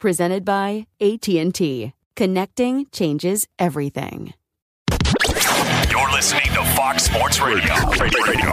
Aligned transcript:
Presented 0.00 0.46
by 0.46 0.86
AT&T. 1.00 1.92
Connecting 2.16 2.86
changes 2.90 3.46
everything. 3.58 4.32
You're 5.90 6.10
listening 6.12 6.46
to 6.54 6.64
Fox 6.74 7.02
Sports 7.04 7.38
Radio. 7.40 7.74
Radio. 8.00 8.50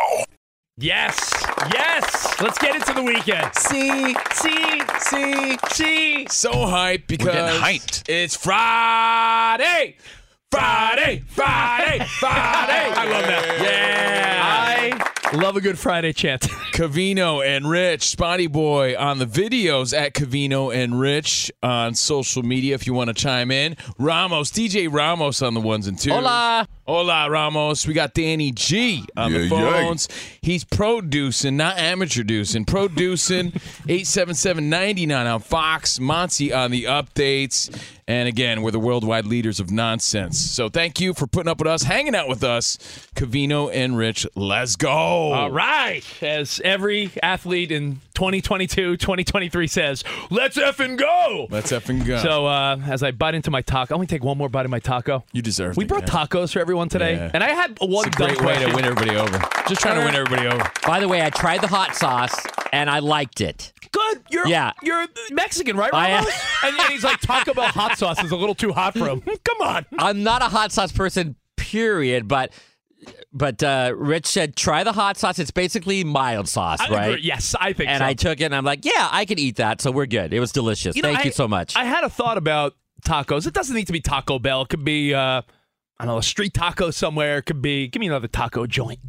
Yes, 0.78 1.32
yes. 1.74 2.42
Let's 2.42 2.58
get 2.60 2.76
into 2.76 2.94
the 2.94 3.02
weekend. 3.02 3.56
See, 3.56 4.14
See, 4.34 4.82
see, 5.00 5.58
see. 5.72 6.28
so 6.30 6.52
hyped 6.52 7.08
because 7.08 7.28
getting 7.28 7.62
hyped. 7.62 8.04
it's 8.10 8.36
Friday. 8.36 9.96
Friday, 10.52 11.24
Friday, 11.28 12.06
Friday. 12.06 12.94
I 12.94 13.06
love 13.10 13.24
that. 13.24 13.60
Yeah. 13.62 14.42
I 14.44 15.07
love 15.34 15.58
a 15.58 15.62
good 15.62 15.78
Friday 15.78 16.14
chant. 16.14 16.42
Cavino 16.74 17.46
and 17.46 17.70
Rich, 17.70 18.16
Spotty 18.16 18.48
Boy 18.48 18.96
on 18.98 19.20
the 19.20 19.26
videos 19.26 19.98
at 19.98 20.14
Cavino 20.14 20.74
and 20.74 21.00
Rich 21.00 21.52
on 21.64 21.96
social 21.96 22.44
media 22.44 22.76
if 22.76 22.86
you 22.86 22.94
want 22.94 23.08
to 23.10 23.14
chime 23.14 23.52
in. 23.52 23.76
Ramos, 23.98 24.52
DJ 24.52 24.88
Ramos 24.92 25.42
on 25.42 25.54
the 25.54 25.62
ones 25.62 25.88
and 25.88 25.98
twos. 26.00 26.14
Hola. 26.14 26.68
Hola, 26.86 27.30
Ramos. 27.30 27.86
We 27.86 27.94
got 27.94 28.14
Danny 28.14 28.52
G 28.52 29.04
on 29.18 29.34
the 29.34 29.40
Yeah, 29.40 29.60
yeah. 29.60 29.72
phones. 29.84 30.08
He's 30.42 30.64
producing, 30.64 31.58
not 31.58 31.78
amateur 31.78 32.22
producing, 32.22 32.64
producing 32.66 33.48
87799 33.90 35.28
on 35.28 35.40
Fox. 35.42 36.00
Monty 36.00 36.54
on 36.54 36.72
the 36.72 36.86
updates. 36.86 37.76
And 38.10 38.30
again, 38.30 38.62
we're 38.62 38.72
the 38.72 38.80
worldwide 38.80 39.26
leaders 39.26 39.60
of 39.60 39.70
nonsense. 39.70 40.40
So 40.40 40.70
thank 40.70 41.02
you 41.02 41.14
for 41.14 41.28
putting 41.28 41.50
up 41.50 41.58
with 41.58 41.68
us, 41.68 41.84
hanging 41.84 42.16
out 42.16 42.30
with 42.30 42.42
us. 42.42 42.78
Cavino 43.16 43.70
and 43.74 43.98
Rich, 43.98 44.26
let's 44.36 44.78
go. 44.78 45.17
All 45.34 45.52
right. 45.52 46.04
As 46.24 46.62
every 46.64 47.12
athlete 47.24 47.72
in 47.72 48.02
2022, 48.16 48.98
2023 48.98 49.68
says, 49.68 50.04
let's 50.30 50.58
effing 50.58 50.98
go. 50.98 51.48
Let's 51.50 51.72
effing 51.72 52.06
go. 52.06 52.18
So 52.18 52.46
uh, 52.46 52.78
as 52.88 53.04
I 53.04 53.12
bite 53.12 53.36
into 53.36 53.52
my 53.52 53.62
taco, 53.62 53.94
I 53.94 53.96
only 53.96 54.08
take 54.08 54.24
one 54.24 54.38
more 54.38 54.50
bite 54.50 54.66
of 54.66 54.72
my 54.72 54.80
taco. 54.80 55.24
you 55.34 55.42
deserve 55.42 55.78
We 55.78 55.84
it, 55.84 55.86
We 55.86 55.88
brought 55.88 56.12
man. 56.14 56.28
tacos 56.28 56.54
for 56.54 56.60
everyone 56.60 56.90
today. 56.90 57.16
Yeah. 57.16 57.32
And 57.34 57.44
I 57.44 57.50
had 57.50 57.78
one 57.82 58.08
It's 58.08 58.16
a 58.16 58.20
great 58.20 58.38
dumb 58.38 58.46
way 58.46 58.60
to 58.60 58.74
win 58.76 58.86
everybody 58.86 59.16
over. 59.18 59.40
Just 59.68 59.82
trying 59.82 60.00
to 60.00 60.06
win 60.06 60.16
everybody 60.16 60.48
over. 60.48 60.72
By 60.86 61.00
the 61.00 61.08
way, 61.08 61.22
I 61.22 61.30
tried 61.30 61.62
the 61.62 61.68
hot 61.68 61.96
sauce 61.96 62.36
and 62.74 62.90
I 62.90 63.00
liked 63.00 63.42
it. 63.42 63.74
Good. 63.92 64.22
You're 64.30 64.48
Yeah. 64.48 64.74
you're 64.84 65.08
Mexican, 65.32 65.78
right, 65.78 65.94
I 65.94 66.10
am. 66.10 66.24
Ramos? 66.26 66.42
and 66.64 66.92
he's 66.92 67.04
like, 67.04 67.20
Taco 67.22 67.54
Bell 67.54 67.68
hot 67.70 67.98
sauce 67.98 68.24
is 68.24 68.32
a 68.32 68.36
little 68.36 68.56
too 68.56 68.74
hot 68.74 68.94
for 68.98 69.08
him. 69.08 69.22
Come 69.44 69.62
on. 69.62 69.86
I'm 69.98 70.24
not 70.24 70.42
a 70.42 70.46
hot 70.46 70.72
sauce 70.72 70.92
person, 70.92 71.36
period, 71.56 72.28
but 72.28 72.52
but 73.32 73.62
uh, 73.64 73.94
Rich 73.96 74.26
said 74.26 74.56
try 74.56 74.84
the 74.84 74.92
hot 74.94 75.18
sauce. 75.18 75.40
It's 75.40 75.52
basically 75.52 76.04
mild 76.04 76.48
sauce, 76.48 76.80
I 76.82 76.90
right? 76.90 77.08
agree. 77.10 77.22
Yes, 77.24 77.56
I 77.60 77.74
think 77.74 77.90
so. 77.90 77.94
And 77.94 78.00
so. 78.00 78.06
I 78.06 78.14
took 78.14 78.42
it 78.42 78.46
and 78.46 78.56
I'm 78.56 78.66
like, 78.66 78.86
yeah, 78.86 79.10
I 79.12 79.26
can 79.26 79.40
eat 79.40 79.58
that. 79.58 79.82
So 79.82 79.92
we're 79.92 80.06
good. 80.08 80.34
It 80.34 80.40
was 80.40 80.52
delicious. 80.52 80.96
You 80.96 81.02
know, 81.04 81.10
Thank 81.10 81.20
I- 81.20 81.24
you 81.26 81.32
so 81.32 81.48
much. 81.48 81.76
I 81.76 81.86
had 81.86 82.04
a 82.04 82.10
thought 82.10 82.38
about 82.38 82.74
tacos. 83.06 83.46
It 83.48 83.54
doesn't 83.54 83.76
need 83.76 83.88
to 83.88 83.94
be 83.94 84.02
Taco 84.02 84.40
Bell. 84.40 84.64
It 84.64 84.70
could 84.70 84.84
be, 84.84 85.14
uh, 85.14 85.42
I 86.00 86.06
don't 86.06 86.08
know, 86.08 86.18
a 86.18 86.24
street 86.24 86.54
taco 86.54 86.92
somewhere. 86.92 87.38
It 87.40 87.44
could 87.46 87.62
be, 87.62 87.88
give 87.88 88.00
me 88.00 88.08
another 88.08 88.28
taco 88.28 88.66
joint. 88.68 89.00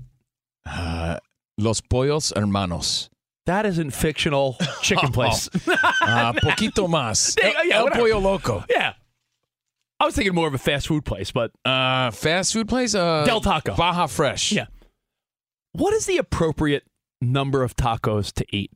Uh, 0.66 1.18
Los 1.56 1.80
Pollos 1.80 2.32
Hermanos. 2.36 3.08
That 3.46 3.64
isn't 3.64 3.92
fictional 3.92 4.56
chicken 4.82 5.10
place. 5.12 5.48
Uh, 5.66 6.34
poquito 6.34 6.86
más. 6.86 7.34
There 7.40 7.64
yeah, 7.66 7.76
El 7.76 7.84
whatever. 7.84 8.00
Pollo 8.02 8.18
Loco. 8.18 8.64
yeah. 8.68 8.92
I 10.00 10.04
was 10.06 10.14
thinking 10.14 10.34
more 10.34 10.46
of 10.46 10.54
a 10.54 10.58
fast 10.58 10.86
food 10.86 11.04
place, 11.04 11.30
but 11.32 11.50
Uh, 11.64 12.10
fast 12.10 12.52
food 12.52 12.68
place? 12.68 12.94
Uh, 12.94 13.24
Del 13.24 13.40
Taco. 13.40 13.74
Baja 13.74 14.06
Fresh. 14.06 14.52
Yeah. 14.52 14.66
what 15.72 15.92
is 15.94 16.06
the 16.06 16.18
appropriate 16.18 16.84
number 17.20 17.62
of 17.62 17.74
tacos 17.76 18.32
to 18.34 18.44
eat? 18.56 18.70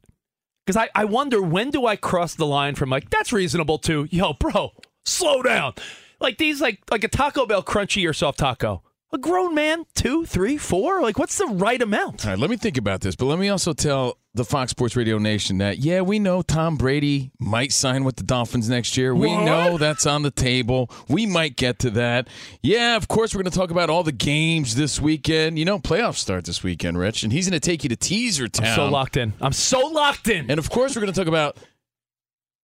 Because 0.66 0.77
I, 0.77 0.88
I 0.94 1.05
wonder 1.05 1.41
when 1.43 1.71
do 1.71 1.87
I 1.87 1.97
cross 1.97 2.34
the 2.34 2.47
line 2.47 2.75
from 2.77 2.91
like, 2.91 3.11
that's 3.11 3.32
reasonable 3.32 3.78
to, 3.78 4.06
yo, 4.11 4.32
bro, 4.34 4.71
slow 5.05 5.43
down. 5.43 5.75
Like 6.21 6.38
these, 6.38 6.61
like 6.61 6.81
like 6.91 7.03
a 7.03 7.09
Taco 7.09 7.47
Bell 7.47 7.62
crunchy 7.65 8.09
or 8.09 8.12
soft 8.12 8.38
taco. 8.38 8.82
A 9.15 9.19
grown 9.19 9.55
man, 9.55 9.84
two, 9.95 10.25
three, 10.25 10.56
four? 10.56 11.03
Like, 11.03 11.19
what's 11.19 11.37
the 11.37 11.45
right 11.47 11.83
amount? 11.83 12.25
All 12.25 12.31
right, 12.33 12.39
let 12.39 12.49
me 12.49 12.56
think 12.56 12.78
about 12.78 13.03
this, 13.03 13.15
but 13.15 13.27
let 13.27 13.39
me 13.39 13.50
also 13.50 13.75
tell 13.75 14.17
the 14.33 14.43
Fox 14.45 14.71
Sports 14.71 14.97
Radio 14.97 15.19
Nation 15.19 15.59
that, 15.59 15.77
yeah, 15.81 16.00
we 16.00 16.19
know 16.19 16.41
Tom 16.41 16.77
Brady 16.77 17.31
might 17.39 17.73
sign 17.73 18.05
with 18.05 18.17
the 18.17 18.23
Dolphins 18.23 18.71
next 18.71 18.97
year. 18.97 19.15
We 19.15 19.28
What? 19.28 19.45
know 19.45 19.77
that's 19.77 20.06
on 20.06 20.23
the 20.23 20.31
table. 20.31 20.91
We 21.09 21.27
might 21.27 21.56
get 21.56 21.78
to 21.81 21.91
that. 21.91 22.28
Yeah, 22.62 22.97
of 22.97 23.06
course, 23.09 23.34
we're 23.34 23.43
going 23.43 23.53
to 23.53 23.59
talk 23.59 23.71
about 23.71 23.91
all 23.91 24.03
the 24.03 24.12
games 24.12 24.77
this 24.77 24.99
weekend. 24.99 25.59
You 25.59 25.67
know, 25.67 25.79
playoffs 25.79 26.17
start 26.17 26.47
this 26.47 26.62
weekend, 26.62 26.97
Rich, 26.97 27.23
and 27.23 27.31
he's 27.34 27.47
going 27.50 27.61
to 27.61 27.69
take 27.69 27.83
you 27.83 27.91
to 27.91 27.97
Teaser 27.97 28.49
Town. 28.49 28.67
I'm 28.69 28.77
so 28.77 28.89
locked 28.89 29.19
in. 29.19 29.34
I'm 29.43 29.53
so 29.53 29.89
locked 29.89 30.29
in. 30.29 30.50
And 30.50 30.59
of 30.59 30.71
course, 30.71 30.97
we're 30.97 31.03
going 31.03 31.12
to 31.12 31.21
talk 31.21 31.29
about 31.29 31.59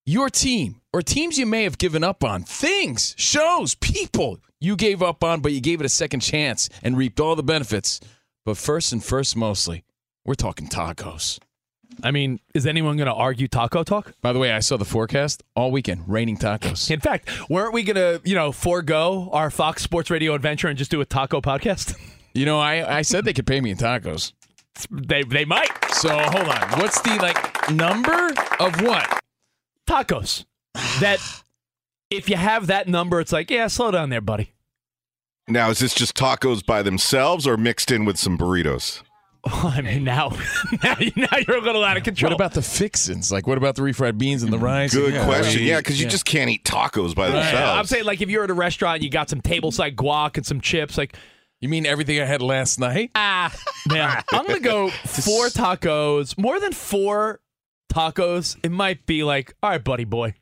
your 0.04 0.30
team 0.30 0.80
or 0.92 1.02
teams 1.02 1.36
you 1.40 1.46
may 1.46 1.64
have 1.64 1.78
given 1.78 2.04
up 2.04 2.22
on, 2.22 2.44
things, 2.44 3.16
shows, 3.18 3.74
people 3.74 4.38
you 4.60 4.76
gave 4.76 5.02
up 5.02 5.22
on, 5.22 5.40
but 5.40 5.52
you 5.52 5.60
gave 5.60 5.80
it 5.80 5.86
a 5.86 5.90
second 5.90 6.20
chance 6.20 6.68
and 6.82 6.96
reaped 6.96 7.20
all 7.20 7.36
the 7.36 7.42
benefits. 7.42 8.00
But 8.44 8.56
first 8.56 8.92
and 8.92 9.02
first, 9.04 9.36
mostly, 9.36 9.84
we're 10.24 10.34
talking 10.34 10.68
tacos. 10.68 11.38
I 12.02 12.10
mean, 12.10 12.40
is 12.54 12.66
anyone 12.66 12.96
going 12.96 13.06
to 13.06 13.14
argue 13.14 13.48
taco 13.48 13.82
talk? 13.82 14.12
By 14.20 14.32
the 14.32 14.38
way, 14.38 14.52
I 14.52 14.60
saw 14.60 14.76
the 14.76 14.84
forecast 14.84 15.42
all 15.54 15.70
weekend 15.70 16.02
raining 16.06 16.36
tacos. 16.36 16.90
In 16.90 17.00
fact, 17.00 17.28
weren't 17.48 17.72
we 17.72 17.82
going 17.84 17.96
to, 17.96 18.20
you 18.24 18.34
know, 18.34 18.52
forego 18.52 19.30
our 19.32 19.50
Fox 19.50 19.82
Sports 19.82 20.10
Radio 20.10 20.34
adventure 20.34 20.68
and 20.68 20.76
just 20.76 20.90
do 20.90 21.00
a 21.00 21.04
taco 21.04 21.40
podcast? 21.40 21.96
You 22.34 22.44
know, 22.44 22.60
I, 22.60 22.98
I 22.98 23.00
said 23.00 23.24
they 23.24 23.32
could 23.32 23.46
pay 23.46 23.62
me 23.62 23.70
in 23.70 23.78
tacos. 23.78 24.34
they 24.90 25.22
they 25.22 25.46
might. 25.46 25.70
So 25.92 26.10
hold 26.10 26.48
on. 26.48 26.78
What's 26.78 27.00
the 27.00 27.16
like 27.16 27.70
number 27.70 28.28
of 28.60 28.78
what? 28.82 29.20
Tacos. 29.88 30.44
That 31.00 31.18
if 32.10 32.28
you 32.28 32.36
have 32.36 32.66
that 32.66 32.88
number, 32.88 33.20
it's 33.20 33.32
like, 33.32 33.50
yeah, 33.50 33.68
slow 33.68 33.90
down 33.90 34.10
there, 34.10 34.20
buddy. 34.20 34.52
Now, 35.48 35.70
is 35.70 35.78
this 35.78 35.94
just 35.94 36.16
tacos 36.16 36.64
by 36.64 36.82
themselves 36.82 37.46
or 37.46 37.56
mixed 37.56 37.92
in 37.92 38.04
with 38.04 38.18
some 38.18 38.36
burritos? 38.36 39.02
I 39.44 39.80
mean, 39.80 40.02
now, 40.02 40.30
now, 40.82 40.96
now 41.14 41.38
you're 41.46 41.58
a 41.58 41.60
little 41.60 41.84
out 41.84 41.96
of 41.96 42.02
control. 42.02 42.30
What 42.30 42.34
about 42.34 42.52
the 42.54 42.62
fixins? 42.62 43.30
Like, 43.30 43.46
what 43.46 43.56
about 43.56 43.76
the 43.76 43.82
refried 43.82 44.18
beans 44.18 44.42
and 44.42 44.52
the 44.52 44.58
rice? 44.58 44.92
Good 44.92 45.14
Yeah, 45.14 45.24
question. 45.24 45.60
right. 45.60 45.68
Yeah, 45.68 45.78
because 45.78 46.00
you 46.00 46.06
Yeah. 46.06 46.10
just 46.10 46.24
can't 46.24 46.50
eat 46.50 46.64
tacos 46.64 47.14
by 47.14 47.28
Yeah, 47.28 47.34
themselves. 47.34 47.78
I'm 47.78 47.86
saying, 47.86 48.04
like, 48.06 48.20
if 48.20 48.28
you're 48.28 48.42
at 48.42 48.50
a 48.50 48.54
restaurant, 48.54 48.96
and 48.96 49.04
you 49.04 49.10
got 49.10 49.30
some 49.30 49.40
tableside 49.40 49.94
guac 49.94 50.36
and 50.36 50.44
some 50.44 50.60
chips, 50.60 50.98
like, 50.98 51.14
You 51.60 51.68
mean 51.68 51.86
everything 51.86 52.20
I 52.20 52.24
had 52.24 52.42
last 52.42 52.80
night? 52.80 53.12
ah, 53.14 53.54
man, 53.88 54.22
I'm 54.32 54.44
gonna 54.46 54.58
go 54.60 54.90
four 55.06 55.46
tacos, 55.46 56.36
more 56.36 56.58
than 56.58 56.72
four 56.72 57.40
tacos, 57.92 58.56
it 58.64 58.70
might 58.72 59.06
be 59.06 59.22
like, 59.22 59.54
all 59.62 59.70
right, 59.70 59.82
buddy 59.82 60.04
boy, 60.04 60.34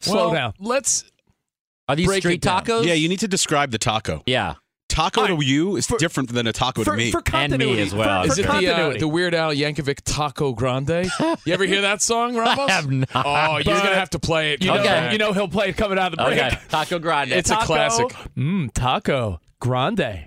slow 0.00 0.26
Well, 0.26 0.32
down. 0.34 0.54
Let's 0.60 1.04
Are 1.88 1.96
these 1.96 2.06
Break 2.06 2.22
street 2.22 2.40
tacos? 2.42 2.86
Yeah, 2.86 2.94
you 2.94 3.08
need 3.08 3.20
to 3.20 3.28
describe 3.28 3.70
the 3.70 3.78
taco. 3.78 4.22
Yeah. 4.26 4.54
Taco 4.88 5.22
I- 5.22 5.26
to 5.28 5.44
you 5.44 5.76
is 5.76 5.86
for- 5.86 5.98
different 5.98 6.32
than 6.32 6.46
a 6.46 6.52
taco 6.52 6.84
For, 6.84 6.92
to 6.92 6.96
me. 6.96 7.10
for 7.10 7.20
continuity 7.20 7.82
as 7.82 7.94
well. 7.94 8.22
For, 8.22 8.28
Is 8.28 8.34
for 8.38 8.56
it 8.56 8.60
the, 8.60 8.68
uh, 8.74 8.98
the 8.98 9.08
Weird 9.08 9.34
Al 9.34 9.52
Yankovic 9.52 10.00
Taco 10.04 10.52
Grande? 10.52 11.10
You 11.44 11.52
ever 11.52 11.64
hear 11.64 11.80
that 11.82 12.00
song, 12.00 12.36
Ramos? 12.36 12.70
have 12.70 12.90
not. 12.90 13.08
Oh, 13.14 13.56
you're 13.56 13.64
gonna 13.74 13.94
have 13.94 14.10
to 14.10 14.18
play 14.18 14.52
it. 14.52 14.62
you, 14.62 14.70
Come 14.70 14.84
know, 14.84 15.10
you 15.10 15.18
know 15.18 15.32
he'll 15.32 15.48
play 15.48 15.70
it 15.70 15.76
coming 15.76 15.98
out 15.98 16.12
of 16.12 16.18
the 16.18 16.24
break. 16.24 16.38
Okay. 16.40 16.58
Taco 16.68 16.98
Grande. 16.98 17.32
It's 17.32 17.50
a 17.50 17.56
classic. 17.56 18.08
Mmm, 18.36 18.70
taco 18.72 19.40
grande. 19.60 20.26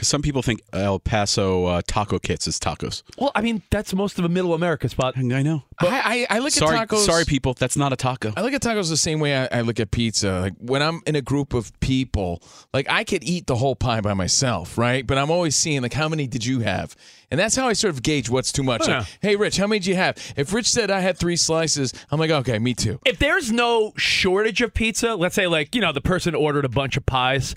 Because 0.00 0.08
some 0.08 0.22
people 0.22 0.40
think 0.40 0.62
El 0.72 0.98
Paso 0.98 1.66
uh, 1.66 1.82
taco 1.86 2.18
kits 2.18 2.46
is 2.46 2.58
tacos. 2.58 3.02
Well, 3.18 3.32
I 3.34 3.42
mean, 3.42 3.60
that's 3.68 3.92
most 3.92 4.18
of 4.18 4.24
a 4.24 4.30
middle 4.30 4.54
America 4.54 4.88
spot. 4.88 5.12
I 5.18 5.20
know. 5.20 5.64
I, 5.78 6.26
I, 6.30 6.36
I 6.36 6.38
look 6.38 6.52
sorry, 6.52 6.78
at 6.78 6.88
tacos. 6.88 7.04
sorry, 7.04 7.26
people. 7.26 7.52
That's 7.52 7.76
not 7.76 7.92
a 7.92 7.96
taco. 7.96 8.32
I 8.34 8.40
look 8.40 8.54
at 8.54 8.62
tacos 8.62 8.88
the 8.88 8.96
same 8.96 9.20
way 9.20 9.36
I, 9.36 9.58
I 9.58 9.60
look 9.60 9.78
at 9.78 9.90
pizza. 9.90 10.40
Like 10.40 10.54
when 10.58 10.80
I'm 10.80 11.02
in 11.06 11.16
a 11.16 11.20
group 11.20 11.52
of 11.52 11.78
people, 11.80 12.42
like 12.72 12.86
I 12.88 13.04
could 13.04 13.22
eat 13.24 13.46
the 13.46 13.56
whole 13.56 13.76
pie 13.76 14.00
by 14.00 14.14
myself, 14.14 14.78
right? 14.78 15.06
But 15.06 15.18
I'm 15.18 15.30
always 15.30 15.54
seeing 15.54 15.82
like 15.82 15.92
how 15.92 16.08
many 16.08 16.26
did 16.26 16.46
you 16.46 16.60
have? 16.60 16.96
And 17.30 17.38
that's 17.38 17.54
how 17.54 17.68
I 17.68 17.74
sort 17.74 17.92
of 17.92 18.02
gauge 18.02 18.30
what's 18.30 18.52
too 18.52 18.62
much. 18.62 18.88
Yeah. 18.88 19.00
Like, 19.00 19.08
hey, 19.20 19.36
Rich, 19.36 19.58
how 19.58 19.66
many 19.66 19.80
did 19.80 19.86
you 19.86 19.96
have? 19.96 20.16
If 20.34 20.54
Rich 20.54 20.70
said 20.70 20.90
I 20.90 21.00
had 21.00 21.18
three 21.18 21.36
slices, 21.36 21.92
I'm 22.10 22.18
like, 22.18 22.30
okay, 22.30 22.58
me 22.58 22.72
too. 22.72 23.00
If 23.04 23.18
there's 23.18 23.52
no 23.52 23.92
shortage 23.98 24.62
of 24.62 24.72
pizza, 24.72 25.14
let's 25.14 25.34
say 25.34 25.46
like 25.46 25.74
you 25.74 25.82
know 25.82 25.92
the 25.92 26.00
person 26.00 26.34
ordered 26.34 26.64
a 26.64 26.70
bunch 26.70 26.96
of 26.96 27.04
pies. 27.04 27.54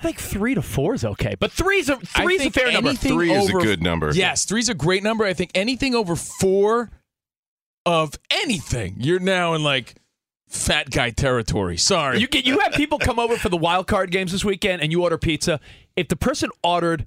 I 0.00 0.02
think 0.02 0.18
three 0.18 0.54
to 0.54 0.62
four 0.62 0.94
is 0.94 1.04
okay, 1.04 1.34
but 1.38 1.52
three's 1.52 1.90
a 1.90 1.98
I 2.14 2.24
three's 2.24 2.40
a 2.40 2.42
think 2.44 2.54
fair 2.54 2.72
number. 2.72 2.88
anything 2.88 3.12
Three 3.12 3.32
is 3.32 3.50
a 3.50 3.52
good 3.52 3.82
number. 3.82 4.10
Yes, 4.12 4.46
three's 4.46 4.70
a 4.70 4.74
great 4.74 5.02
number. 5.02 5.26
I 5.26 5.34
think 5.34 5.50
anything 5.54 5.94
over 5.94 6.16
four 6.16 6.90
of 7.84 8.14
anything, 8.30 8.96
you're 8.98 9.20
now 9.20 9.52
in 9.52 9.62
like 9.62 9.96
fat 10.48 10.90
guy 10.90 11.10
territory. 11.10 11.76
Sorry. 11.76 12.18
You 12.18 12.28
get 12.28 12.46
you 12.46 12.60
have 12.60 12.72
people 12.72 12.98
come 12.98 13.18
over 13.18 13.36
for 13.36 13.50
the 13.50 13.58
wild 13.58 13.88
card 13.88 14.10
games 14.10 14.32
this 14.32 14.42
weekend, 14.42 14.80
and 14.80 14.90
you 14.90 15.02
order 15.02 15.18
pizza. 15.18 15.60
If 15.96 16.08
the 16.08 16.16
person 16.16 16.48
ordered 16.64 17.06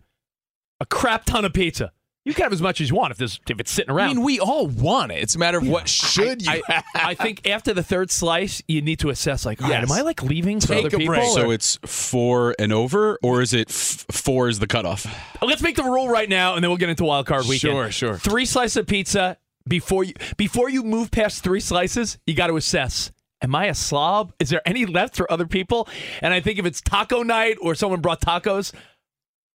a 0.80 0.86
crap 0.86 1.26
ton 1.26 1.46
of 1.46 1.54
pizza, 1.54 1.92
you 2.26 2.34
can 2.34 2.44
have 2.44 2.54
as 2.54 2.62
much 2.62 2.80
as 2.80 2.90
you 2.90 2.96
want 2.96 3.12
if 3.12 3.18
there's 3.18 3.40
if 3.50 3.60
it's 3.60 3.70
sitting 3.72 3.92
around. 3.94 4.10
I 4.10 4.14
mean, 4.14 4.24
we 4.24 4.40
all 4.40 4.68
want 4.68 5.12
it. 5.12 5.16
It's 5.22 5.36
a 5.36 5.40
matter 5.40 5.58
of 5.58 5.68
what 5.68 5.90
should 5.90 6.42
you 6.46 6.52
I, 6.52 6.62
have. 6.68 6.84
I 6.96 7.14
think 7.16 7.48
after 7.48 7.74
the 7.74 7.84
third 7.84 8.10
slice, 8.12 8.62
you 8.68 8.82
need 8.82 9.00
to 9.00 9.10
assess 9.10 9.46
like, 9.46 9.62
all 9.62 9.70
right, 9.70 9.82
Yes. 9.82 9.92
am 9.92 9.98
I 9.98 10.02
like 10.02 10.24
leaving 10.24 10.60
for 10.62 10.68
Take 10.68 10.86
other 10.86 10.96
a 10.96 11.00
people? 11.00 11.16
break. 11.16 11.24
or- 11.28 11.34
So 11.34 11.52
it's 11.52 11.78
four 11.86 12.56
and 12.60 12.72
over, 12.72 13.20
or 13.22 13.42
is 13.42 13.54
it 13.54 13.70
f- 13.70 14.06
four 14.12 14.48
is 14.48 14.60
the 14.60 14.68
cutoff? 14.68 15.06
Oh, 15.42 15.46
let's 15.46 15.62
make 15.62 15.76
the 15.76 15.84
rule 15.84 16.08
right 16.08 16.30
now, 16.30 16.56
and 16.56 16.64
then 16.64 16.70
we'll 16.70 16.78
get 16.78 16.90
into 16.90 17.04
wild 17.04 17.26
card 17.26 17.44
weekend. 17.44 17.60
Sure, 17.74 17.92
sure. 17.92 18.18
Three 18.18 18.46
slices 18.46 18.78
of 18.78 18.88
pizza 18.88 19.38
before 19.68 20.04
you 20.04 20.14
before 20.38 20.70
you 20.70 20.84
move 20.84 21.12
past 21.12 21.44
three 21.44 21.60
slices, 21.60 22.18
you 22.26 22.34
got 22.36 22.48
to 22.48 22.56
assess. 22.58 23.12
Am 23.42 23.54
I 23.56 23.66
a 23.66 23.76
slob? 23.76 24.32
Is 24.40 24.50
there 24.50 24.62
any 24.66 24.86
left 24.86 25.18
for 25.18 25.30
other 25.30 25.46
people? 25.46 25.90
And 26.22 26.34
I 26.34 26.40
think 26.40 26.60
if 26.60 26.66
it's 26.66 26.80
taco 26.80 27.24
night 27.24 27.58
or 27.62 27.76
someone 27.76 28.00
brought 28.00 28.22
tacos, 28.22 28.72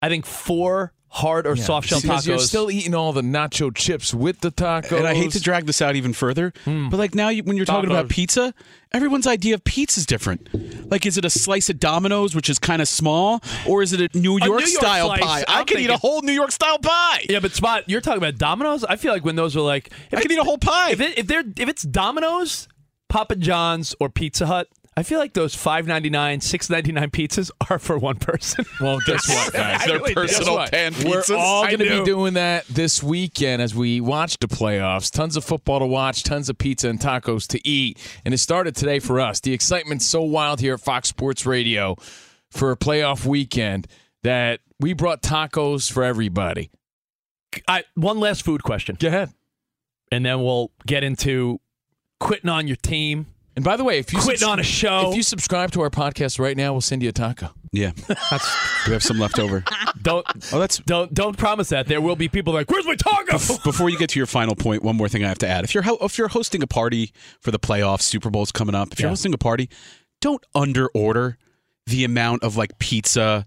I 0.03 0.11
think 0.11 0.27
four 0.27 0.93
hard 1.11 1.47
or 1.47 1.57
soft 1.57 1.89
shell 1.89 2.01
tacos. 2.01 2.27
you're 2.27 2.39
still 2.39 2.71
eating 2.71 2.95
all 2.95 3.13
the 3.15 3.23
nacho 3.23 3.75
chips 3.75 4.13
with 4.13 4.41
the 4.41 4.51
tacos. 4.53 4.97
And 4.99 5.07
I 5.07 5.15
hate 5.15 5.31
to 5.33 5.41
drag 5.41 5.65
this 5.67 5.81
out 5.81 5.97
even 5.97 6.13
further, 6.13 6.53
Hmm. 6.65 6.91
but 6.91 6.99
like 6.99 7.15
now 7.15 7.31
you, 7.31 7.43
when 7.43 7.57
you're 7.57 7.65
talking 7.67 7.91
about 7.91 8.09
pizza, 8.11 8.53
everyone's 8.93 9.27
idea 9.27 9.55
of 9.55 9.65
pizza 9.65 10.01
is 10.01 10.07
different. 10.07 10.49
Like, 10.91 11.07
is 11.07 11.17
it 11.17 11.25
a 11.25 11.31
slice 11.31 11.71
of 11.71 11.81
Domino's, 11.81 12.35
which 12.35 12.51
is 12.51 12.59
kind 12.59 12.83
of 12.83 12.89
small, 12.89 13.41
or 13.67 13.83
is 13.83 13.93
it 13.95 14.15
a 14.15 14.19
New 14.19 14.37
A 14.37 14.45
York, 14.45 14.61
New 14.65 14.67
York 14.71 14.83
style 14.83 15.07
slice, 15.09 15.21
pie? 15.21 15.45
I 15.49 15.61
I'm 15.61 15.67
could 15.67 15.81
eat 15.81 15.91
a 15.91 15.97
whole 15.97 16.21
New 16.23 16.33
York 16.33 16.53
style 16.53 16.79
pie. 16.79 17.25
yeah, 17.29 17.41
but 17.41 17.53
Spot, 17.53 17.85
you're 17.87 18.01
talking 18.03 18.19
about 18.19 18.37
Domino's. 18.37 18.85
I 18.85 18.97
feel 18.97 19.13
like 19.13 19.25
when 19.25 19.37
those 19.37 19.57
are 19.57 19.61
like, 19.63 19.89
if 20.11 20.19
I 20.19 20.23
could 20.23 20.31
it's- 20.31 20.33
eat 20.39 20.41
a 20.41 20.45
whole 20.45 20.59
pie. 20.59 20.91
If, 20.91 21.01
it, 21.01 21.19
if 21.19 21.27
they're 21.27 21.45
if 21.57 21.69
it's 21.69 21.83
Domino's, 21.85 22.69
Papa 23.09 23.37
John's, 23.37 23.95
or 23.99 24.11
Pizza 24.11 24.47
Hut, 24.47 24.69
I 24.99 25.05
feel 25.05 25.21
like 25.21 25.33
those 25.33 25.55
five 25.55 25.87
ninety 25.87 26.11
nine, 26.11 26.41
six 26.41 26.69
ninety 26.69 26.91
nine 26.91 27.11
pizzas 27.11 27.53
are 27.71 27.79
for 27.79 27.97
one 27.99 28.17
person. 28.17 28.65
Well, 28.81 28.99
guess 29.07 29.29
what, 29.33 29.53
guys? 29.53 29.87
They're 29.87 29.99
really 29.99 30.13
personal 30.13 30.57
Guess 30.57 30.57
what? 30.57 30.71
pan 30.73 30.93
We're 31.09 31.37
all 31.37 31.67
going 31.67 31.79
to 31.79 32.01
be 32.01 32.05
doing 32.05 32.35
that 32.35 32.67
this 32.67 33.01
weekend 33.01 33.63
as 33.63 33.77
we 33.77 34.01
watch 34.01 34.39
the 34.41 34.49
playoffs. 34.49 35.13
Tons 35.13 35.37
of 35.37 35.45
football 35.45 35.79
to 35.79 35.87
watch, 35.87 36.25
tons 36.25 36.49
of 36.49 36.59
pizza 36.59 36.89
and 36.89 36.99
tacos 36.99 37.47
to 37.47 37.69
eat. 37.69 37.97
And 38.25 38.35
it 38.35 38.39
started 38.39 38.75
today 38.75 38.99
for 38.99 39.21
us. 39.21 39.39
The 39.39 39.53
excitement's 39.53 40.05
so 40.05 40.23
wild 40.23 40.59
here 40.59 40.75
at 40.75 40.81
Fox 40.81 41.09
Sports 41.09 41.47
Radio 41.47 41.95
for 42.51 42.73
a 42.73 42.77
playoff 42.77 43.25
weekend 43.25 43.87
that 44.25 44.59
we 44.81 44.95
brought 44.95 45.23
tacos 45.23 45.89
for 45.89 46.03
everybody. 46.03 46.73
I, 47.69 47.85
one 47.95 48.19
last 48.19 48.45
food 48.45 48.65
question, 48.65 48.97
Go 48.99 49.07
ahead. 49.07 49.31
and 50.11 50.27
then 50.27 50.43
we'll 50.43 50.73
get 50.89 51.05
into 51.05 51.61
quitting 52.19 52.51
on 52.51 52.67
your 52.67 52.77
team, 52.77 53.27
And 53.59 53.65
by 53.65 53.77
the 53.77 53.83
way, 53.83 53.99
if 53.99 54.13
you 54.13 54.21
quitting 54.21 54.49
on 54.49 54.61
a 54.61 54.63
show. 54.63 55.11
if 55.11 55.17
you 55.17 55.23
subscribe 55.25 55.73
to 55.73 55.81
our 55.81 55.91
podcast 55.91 56.39
right 56.39 56.57
now, 56.57 56.71
we'll 56.71 56.81
send 56.81 57.03
you 57.03 57.09
a 57.09 57.13
taco. 57.13 57.51
Yeah, 57.73 57.91
we 58.87 58.93
have 58.93 59.03
some 59.03 59.19
left 59.19 59.41
over. 59.41 59.65
don't 60.01 60.25
Oh, 60.53 60.61
that's 60.61 60.79
don't 60.79 61.13
don't 61.13 61.37
promise 61.37 61.71
that. 61.71 61.89
There 61.89 62.01
will 62.01 62.15
be 62.15 62.29
people 62.29 62.55
like, 62.55 62.71
"Where's 62.71 62.87
my 62.87 62.95
taco?" 62.95 63.33
Before 63.65 63.91
you 63.91 63.99
get 63.99 64.11
to 64.11 64.21
your 64.21 64.27
final 64.29 64.55
point, 64.55 64.85
one 64.85 64.95
more 64.97 65.09
thing 65.09 65.25
I 65.25 65.29
have 65.29 65.39
to 65.39 65.49
add. 65.49 65.65
If 65.65 65.75
you're 65.75 65.83
ho- 65.83 65.99
if 66.01 66.17
you're 66.19 66.29
hosting 66.29 66.63
a 66.63 66.69
party 66.69 67.11
for 67.41 67.51
the 67.51 67.59
playoffs, 67.59 68.03
Super 68.03 68.31
Bowl's 68.31 68.53
coming 68.53 68.77
up. 68.77 68.93
If 68.93 69.01
you're 69.01 69.09
Yeah. 69.09 69.11
hosting 69.11 69.35
a 69.35 69.39
party, 69.39 69.69
don't 70.21 70.45
under 70.55 70.87
order 70.95 71.37
the 71.89 72.05
amount 72.05 72.45
of 72.45 72.57
like 72.57 72.79
pizza 72.79 73.45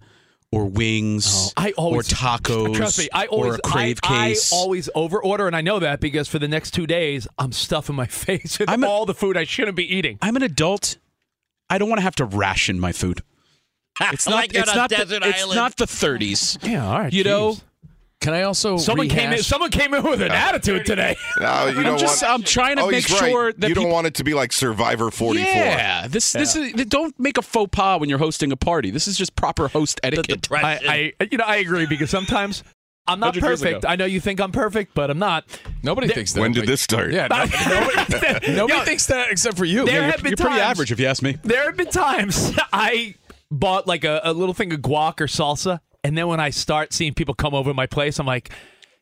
or 0.51 0.65
wings 0.65 1.25
oh, 1.49 1.51
I 1.55 1.71
always 1.71 2.11
or 2.11 2.15
tacos 2.15 2.75
Trust 2.75 2.99
me, 2.99 3.09
I 3.13 3.27
always 3.27 3.53
or 3.53 3.55
a 3.55 3.59
crave 3.61 3.99
I, 4.03 4.29
case. 4.29 4.51
I 4.51 4.55
always 4.55 4.89
over 4.95 5.21
order, 5.23 5.47
and 5.47 5.55
I 5.55 5.61
know 5.61 5.79
that 5.79 5.99
because 5.99 6.27
for 6.27 6.39
the 6.39 6.47
next 6.47 6.71
two 6.71 6.85
days, 6.85 7.27
I'm 7.37 7.51
stuffing 7.51 7.95
my 7.95 8.05
face 8.07 8.59
with 8.59 8.69
I'm 8.69 8.83
a- 8.83 8.87
all 8.87 9.05
the 9.05 9.13
food 9.13 9.37
I 9.37 9.45
shouldn't 9.45 9.77
be 9.77 9.95
eating. 9.95 10.17
I'm 10.21 10.35
an 10.35 10.43
adult. 10.43 10.97
I 11.69 11.77
don't 11.77 11.87
want 11.87 11.99
to 11.99 12.03
have 12.03 12.15
to 12.15 12.25
ration 12.25 12.79
my 12.79 12.91
food. 12.91 13.23
It's 13.99 14.27
not. 14.27 14.35
Like 14.35 14.53
it's 14.53 14.71
a 14.71 14.75
not. 14.75 14.89
The, 14.89 14.97
desert 14.97 15.23
it's 15.25 15.53
not 15.53 15.75
the 15.77 15.85
30s. 15.85 16.67
Yeah, 16.67 16.87
all 16.87 16.99
right. 16.99 17.13
You 17.13 17.23
know, 17.23 17.51
jeez. 17.53 17.61
Can 18.21 18.33
I 18.33 18.43
also 18.43 18.77
someone 18.77 19.09
came 19.09 19.33
in. 19.33 19.39
Someone 19.43 19.71
came 19.71 19.93
in 19.95 20.03
with 20.03 20.21
an 20.21 20.31
attitude 20.31 20.85
today. 20.85 21.17
No, 21.39 21.65
you 21.65 21.77
I'm 21.79 21.83
don't 21.83 21.99
just. 21.99 22.21
want. 22.21 22.33
I'm 22.33 22.43
trying 22.43 22.77
to 22.77 22.83
oh, 22.83 22.87
make 22.87 23.07
he's 23.07 23.19
right. 23.19 23.29
sure 23.31 23.51
that 23.51 23.67
you 23.67 23.73
don't 23.73 23.83
people- 23.85 23.93
want 23.93 24.07
it 24.07 24.13
to 24.15 24.23
be 24.23 24.33
like 24.35 24.53
Survivor 24.53 25.09
44. 25.09 25.43
Yeah, 25.43 26.07
this 26.07 26.31
this 26.31 26.55
is. 26.55 26.71
Don't 26.85 27.19
make 27.19 27.37
a 27.37 27.41
faux 27.41 27.69
pas 27.75 27.99
when 27.99 28.09
you're 28.09 28.19
hosting 28.19 28.51
a 28.51 28.55
party. 28.55 28.91
This 28.91 29.07
is 29.07 29.17
just 29.17 29.35
proper 29.35 29.67
host 29.67 29.99
etiquette. 30.03 30.47
I, 30.51 31.13
I, 31.19 31.27
you 31.31 31.37
know, 31.39 31.45
I 31.45 31.57
agree 31.57 31.87
because 31.87 32.11
sometimes 32.11 32.63
I'm 33.07 33.19
not 33.19 33.35
perfect. 33.35 33.85
I 33.85 33.95
know 33.95 34.05
you 34.05 34.21
think 34.21 34.39
I'm 34.39 34.51
perfect, 34.51 34.93
but 34.93 35.09
I'm 35.09 35.19
not. 35.19 35.45
Nobody 35.81 36.05
There- 36.07 36.15
thinks 36.15 36.33
that. 36.33 36.41
When 36.41 36.51
did 36.51 36.61
but- 36.61 36.67
this 36.67 36.81
start? 36.81 37.11
Yeah, 37.11 37.27
no- 37.27 37.37
nobody, 37.69 38.53
nobody 38.53 38.77
Yo, 38.79 38.85
thinks 38.85 39.07
that 39.07 39.31
except 39.31 39.57
for 39.57 39.65
you. 39.65 39.85
There 39.85 40.03
you're, 40.03 40.17
been 40.17 40.25
you're 40.27 40.37
pretty 40.37 40.59
average, 40.59 40.91
if 40.91 40.99
you 40.99 41.07
ask 41.07 41.23
me. 41.23 41.37
There 41.41 41.63
have 41.63 41.75
been 41.75 41.89
times 41.89 42.53
I 42.73 43.15
bought 43.49 43.87
like 43.87 44.03
a, 44.03 44.21
a 44.23 44.33
little 44.33 44.53
thing 44.53 44.71
of 44.73 44.81
guac 44.81 45.19
or 45.19 45.25
salsa, 45.27 45.79
and 46.03 46.17
then 46.17 46.27
when 46.27 46.39
I 46.39 46.49
start 46.49 46.93
seeing 46.93 47.13
people 47.13 47.33
come 47.35 47.53
over 47.53 47.73
my 47.73 47.85
place, 47.87 48.19
I'm 48.19 48.25
like, 48.25 48.49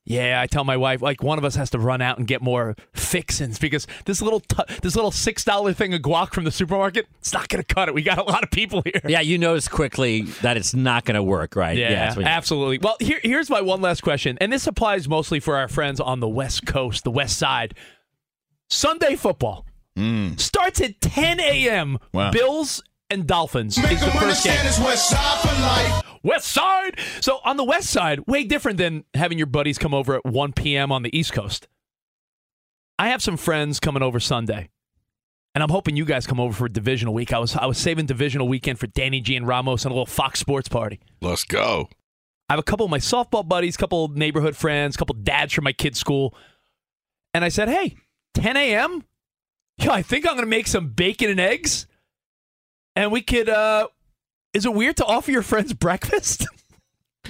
yeah, 0.05 0.41
I 0.41 0.47
tell 0.47 0.63
my 0.63 0.75
wife 0.77 1.01
like 1.03 1.21
one 1.21 1.37
of 1.37 1.43
us 1.45 1.55
has 1.55 1.69
to 1.71 1.77
run 1.79 2.01
out 2.01 2.17
and 2.17 2.25
get 2.25 2.41
more 2.41 2.75
fixins 2.93 3.59
because 3.59 3.85
this 4.05 4.21
little 4.23 4.39
t- 4.39 4.63
this 4.81 4.95
little 4.95 5.11
six 5.11 5.43
dollar 5.43 5.71
thing 5.71 5.93
of 5.93 6.01
guac 6.01 6.33
from 6.33 6.45
the 6.45 6.51
supermarket, 6.51 7.05
it's 7.19 7.31
not 7.31 7.47
gonna 7.47 7.63
cut 7.63 7.89
it. 7.89 7.93
We 7.93 8.01
got 8.01 8.17
a 8.17 8.23
lot 8.23 8.43
of 8.43 8.49
people 8.49 8.81
here. 8.83 9.01
Yeah, 9.07 9.19
you 9.21 9.37
notice 9.37 9.67
quickly 9.67 10.21
that 10.41 10.57
it's 10.57 10.73
not 10.73 11.05
going 11.05 11.15
to 11.15 11.21
work, 11.21 11.55
right? 11.55 11.77
Yeah, 11.77 11.89
that's 11.93 12.15
what 12.15 12.23
you- 12.23 12.27
absolutely. 12.31 12.79
Well, 12.79 12.95
here, 12.99 13.19
here's 13.21 13.49
my 13.51 13.61
one 13.61 13.81
last 13.81 14.01
question, 14.01 14.37
and 14.41 14.51
this 14.51 14.65
applies 14.65 15.07
mostly 15.07 15.39
for 15.39 15.57
our 15.57 15.67
friends 15.67 15.99
on 15.99 16.21
the 16.21 16.29
West 16.29 16.65
Coast, 16.65 17.03
the 17.03 17.11
West 17.11 17.37
Side. 17.37 17.75
Sunday 18.69 19.15
football 19.15 19.65
starts 20.37 20.79
at 20.81 21.01
10 21.01 21.39
a.m. 21.41 21.97
Wow. 22.13 22.31
Bills 22.31 22.81
and 23.09 23.27
Dolphins 23.27 23.77
is 23.77 23.99
the 23.99 24.11
first 24.11 24.43
game. 24.45 24.55
West 26.23 26.51
Side. 26.51 26.99
So 27.21 27.39
on 27.43 27.57
the 27.57 27.63
West 27.63 27.89
Side, 27.89 28.21
way 28.27 28.43
different 28.43 28.77
than 28.77 29.03
having 29.13 29.37
your 29.37 29.47
buddies 29.47 29.77
come 29.77 29.93
over 29.93 30.15
at 30.15 30.25
1 30.25 30.53
p.m. 30.53 30.91
on 30.91 31.03
the 31.03 31.17
East 31.17 31.33
Coast. 31.33 31.67
I 32.97 33.09
have 33.09 33.21
some 33.21 33.37
friends 33.37 33.79
coming 33.79 34.03
over 34.03 34.19
Sunday, 34.19 34.69
and 35.55 35.63
I'm 35.63 35.69
hoping 35.69 35.95
you 35.95 36.03
guys 36.05 36.27
come 36.27 36.39
over 36.39 36.53
for 36.53 36.67
divisional 36.67 37.13
week. 37.13 37.31
I 37.31 37.39
was 37.39 37.55
I 37.55 37.65
was 37.65 37.77
saving 37.77 38.07
divisional 38.07 38.47
weekend 38.47 38.77
for 38.77 38.87
Danny 38.87 39.21
G 39.21 39.37
and 39.37 39.47
Ramos 39.47 39.85
and 39.85 39.91
a 39.91 39.95
little 39.95 40.05
Fox 40.05 40.39
Sports 40.39 40.67
party. 40.67 40.99
Let's 41.21 41.45
go. 41.45 41.89
I 42.49 42.53
have 42.53 42.59
a 42.59 42.63
couple 42.63 42.83
of 42.83 42.89
my 42.89 42.97
softball 42.97 43.47
buddies, 43.47 43.75
a 43.75 43.77
couple 43.77 44.05
of 44.05 44.17
neighborhood 44.17 44.55
friends, 44.55 44.95
a 44.95 44.97
couple 44.97 45.15
of 45.15 45.23
dads 45.23 45.53
from 45.53 45.63
my 45.65 45.71
kids' 45.71 45.99
school. 45.99 46.35
And 47.33 47.45
I 47.45 47.49
said, 47.49 47.69
hey, 47.69 47.95
10 48.33 48.57
a.m.? 48.57 49.03
Yeah, 49.77 49.91
I 49.91 50.01
think 50.01 50.25
I'm 50.25 50.33
going 50.33 50.45
to 50.45 50.49
make 50.49 50.65
some 50.65 50.89
bacon 50.89 51.29
and 51.29 51.39
eggs. 51.39 51.85
And 52.95 53.11
we 53.11 53.21
could, 53.21 53.47
uh, 53.47 53.87
is 54.53 54.65
it 54.65 54.73
weird 54.73 54.97
to 54.97 55.05
offer 55.05 55.31
your 55.31 55.43
friends 55.43 55.73
breakfast? 55.73 56.45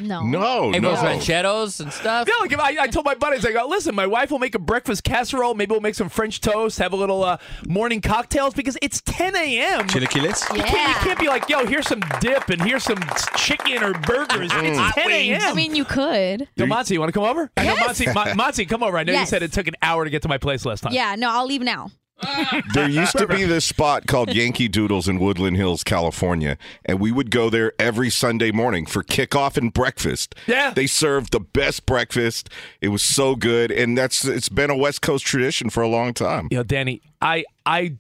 No. 0.02 0.22
No, 0.24 0.72
Hey, 0.72 0.80
no. 0.80 0.92
those 0.94 1.04
rancheros 1.04 1.82
and 1.82 1.92
stuff. 1.92 2.26
Yeah, 2.30 2.36
like 2.40 2.54
if 2.54 2.60
I, 2.60 2.84
I 2.84 2.88
told 2.88 3.06
my 3.06 3.16
buddies, 3.16 3.46
I 3.46 3.52
go, 3.52 3.68
listen, 3.68 3.94
my 3.96 4.06
wife 4.08 4.32
will 4.32 4.40
make 4.40 4.56
a 4.56 4.60
breakfast 4.60 5.04
casserole. 5.04 5.56
Maybe 5.56 5.72
we'll 5.72 5.82
make 5.82 5.96
some 5.96 6.08
French 6.08 6.40
toast, 6.40 6.78
have 6.78 6.94
a 6.94 6.96
little 6.96 7.22
uh, 7.24 7.38
morning 7.68 8.00
cocktails 8.00 8.54
because 8.54 8.78
it's 8.82 9.02
10 9.02 9.36
a.m. 9.36 9.88
Chilaquiles? 9.90 10.56
You 10.56 10.64
can't, 10.64 10.90
you 10.96 11.02
can't 11.02 11.20
be 11.20 11.28
like, 11.28 11.50
yo, 11.50 11.66
here's 11.66 11.88
some 11.88 12.00
dip 12.22 12.48
and 12.50 12.62
here's 12.62 12.84
some 12.84 13.00
chicken 13.36 13.84
or 13.84 13.92
burgers. 13.94 14.52
It's 14.54 14.94
10 14.96 15.12
a.m. 15.12 15.42
I 15.42 15.54
mean, 15.54 15.76
you 15.76 15.84
could. 15.84 16.48
Yo, 16.56 16.66
Monty, 16.66 16.94
you 16.94 17.00
want 17.02 17.10
to 17.12 17.20
come 17.20 17.28
over? 17.28 17.52
I 17.58 17.66
know 17.66 17.74
Yes. 17.74 18.00
Monty, 18.00 18.14
Mon- 18.14 18.38
Monty, 18.38 18.66
come 18.68 18.84
over. 18.84 18.98
I 18.98 19.04
know 19.04 19.12
you 19.12 19.20
Yes. 19.20 19.30
said 19.30 19.44
it 19.44 19.52
took 19.52 19.68
an 19.68 19.76
hour 19.82 20.06
to 20.06 20.10
get 20.10 20.22
to 20.22 20.30
my 20.30 20.38
place 20.38 20.66
last 20.66 20.82
time. 20.82 20.94
Yeah, 20.94 21.16
no, 21.16 21.30
I'll 21.32 21.48
leave 21.48 21.62
now. 21.62 21.90
There 22.74 22.90
used 22.90 23.18
to 23.18 23.28
be 23.28 23.44
this 23.46 23.66
spot 23.66 24.08
called 24.08 24.34
Yankee 24.34 24.68
Doodles 24.68 25.08
in 25.08 25.20
Woodland 25.20 25.58
Hills, 25.58 25.84
California, 25.84 26.58
and 26.86 27.00
we 27.00 27.12
would 27.12 27.32
go 27.32 27.50
there 27.50 27.74
every 27.80 28.10
Sunday 28.10 28.52
morning 28.52 28.86
for 28.86 29.04
kickoff 29.04 29.58
and 29.58 29.74
breakfast. 29.74 30.36
Yeah. 30.48 30.72
They 30.72 30.88
served 30.88 31.32
the 31.32 31.40
best 31.40 31.86
breakfast. 31.86 32.50
It 32.82 32.90
was 32.90 33.02
so 33.02 33.36
good, 33.36 33.72
and 33.72 33.98
that's 33.98 34.26
it's 34.26 34.50
been 34.50 34.70
a 34.70 34.76
West 34.76 35.02
Coast 35.02 35.26
tradition 35.26 35.70
for 35.70 35.82
a 35.82 35.88
long 35.88 36.14
time. 36.14 36.48
You 36.52 36.58
know, 36.58 36.64
Danny, 36.64 37.02
I, 37.22 37.46
I, 37.66 37.98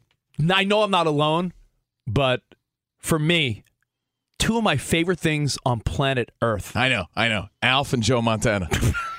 I 0.49 0.63
know 0.63 0.83
I'm 0.83 0.91
not 0.91 1.07
alone, 1.07 1.53
but 2.05 2.41
for 2.97 3.19
me, 3.19 3.63
two 4.38 4.57
of 4.57 4.63
my 4.63 4.77
favorite 4.77 5.19
things 5.19 5.57
on 5.65 5.79
planet 5.81 6.31
Earth. 6.41 6.75
I 6.75 6.89
know, 6.89 7.05
I 7.15 7.27
know. 7.27 7.47
Alf 7.61 7.93
and 7.93 8.03
Joe 8.03 8.21
Montana. 8.21 8.69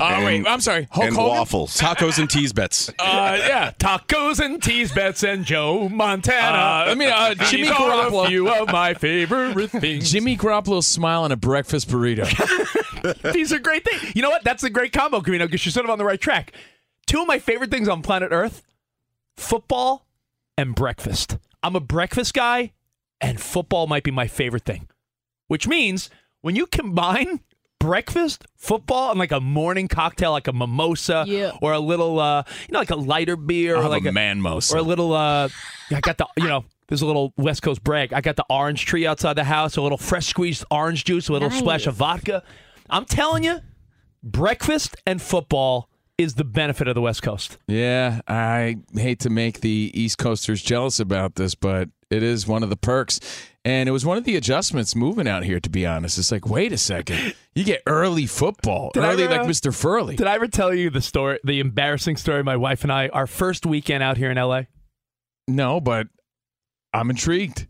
Oh 0.00 0.04
And- 0.06 0.24
wait, 0.24 0.46
I'm 0.46 0.60
sorry. 0.60 0.88
Hulk 0.90 1.06
and 1.08 1.16
Hogan? 1.16 1.30
waffles. 1.38 1.76
Tacos 1.76 2.18
and 2.18 2.28
teas 2.28 2.52
bets. 2.52 2.90
Uh, 2.98 3.36
yeah, 3.38 3.70
tacos 3.78 4.40
and 4.44 4.62
teas 4.62 4.92
bets 4.92 5.22
and 5.22 5.44
Joe 5.44 5.88
Montana. 5.88 6.56
Uh, 6.58 6.90
I 6.90 6.94
mean, 6.94 7.08
uh, 7.10 7.34
Jimmy 7.34 7.68
are 7.68 7.74
Garoppolo. 7.74 8.24
a 8.24 8.28
few 8.28 8.48
of 8.50 8.68
my 8.72 8.94
favorite 8.94 9.70
things. 9.70 10.10
Jimmy 10.10 10.36
Garoppolo's 10.36 10.86
smile 10.86 11.22
on 11.22 11.32
a 11.32 11.36
breakfast 11.36 11.88
burrito. 11.88 12.24
These 13.32 13.52
are 13.52 13.58
great 13.58 13.84
things. 13.84 14.14
You 14.16 14.22
know 14.22 14.30
what? 14.30 14.42
That's 14.44 14.62
a 14.64 14.70
great 14.70 14.92
combo, 14.92 15.20
Cavino, 15.20 15.40
because 15.46 15.64
you're 15.64 15.72
sort 15.72 15.84
of 15.84 15.90
on 15.90 15.98
the 15.98 16.04
right 16.04 16.20
track. 16.20 16.52
Two 17.06 17.20
of 17.20 17.26
my 17.28 17.38
favorite 17.38 17.70
things 17.70 17.88
on 17.88 18.02
planet 18.02 18.30
Earth 18.32 18.62
football 19.36 20.06
and 20.56 20.74
breakfast. 20.74 21.38
I'm 21.62 21.76
a 21.76 21.80
breakfast 21.80 22.34
guy, 22.34 22.72
and 23.20 23.40
football 23.40 23.86
might 23.86 24.04
be 24.04 24.10
my 24.10 24.26
favorite 24.26 24.64
thing, 24.64 24.88
which 25.48 25.66
means 25.66 26.10
when 26.40 26.56
you 26.56 26.66
combine 26.66 27.40
breakfast, 27.84 28.46
football, 28.56 29.10
and 29.10 29.18
like 29.18 29.32
a 29.32 29.40
morning 29.40 29.88
cocktail, 29.88 30.30
like 30.32 30.48
a 30.48 30.52
mimosa 30.52 31.24
Yeah. 31.26 31.52
or 31.60 31.72
a 31.72 31.78
little, 31.80 32.18
uh, 32.18 32.42
you 32.66 32.72
know, 32.72 32.78
like 32.78 32.90
a 32.90 32.96
lighter 32.96 33.36
beer 33.36 33.76
I'll 33.76 33.86
or 33.86 33.88
like 33.88 34.06
a 34.06 34.12
man 34.12 34.40
most. 34.40 34.72
or 34.72 34.78
a 34.78 34.82
little 34.82 35.12
uh 35.12 35.48
I 35.90 36.00
got 36.00 36.16
the 36.18 36.26
you 36.38 36.48
know 36.48 36.64
there's 36.88 37.02
a 37.02 37.06
little 37.06 37.32
West 37.36 37.62
Coast 37.62 37.84
brag. 37.84 38.12
I 38.12 38.20
got 38.20 38.36
the 38.36 38.44
orange 38.48 38.86
tree 38.86 39.06
outside 39.06 39.34
the 39.34 39.44
house, 39.44 39.76
a 39.76 39.82
little 39.82 39.98
fresh 39.98 40.26
squeezed 40.26 40.64
orange 40.70 41.04
juice, 41.04 41.28
a 41.28 41.32
little 41.32 41.50
splash 41.50 41.86
of 41.86 41.94
vodka. 41.94 42.42
I'm 42.90 43.04
telling 43.04 43.44
you, 43.44 43.60
breakfast 44.22 44.96
and 45.06 45.20
football 45.20 45.88
is 46.16 46.34
the 46.34 46.44
benefit 46.44 46.86
of 46.88 46.94
the 46.94 47.00
West 47.00 47.22
Coast. 47.22 47.58
Yeah, 47.66 48.20
I 48.28 48.76
hate 48.94 49.20
to 49.20 49.30
make 49.30 49.60
the 49.60 49.90
East 49.94 50.18
Coasters 50.18 50.62
jealous 50.62 51.00
about 51.00 51.34
this, 51.34 51.54
but 51.54 51.88
it 52.10 52.22
is 52.22 52.46
one 52.46 52.62
of 52.62 52.70
the 52.70 52.76
perks. 52.76 53.18
And 53.66 53.88
it 53.88 53.92
was 53.92 54.04
one 54.04 54.18
of 54.18 54.24
the 54.24 54.36
adjustments 54.36 54.94
moving 54.94 55.26
out 55.26 55.42
here, 55.44 55.58
to 55.58 55.70
be 55.70 55.86
honest. 55.86 56.18
It's 56.18 56.30
like, 56.30 56.46
wait 56.46 56.72
a 56.72 56.76
second. 56.76 57.34
You 57.54 57.64
get 57.64 57.82
early 57.86 58.26
football, 58.26 58.90
Did 58.92 59.04
early 59.04 59.24
ever- 59.24 59.34
uh, 59.34 59.38
like 59.38 59.48
Mr. 59.48 59.74
Furley. 59.74 60.16
Did 60.16 60.26
I 60.26 60.34
ever 60.34 60.48
tell 60.48 60.74
you 60.74 60.90
the 60.90 61.00
story, 61.00 61.38
the 61.44 61.60
embarrassing 61.60 62.16
story? 62.16 62.42
My 62.42 62.56
wife 62.56 62.82
and 62.82 62.92
I, 62.92 63.08
our 63.08 63.26
first 63.26 63.64
weekend 63.64 64.02
out 64.02 64.16
here 64.18 64.30
in 64.30 64.36
LA. 64.36 64.62
No, 65.48 65.80
but 65.80 66.08
I'm 66.92 67.08
intrigued. 67.10 67.66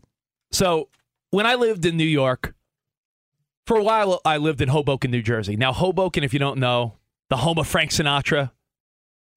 So 0.51 0.89
when 1.31 1.45
I 1.45 1.55
lived 1.55 1.85
in 1.85 1.95
New 1.97 2.03
York, 2.03 2.55
for 3.67 3.77
a 3.77 3.83
while 3.83 4.21
I 4.25 4.37
lived 4.37 4.61
in 4.61 4.69
Hoboken, 4.69 5.11
New 5.11 5.21
Jersey. 5.21 5.55
Now 5.55 5.71
Hoboken, 5.73 6.23
if 6.23 6.33
you 6.33 6.39
don't 6.39 6.59
know, 6.59 6.97
the 7.29 7.37
home 7.37 7.57
of 7.57 7.67
Frank 7.67 7.91
Sinatra, 7.91 8.51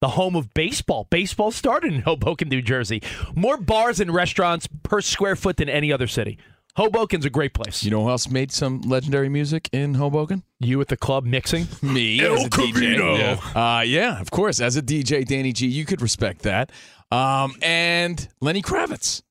the 0.01 0.09
home 0.09 0.35
of 0.35 0.53
baseball. 0.53 1.07
Baseball 1.09 1.51
started 1.51 1.93
in 1.93 2.01
Hoboken, 2.01 2.49
New 2.49 2.61
Jersey. 2.61 3.01
More 3.35 3.57
bars 3.57 3.99
and 3.99 4.13
restaurants 4.13 4.67
per 4.83 5.01
square 5.01 5.35
foot 5.35 5.57
than 5.57 5.69
any 5.69 5.91
other 5.91 6.07
city. 6.07 6.37
Hoboken's 6.77 7.25
a 7.25 7.29
great 7.29 7.53
place. 7.53 7.83
You 7.83 7.91
know 7.91 8.03
who 8.03 8.09
else 8.09 8.29
made 8.29 8.51
some 8.51 8.81
legendary 8.81 9.27
music 9.27 9.69
in 9.73 9.95
Hoboken? 9.95 10.43
You 10.59 10.79
at 10.79 10.87
the 10.87 10.95
club 10.95 11.25
mixing? 11.25 11.67
Me 11.81 12.21
El 12.21 12.35
as 12.35 12.45
a 12.45 12.49
DJ. 12.49 13.17
Yeah. 13.17 13.77
Uh, 13.77 13.81
yeah, 13.81 14.21
of 14.21 14.31
course. 14.31 14.61
As 14.61 14.77
a 14.77 14.81
DJ, 14.81 15.25
Danny 15.25 15.51
G, 15.51 15.67
you 15.67 15.85
could 15.85 16.01
respect 16.01 16.43
that. 16.43 16.71
Um, 17.11 17.55
and 17.61 18.27
Lenny 18.39 18.61
Kravitz. 18.61 19.23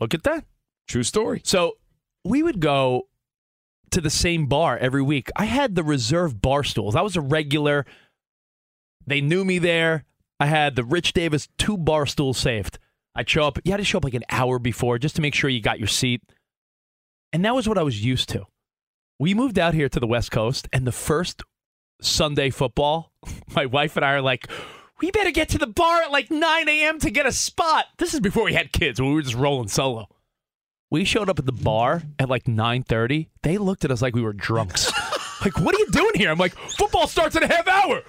Look 0.00 0.14
at 0.14 0.24
that. 0.24 0.44
True 0.88 1.04
story. 1.04 1.42
So 1.44 1.76
we 2.24 2.42
would 2.42 2.58
go 2.58 3.06
to 3.90 4.00
the 4.00 4.10
same 4.10 4.46
bar 4.46 4.76
every 4.78 5.02
week. 5.02 5.30
I 5.36 5.44
had 5.44 5.74
the 5.76 5.84
reserve 5.84 6.40
bar 6.40 6.64
stools. 6.64 6.96
I 6.96 7.02
was 7.02 7.14
a 7.16 7.20
regular. 7.20 7.86
They 9.06 9.20
knew 9.20 9.44
me 9.44 9.58
there. 9.58 10.04
I 10.38 10.46
had 10.46 10.76
the 10.76 10.84
Rich 10.84 11.12
Davis 11.12 11.48
two 11.58 11.76
bar 11.76 12.06
stools 12.06 12.38
saved. 12.38 12.78
I'd 13.14 13.28
show 13.28 13.44
up. 13.44 13.58
You 13.64 13.72
had 13.72 13.78
to 13.78 13.84
show 13.84 13.98
up 13.98 14.04
like 14.04 14.14
an 14.14 14.24
hour 14.30 14.58
before 14.58 14.98
just 14.98 15.16
to 15.16 15.22
make 15.22 15.34
sure 15.34 15.50
you 15.50 15.60
got 15.60 15.78
your 15.78 15.88
seat. 15.88 16.22
And 17.32 17.44
that 17.44 17.54
was 17.54 17.68
what 17.68 17.78
I 17.78 17.82
was 17.82 18.04
used 18.04 18.28
to. 18.30 18.46
We 19.18 19.34
moved 19.34 19.58
out 19.58 19.74
here 19.74 19.88
to 19.88 20.00
the 20.00 20.06
West 20.06 20.30
Coast, 20.30 20.68
and 20.72 20.86
the 20.86 20.92
first 20.92 21.42
Sunday 22.00 22.50
football, 22.50 23.12
my 23.54 23.66
wife 23.66 23.96
and 23.96 24.04
I 24.04 24.12
are 24.12 24.22
like, 24.22 24.48
we 25.00 25.10
better 25.10 25.30
get 25.30 25.50
to 25.50 25.58
the 25.58 25.66
bar 25.66 26.02
at 26.02 26.10
like 26.10 26.30
9 26.30 26.68
a.m. 26.68 26.98
to 27.00 27.10
get 27.10 27.26
a 27.26 27.32
spot. 27.32 27.86
This 27.98 28.14
is 28.14 28.20
before 28.20 28.44
we 28.44 28.54
had 28.54 28.72
kids, 28.72 29.00
when 29.00 29.10
we 29.10 29.14
were 29.16 29.22
just 29.22 29.34
rolling 29.34 29.68
solo. 29.68 30.08
We 30.90 31.04
showed 31.04 31.28
up 31.28 31.38
at 31.38 31.46
the 31.46 31.52
bar 31.52 32.02
at 32.18 32.28
like 32.28 32.44
9:30. 32.44 33.28
They 33.42 33.58
looked 33.58 33.84
at 33.84 33.90
us 33.92 34.02
like 34.02 34.14
we 34.14 34.22
were 34.22 34.32
drunks. 34.32 34.90
like, 35.44 35.58
what 35.60 35.74
are 35.74 35.78
you 35.78 35.86
doing 35.90 36.12
here? 36.14 36.30
I'm 36.30 36.38
like, 36.38 36.54
football 36.54 37.06
starts 37.06 37.36
in 37.36 37.42
a 37.42 37.46
half 37.46 37.68
hour. 37.68 38.02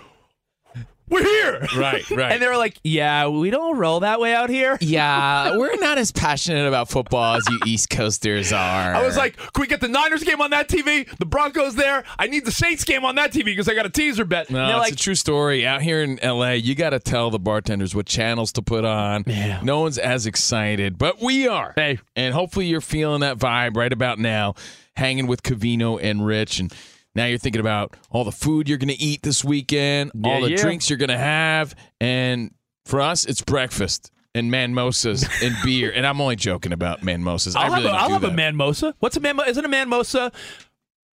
We're 1.12 1.24
here. 1.24 1.68
Right, 1.78 2.10
right. 2.12 2.32
And 2.32 2.42
they 2.42 2.48
were 2.48 2.58
like, 2.58 2.80
yeah, 2.84 3.28
we 3.28 3.50
don't 3.50 3.78
roll 3.78 4.00
that 4.00 4.20
way 4.20 4.34
out 4.34 4.50
here. 4.50 4.78
Yeah, 4.92 5.56
we're 5.58 5.78
not 5.78 5.98
as 5.98 6.12
passionate 6.12 6.68
about 6.68 6.90
football 6.90 7.36
as 7.36 7.48
you 7.50 7.60
East 7.66 7.90
Coasters 7.90 8.52
are. 8.52 8.94
I 8.94 9.06
was 9.06 9.16
like, 9.16 9.38
can 9.38 9.62
we 9.62 9.68
get 9.68 9.80
the 9.80 9.88
Niners 9.88 10.24
game 10.24 10.42
on 10.42 10.50
that 10.50 10.68
TV? 10.68 11.08
The 11.18 11.26
Broncos 11.26 11.76
there. 11.76 12.04
I 12.20 12.28
need 12.28 12.44
the 12.44 12.52
Saints 12.52 12.84
game 12.84 13.06
on 13.06 13.16
that 13.16 13.32
TV 13.32 13.46
because 13.46 13.70
I 13.70 13.74
got 13.74 13.86
a 13.86 13.90
teaser 13.90 14.26
bet. 14.26 14.50
No, 14.50 14.66
it's 14.70 14.80
like, 14.80 14.94
a 14.94 14.96
true 14.98 15.16
story. 15.16 15.66
Out 15.66 15.82
here 15.82 16.02
in 16.04 16.20
LA, 16.22 16.52
you 16.52 16.76
got 16.76 16.90
to 16.90 17.00
tell 17.00 17.30
the 17.30 17.40
bartenders 17.40 17.96
what 17.96 18.06
channels 18.06 18.52
to 18.54 18.62
put 18.62 18.84
on. 18.84 19.24
Yeah. 19.28 19.62
No 19.64 19.80
one's 19.82 19.98
as 19.98 20.26
excited, 20.26 20.98
but 20.98 21.22
we 21.22 21.48
are. 21.48 21.74
Hey. 21.76 22.00
And 22.16 22.34
hopefully 22.34 22.66
you're 22.66 22.82
feeling 22.82 23.22
that 23.22 23.38
vibe 23.38 23.78
right 23.78 23.94
about 23.94 24.20
now, 24.20 24.56
hanging 24.98 25.28
with 25.28 25.44
Cavino 25.44 26.00
and 26.02 26.26
Rich. 26.26 26.60
And 26.60 26.74
now 27.16 27.26
you're 27.26 27.38
thinking 27.38 27.62
about 27.62 27.96
all 28.10 28.24
the 28.24 28.32
food 28.32 28.68
you're 28.70 28.78
going 28.78 28.90
to 28.96 29.02
eat 29.02 29.22
this 29.24 29.44
weekend, 29.44 30.12
Yeah, 30.16 30.30
all 30.32 30.42
the 30.42 30.52
yeah. 30.52 30.58
drinks 30.62 30.90
you're 30.90 30.98
going 30.98 31.10
to 31.10 31.18
have. 31.18 31.76
And 32.00 32.54
for 32.86 33.02
us, 33.02 33.26
it's 33.26 33.42
breakfast 33.42 34.12
and 34.34 34.52
manmosas 34.52 35.28
and 35.46 35.56
beer. 35.66 35.92
And 35.94 36.06
I'm 36.08 36.22
only 36.22 36.36
joking 36.38 36.72
about 36.74 37.02
manmosas. 37.02 37.56
I 37.56 37.64
I'll 37.64 37.72
really 37.72 37.84
have, 37.84 37.86
a, 37.86 37.88
don't 37.88 38.02
I'll 38.02 38.10
have 38.20 38.24
a 38.24 38.30
manmosa. 38.34 38.94
What's 39.00 39.18
a 39.18 39.20
manmosa? 39.20 39.48
Isn't 39.50 39.66
a 39.66 39.70
manmosa? 39.70 40.32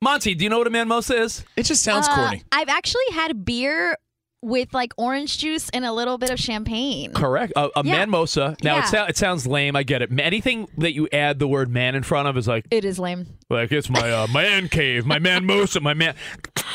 Monty, 0.01 0.35
do 0.37 0.45
you 0.45 0.51
know 0.51 0.59
what 0.59 0.69
a 0.69 0.71
manmosa 0.71 1.19
is? 1.19 1.45
It 1.57 1.65
just 1.65 1.83
sounds 1.83 2.07
Uh, 2.09 2.15
corny. 2.15 2.45
I've 2.53 2.69
actually 2.69 3.03
had 3.13 3.45
beer 3.45 3.97
with 4.43 4.73
like 4.73 4.93
orange 4.97 5.39
juice 5.39 5.69
and 5.71 5.85
a 5.85 5.93
little 5.93 6.17
bit 6.19 6.31
of 6.31 6.39
champagne. 6.39 7.13
Correct. 7.13 7.53
A, 7.57 7.69
a 7.77 7.83
Yeah. 7.85 8.05
manmosa. 8.07 8.57
Now 8.63 8.77
Yeah. 8.77 8.83
it, 8.83 8.87
sou- 8.89 9.05
it 9.09 9.17
sounds 9.17 9.47
lame. 9.47 9.75
I 9.75 9.83
get 9.83 10.01
it. 10.03 10.11
Anything 10.21 10.69
that 10.79 10.95
you 10.95 11.09
add 11.13 11.39
the 11.41 11.49
word 11.49 11.71
man 11.71 11.95
in 11.95 12.03
front 12.05 12.29
of 12.29 12.37
is 12.37 12.47
like, 12.47 12.65
It 12.71 12.85
is 12.85 12.99
lame. 12.99 13.27
like 13.51 13.73
it's 13.73 13.91
my 13.91 14.11
uh, 14.13 14.27
man 14.33 14.69
cave, 14.69 15.07
my 15.07 15.19
manmosa, 15.19 15.81
my 15.81 15.95
man. 15.95 16.15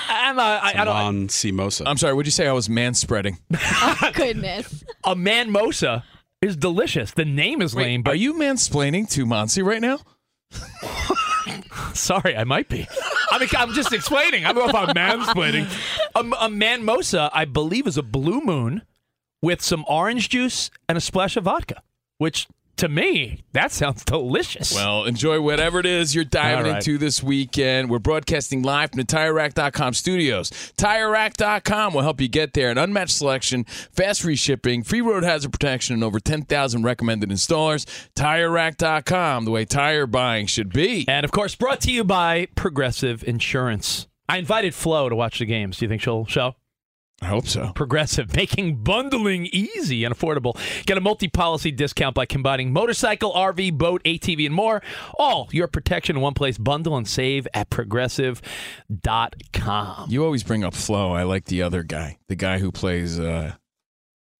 I'm 0.10 0.38
a, 0.38 0.42
I, 0.42 0.74
I 0.82 0.86
don't. 0.86 0.96
on 0.96 1.30
Simosa. 1.30 1.86
I'm 1.88 1.98
sorry, 1.98 2.14
would 2.14 2.26
you 2.26 2.32
say 2.32 2.48
I 2.48 2.52
was 2.54 2.70
man 2.70 2.94
spreading? 2.94 3.38
Goodness. 4.14 4.84
A 5.06 5.16
manmosa 5.16 6.04
is 6.42 6.58
delicious. 6.58 7.12
The 7.12 7.26
name 7.26 7.62
is 7.62 7.74
lame, 7.76 8.02
Are 8.02 8.04
but 8.04 8.20
you 8.20 8.34
mansplaining 8.34 9.10
to 9.12 9.26
Monsi 9.26 9.64
right 9.64 9.82
now? 9.82 10.00
sorry, 11.94 12.36
I 12.36 12.44
might 12.44 12.70
be. 12.70 12.88
I 13.32 13.40
mean, 13.40 13.50
I'm 13.58 13.74
just 13.74 13.94
explaining. 13.94 14.46
I 14.46 14.54
don't 14.54 14.72
know 14.72 14.80
if 14.80 14.90
I'm 14.90 14.96
mansplaining. 14.96 15.68
A, 16.16 16.20
a 16.20 16.50
manmosa, 16.50 17.30
I 17.34 17.46
believe, 17.46 17.88
is 17.88 17.98
a 17.98 18.04
blue 18.04 18.42
moon 18.42 18.84
with 19.42 19.62
some 19.62 19.84
orange 19.88 20.30
juice 20.30 20.72
and 20.88 20.98
a 20.98 21.02
splash 21.02 21.36
of 21.36 21.44
vodka, 21.46 21.82
which 22.18 22.48
to 22.78 22.90
me 22.90 23.44
that 23.54 23.72
sounds 23.72 24.04
delicious. 24.04 24.74
Well, 24.74 25.06
enjoy 25.06 25.40
whatever 25.42 25.80
it 25.80 25.86
is 25.86 26.16
you're 26.16 26.24
diving 26.24 26.72
right. 26.72 26.78
into 26.78 26.98
this 26.98 27.22
weekend. 27.22 27.90
We're 27.90 28.00
broadcasting 28.00 28.64
live 28.64 28.92
from 28.92 29.02
the 29.02 29.06
TireRack.com 29.06 29.94
studios. 29.94 30.50
TireRack.com 30.78 31.94
will 31.94 32.02
help 32.02 32.20
you 32.20 32.28
get 32.28 32.54
there. 32.54 32.72
An 32.72 32.78
unmatched 32.78 33.16
selection, 33.16 33.66
fast 33.66 34.24
free 34.24 34.36
shipping, 34.36 34.84
free 34.84 35.02
road 35.02 35.24
hazard 35.24 35.52
protection, 35.52 35.94
and 35.94 36.04
over 36.04 36.20
10,000 36.20 36.84
recommended 36.84 37.30
installers. 37.30 37.86
TireRack.com, 38.16 39.46
the 39.46 39.52
way 39.52 39.66
tire 39.66 40.08
buying 40.08 40.48
should 40.48 40.74
be. 40.74 41.06
And 41.08 41.24
of 41.24 41.32
course, 41.32 41.56
brought 41.56 41.82
to 41.82 41.92
you 41.92 42.04
by 42.04 42.48
Progressive 42.56 43.24
Insurance. 43.24 44.08
I 44.28 44.38
invited 44.38 44.74
Flo 44.74 45.10
to 45.10 45.16
watch 45.16 45.40
the 45.40 45.46
games. 45.46 45.78
Do 45.78 45.86
you 45.86 45.90
think 45.90 46.02
she'll 46.02 46.26
show? 46.26 46.56
I 47.24 47.28
hope 47.28 47.48
so. 47.48 47.72
Progressive, 47.74 48.36
making 48.44 48.84
bundling 48.84 49.46
easy 49.48 50.04
and 50.04 50.14
affordable. 50.14 50.58
Get 50.86 50.98
a 50.98 51.02
multi 51.02 51.28
policy 51.28 51.72
discount 51.72 52.16
by 52.16 52.26
combining 52.26 52.74
motorcycle, 52.74 53.32
RV, 53.34 53.78
boat, 53.78 54.04
ATV, 54.04 54.46
and 54.46 54.54
more. 54.56 54.82
All 55.18 55.50
your 55.52 55.68
protection 55.68 56.16
in 56.18 56.22
one 56.22 56.34
place. 56.34 56.58
Bundle 56.58 56.98
and 56.98 57.08
save 57.08 57.48
at 57.54 57.70
progressive.com. 57.70 60.06
You 60.10 60.26
always 60.26 60.44
bring 60.44 60.64
up 60.64 60.74
Flo. 60.74 61.14
I 61.14 61.24
like 61.24 61.46
the 61.46 61.62
other 61.62 61.84
guy, 61.84 62.18
the 62.28 62.36
guy 62.36 62.60
who 62.60 62.72
plays. 62.72 63.20
uh 63.20 63.54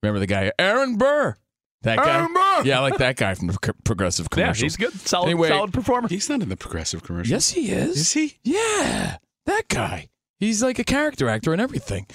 Remember 0.02 0.20
the 0.20 0.26
guy, 0.26 0.52
Aaron 0.58 0.96
Burr. 0.96 1.36
That 1.82 1.98
guy. 1.98 2.18
Aaron 2.18 2.32
Burr! 2.32 2.62
Yeah, 2.64 2.78
I 2.78 2.82
like 2.82 2.98
that 2.98 3.16
guy 3.16 3.34
from 3.34 3.48
the 3.48 3.58
Pro- 3.60 3.74
Progressive 3.84 4.26
Yeah, 4.36 4.52
he's 4.54 4.76
good. 4.76 4.92
Solid, 4.92 5.26
Anyway, 5.26 5.48
solid 5.48 5.72
performer. 5.72 6.08
He's 6.08 6.28
not 6.28 6.42
in 6.42 6.48
the 6.50 6.56
progressive 6.56 7.02
commercial. 7.02 7.30
Yes, 7.32 7.50
he 7.50 7.70
is. 7.70 7.96
Is 7.98 8.12
he? 8.12 8.38
Yeah, 8.42 9.16
that 9.46 9.68
guy. 9.68 10.08
He's 10.40 10.62
like 10.62 10.78
a 10.78 10.84
character 10.84 11.28
actor 11.28 11.52
and 11.52 11.60
everything. 11.60 12.06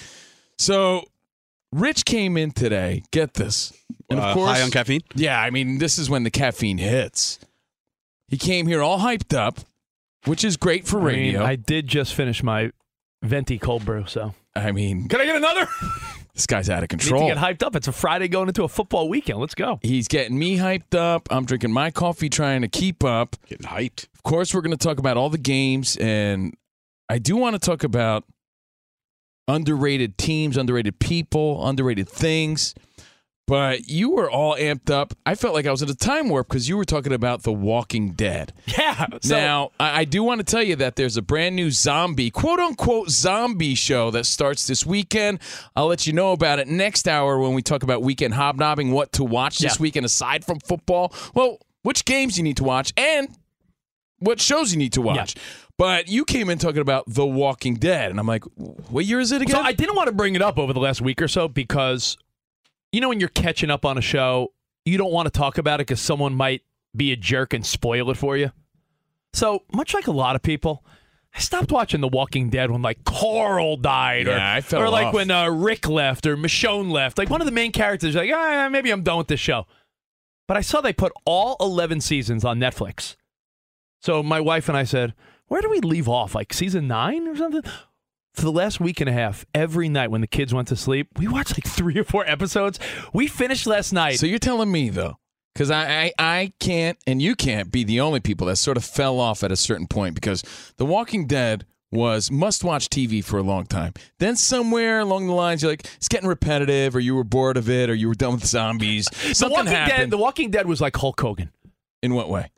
So, 0.60 1.04
Rich 1.72 2.04
came 2.04 2.36
in 2.36 2.50
today. 2.50 3.02
Get 3.12 3.32
this, 3.34 3.72
and 4.10 4.18
of 4.18 4.24
Uh, 4.26 4.34
course, 4.34 4.50
high 4.58 4.62
on 4.62 4.70
caffeine. 4.70 5.00
Yeah, 5.14 5.40
I 5.40 5.48
mean, 5.48 5.78
this 5.78 5.98
is 5.98 6.10
when 6.10 6.22
the 6.22 6.30
caffeine 6.30 6.76
hits. 6.76 7.38
He 8.28 8.36
came 8.36 8.66
here 8.66 8.82
all 8.82 8.98
hyped 8.98 9.34
up, 9.34 9.60
which 10.26 10.44
is 10.44 10.58
great 10.58 10.86
for 10.86 11.00
I 11.00 11.04
mean, 11.04 11.14
radio. 11.14 11.44
I 11.44 11.56
did 11.56 11.86
just 11.86 12.14
finish 12.14 12.42
my 12.42 12.72
venti 13.22 13.58
cold 13.58 13.86
brew, 13.86 14.04
so. 14.06 14.34
I 14.54 14.72
mean, 14.72 15.08
Can 15.08 15.20
I 15.22 15.24
get 15.24 15.36
another? 15.36 15.66
this 16.34 16.46
guy's 16.46 16.68
out 16.68 16.82
of 16.82 16.82
Need 16.92 17.00
to 17.00 17.06
control. 17.08 17.26
get 17.28 17.38
hyped 17.38 17.62
up. 17.62 17.74
It's 17.74 17.88
a 17.88 17.92
Friday 17.92 18.28
going 18.28 18.48
into 18.48 18.64
a 18.64 18.68
football 18.68 19.08
weekend. 19.08 19.38
Let's 19.40 19.54
go. 19.54 19.78
He's 19.80 20.08
getting 20.08 20.38
me 20.38 20.58
hyped 20.58 20.94
up. 20.94 21.26
I'm 21.30 21.46
drinking 21.46 21.72
my 21.72 21.90
coffee, 21.90 22.28
trying 22.28 22.60
to 22.60 22.68
keep 22.68 23.02
up. 23.02 23.36
Getting 23.48 23.66
hyped. 23.66 24.08
Of 24.14 24.24
course, 24.24 24.52
we're 24.52 24.60
going 24.60 24.76
to 24.76 24.84
talk 24.84 24.98
about 24.98 25.16
all 25.16 25.30
the 25.30 25.38
games, 25.38 25.96
and 25.96 26.52
I 27.08 27.18
do 27.18 27.36
want 27.36 27.54
to 27.54 27.58
talk 27.60 27.82
about 27.82 28.24
underrated 29.54 30.16
teams, 30.18 30.56
underrated 30.56 30.98
people, 30.98 31.66
underrated 31.66 32.08
things. 32.08 32.74
But 33.46 33.88
you 33.88 34.10
were 34.10 34.30
all 34.30 34.54
amped 34.54 34.90
up. 34.90 35.12
I 35.26 35.34
felt 35.34 35.54
like 35.54 35.66
I 35.66 35.72
was 35.72 35.82
in 35.82 35.90
a 35.90 35.94
time 35.94 36.28
warp 36.28 36.46
because 36.48 36.68
you 36.68 36.76
were 36.76 36.84
talking 36.84 37.12
about 37.12 37.42
The 37.42 37.52
Walking 37.52 38.12
Dead. 38.12 38.52
Yeah. 38.78 39.06
So, 39.22 39.34
now, 39.36 39.70
I, 39.80 40.00
I 40.00 40.04
do 40.04 40.22
want 40.22 40.38
to 40.38 40.44
tell 40.44 40.62
you 40.62 40.76
that 40.76 40.94
there's 40.94 41.16
a 41.16 41.22
brand 41.22 41.56
new 41.56 41.72
zombie, 41.72 42.30
quote 42.30 42.60
unquote, 42.60 43.10
zombie 43.10 43.74
show 43.74 44.12
that 44.12 44.26
starts 44.26 44.68
this 44.68 44.86
weekend. 44.86 45.40
I'll 45.74 45.86
let 45.88 46.06
you 46.06 46.12
know 46.12 46.30
about 46.32 46.60
it 46.60 46.68
next 46.68 47.08
hour 47.08 47.40
when 47.40 47.54
we 47.54 47.62
talk 47.62 47.82
about 47.82 48.02
weekend 48.02 48.34
hobnobbing, 48.34 48.92
what 48.92 49.12
to 49.14 49.24
watch 49.24 49.58
this 49.58 49.76
Yeah. 49.78 49.82
weekend 49.82 50.06
aside 50.06 50.44
from 50.44 50.60
football. 50.60 51.12
Well, 51.34 51.58
which 51.82 52.04
games 52.04 52.36
you 52.38 52.44
need 52.44 52.58
to 52.58 52.64
watch 52.64 52.92
and 52.96 53.28
what 54.20 54.40
shows 54.40 54.70
you 54.70 54.78
need 54.78 54.92
to 54.92 55.02
watch. 55.02 55.34
But 55.80 56.08
you 56.08 56.26
came 56.26 56.50
in 56.50 56.58
talking 56.58 56.82
about 56.82 57.04
The 57.06 57.24
Walking 57.24 57.72
Dead, 57.72 58.10
and 58.10 58.20
I'm 58.20 58.26
like, 58.26 58.44
what 58.90 59.06
year 59.06 59.18
is 59.18 59.32
it 59.32 59.40
again? 59.40 59.56
So 59.56 59.62
I 59.62 59.72
didn't 59.72 59.96
want 59.96 60.08
to 60.08 60.14
bring 60.14 60.36
it 60.36 60.42
up 60.42 60.58
over 60.58 60.74
the 60.74 60.78
last 60.78 61.00
week 61.00 61.22
or 61.22 61.26
so 61.26 61.48
because, 61.48 62.18
you 62.92 63.00
know, 63.00 63.08
when 63.08 63.18
you're 63.18 63.30
catching 63.30 63.70
up 63.70 63.86
on 63.86 63.96
a 63.96 64.02
show, 64.02 64.52
you 64.84 64.98
don't 64.98 65.10
want 65.10 65.24
to 65.24 65.30
talk 65.30 65.56
about 65.56 65.80
it 65.80 65.86
because 65.86 65.98
someone 65.98 66.34
might 66.34 66.60
be 66.94 67.12
a 67.12 67.16
jerk 67.16 67.54
and 67.54 67.64
spoil 67.64 68.10
it 68.10 68.18
for 68.18 68.36
you. 68.36 68.52
So 69.32 69.62
much 69.72 69.94
like 69.94 70.06
a 70.06 70.10
lot 70.10 70.36
of 70.36 70.42
people, 70.42 70.84
I 71.34 71.38
stopped 71.38 71.72
watching 71.72 72.02
The 72.02 72.08
Walking 72.08 72.50
Dead 72.50 72.70
when 72.70 72.82
like 72.82 73.02
Carl 73.04 73.78
died, 73.78 74.26
or, 74.26 74.32
Yeah, 74.32 74.60
fell 74.60 74.82
or 74.82 74.90
like 74.90 75.06
off. 75.06 75.14
when 75.14 75.30
uh, 75.30 75.48
Rick 75.48 75.88
left 75.88 76.26
or 76.26 76.36
Michonne 76.36 76.90
left. 76.90 77.16
Like 77.16 77.30
one 77.30 77.40
of 77.40 77.46
the 77.46 77.52
main 77.52 77.72
characters, 77.72 78.14
like 78.14 78.30
ah, 78.30 78.68
maybe 78.70 78.90
I'm 78.90 79.02
done 79.02 79.16
with 79.16 79.28
this 79.28 79.40
show. 79.40 79.66
But 80.46 80.58
I 80.58 80.60
saw 80.60 80.82
they 80.82 80.92
put 80.92 81.12
all 81.24 81.56
11 81.58 82.02
seasons 82.02 82.44
on 82.44 82.60
Netflix. 82.60 83.16
So 84.02 84.22
my 84.22 84.40
wife 84.40 84.68
and 84.68 84.76
I 84.76 84.84
said, 84.84 85.14
where 85.50 85.60
do 85.60 85.68
we 85.68 85.80
leave 85.80 86.08
off? 86.08 86.34
Like 86.34 86.52
season 86.54 86.86
nine 86.88 87.26
or 87.28 87.36
something? 87.36 87.62
For 88.34 88.42
the 88.42 88.52
last 88.52 88.78
week 88.78 89.00
and 89.00 89.10
a 89.10 89.12
half, 89.12 89.44
every 89.52 89.88
night 89.88 90.10
when 90.12 90.20
the 90.20 90.28
kids 90.28 90.54
went 90.54 90.68
to 90.68 90.76
sleep, 90.76 91.08
we 91.18 91.26
watched 91.26 91.58
like 91.58 91.66
three 91.76 91.98
or 91.98 92.04
four 92.04 92.24
episodes. 92.26 92.78
We 93.12 93.26
finished 93.26 93.66
last 93.66 93.92
night. 93.92 94.20
So 94.20 94.26
you're 94.26 94.38
telling 94.38 94.70
me 94.70 94.88
though, 94.88 95.18
because 95.52 95.70
I, 95.72 96.04
I 96.04 96.12
I 96.18 96.52
can't 96.60 96.96
and 97.06 97.20
you 97.20 97.34
can't 97.34 97.72
be 97.72 97.82
the 97.82 98.00
only 98.00 98.20
people 98.20 98.46
that 98.46 98.56
sort 98.56 98.76
of 98.76 98.84
fell 98.84 99.18
off 99.18 99.42
at 99.42 99.50
a 99.50 99.56
certain 99.56 99.88
point 99.88 100.14
because 100.14 100.44
The 100.76 100.86
Walking 100.86 101.26
Dead 101.26 101.66
was 101.90 102.30
must 102.30 102.62
watch 102.62 102.88
TV 102.88 103.22
for 103.22 103.36
a 103.38 103.42
long 103.42 103.66
time. 103.66 103.92
Then 104.20 104.36
somewhere 104.36 105.00
along 105.00 105.26
the 105.26 105.32
lines, 105.34 105.62
you're 105.62 105.72
like 105.72 105.84
it's 105.96 106.06
getting 106.06 106.28
repetitive, 106.28 106.94
or 106.94 107.00
you 107.00 107.16
were 107.16 107.24
bored 107.24 107.56
of 107.56 107.68
it, 107.68 107.90
or 107.90 107.94
you 107.94 108.06
were 108.06 108.14
done 108.14 108.34
with 108.34 108.46
zombies. 108.46 109.06
the 109.26 109.34
Something 109.34 109.56
Walking 109.56 109.72
happened. 109.72 109.98
Dead, 109.98 110.10
The 110.10 110.18
Walking 110.18 110.50
Dead 110.52 110.66
was 110.66 110.80
like 110.80 110.96
Hulk 110.96 111.20
Hogan. 111.20 111.50
In 112.00 112.14
what 112.14 112.30
way? 112.30 112.52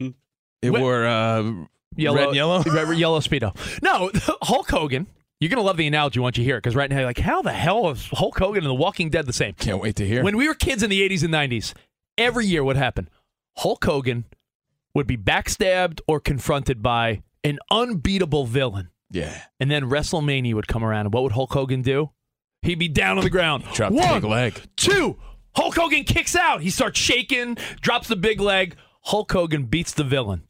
It 0.00 0.70
Wh- 0.70 0.80
wore 0.80 1.06
uh, 1.06 1.52
Yellow, 1.96 2.16
red 2.16 2.26
and 2.28 2.36
yellow. 2.36 2.62
red- 2.66 2.98
yellow 2.98 3.20
speedo. 3.20 3.54
No, 3.82 4.10
Hulk 4.42 4.70
Hogan. 4.70 5.06
You're 5.40 5.50
gonna 5.50 5.62
love 5.62 5.76
the 5.76 5.86
analogy 5.86 6.20
once 6.20 6.38
you 6.38 6.44
hear 6.44 6.56
it 6.56 6.60
because 6.62 6.74
right 6.76 6.88
now 6.88 6.96
you're 6.98 7.06
like, 7.06 7.18
how 7.18 7.42
the 7.42 7.52
hell 7.52 7.90
is 7.90 8.06
Hulk 8.12 8.38
Hogan 8.38 8.62
and 8.64 8.70
The 8.70 8.74
Walking 8.74 9.10
Dead 9.10 9.26
the 9.26 9.32
same? 9.32 9.52
Can't 9.54 9.80
wait 9.80 9.96
to 9.96 10.06
hear. 10.06 10.22
When 10.22 10.36
we 10.36 10.48
were 10.48 10.54
kids 10.54 10.82
in 10.82 10.90
the 10.90 11.06
80s 11.06 11.22
and 11.24 11.34
90s, 11.34 11.74
every 12.16 12.46
year 12.46 12.64
what 12.64 12.76
happened? 12.76 13.10
Hulk 13.58 13.84
Hogan 13.84 14.24
would 14.94 15.06
be 15.06 15.16
backstabbed 15.16 16.00
or 16.06 16.20
confronted 16.20 16.82
by 16.82 17.22
an 17.42 17.58
unbeatable 17.70 18.46
villain. 18.46 18.90
yeah, 19.10 19.42
And 19.60 19.70
then 19.70 19.84
WrestleMania 19.84 20.54
would 20.54 20.68
come 20.68 20.82
around, 20.84 21.06
and 21.06 21.12
what 21.12 21.24
would 21.24 21.32
Hulk 21.32 21.52
Hogan 21.52 21.82
do? 21.82 22.10
He'd 22.62 22.78
be 22.78 22.88
down 22.88 23.18
on 23.18 23.24
the 23.24 23.28
ground. 23.30 23.64
drop 23.74 23.90
the 23.90 23.96
One, 23.98 24.20
big 24.22 24.30
leg. 24.30 24.60
Two. 24.76 25.18
Hulk 25.54 25.74
Hogan 25.74 26.04
kicks 26.04 26.34
out. 26.34 26.62
He 26.62 26.70
starts 26.70 26.98
shaking, 26.98 27.56
drops 27.82 28.08
the 28.08 28.16
big 28.16 28.40
leg. 28.40 28.76
Hulk 29.02 29.30
Hogan 29.30 29.64
beats 29.64 29.92
the 29.92 30.04
villain. 30.04 30.44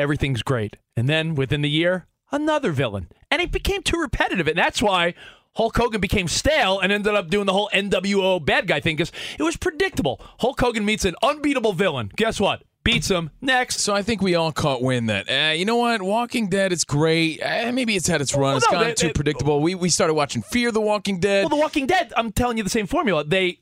Everything's 0.00 0.42
great. 0.42 0.76
And 0.96 1.08
then 1.08 1.34
within 1.34 1.60
the 1.60 1.68
year, 1.68 2.06
another 2.32 2.72
villain. 2.72 3.08
And 3.30 3.42
it 3.42 3.52
became 3.52 3.82
too 3.82 4.00
repetitive. 4.00 4.48
And 4.48 4.56
that's 4.58 4.80
why 4.80 5.14
Hulk 5.56 5.76
Hogan 5.76 6.00
became 6.00 6.26
stale 6.26 6.80
and 6.80 6.90
ended 6.90 7.14
up 7.14 7.28
doing 7.28 7.44
the 7.46 7.52
whole 7.52 7.68
NWO 7.74 8.44
bad 8.44 8.66
guy 8.66 8.80
thing 8.80 8.96
because 8.96 9.12
it 9.38 9.42
was 9.42 9.56
predictable. 9.56 10.20
Hulk 10.38 10.58
Hogan 10.58 10.84
meets 10.84 11.04
an 11.04 11.16
unbeatable 11.22 11.74
villain. 11.74 12.10
Guess 12.16 12.40
what? 12.40 12.62
Beats 12.82 13.10
him. 13.10 13.30
Next. 13.42 13.80
So 13.80 13.94
I 13.94 14.00
think 14.02 14.22
we 14.22 14.34
all 14.34 14.52
caught 14.52 14.80
wind 14.80 15.10
that 15.10 15.28
uh, 15.30 15.52
you 15.52 15.66
know 15.66 15.76
what, 15.76 16.00
Walking 16.00 16.48
Dead, 16.48 16.72
it's 16.72 16.84
great. 16.84 17.38
Uh, 17.42 17.70
maybe 17.72 17.94
it's 17.94 18.06
had 18.08 18.22
its 18.22 18.32
run. 18.32 18.42
Well, 18.42 18.56
it's 18.56 18.66
no, 18.72 18.78
gone 18.78 18.84
they- 18.86 18.94
too 18.94 19.06
they- 19.08 19.12
predictable. 19.12 19.60
We 19.60 19.74
we 19.74 19.90
started 19.90 20.14
watching 20.14 20.40
Fear 20.40 20.72
the 20.72 20.80
Walking 20.80 21.20
Dead. 21.20 21.42
Well, 21.42 21.50
The 21.50 21.56
Walking 21.62 21.86
Dead, 21.86 22.10
I'm 22.16 22.32
telling 22.32 22.56
you 22.56 22.62
the 22.64 22.70
same 22.70 22.86
formula. 22.86 23.22
They 23.22 23.60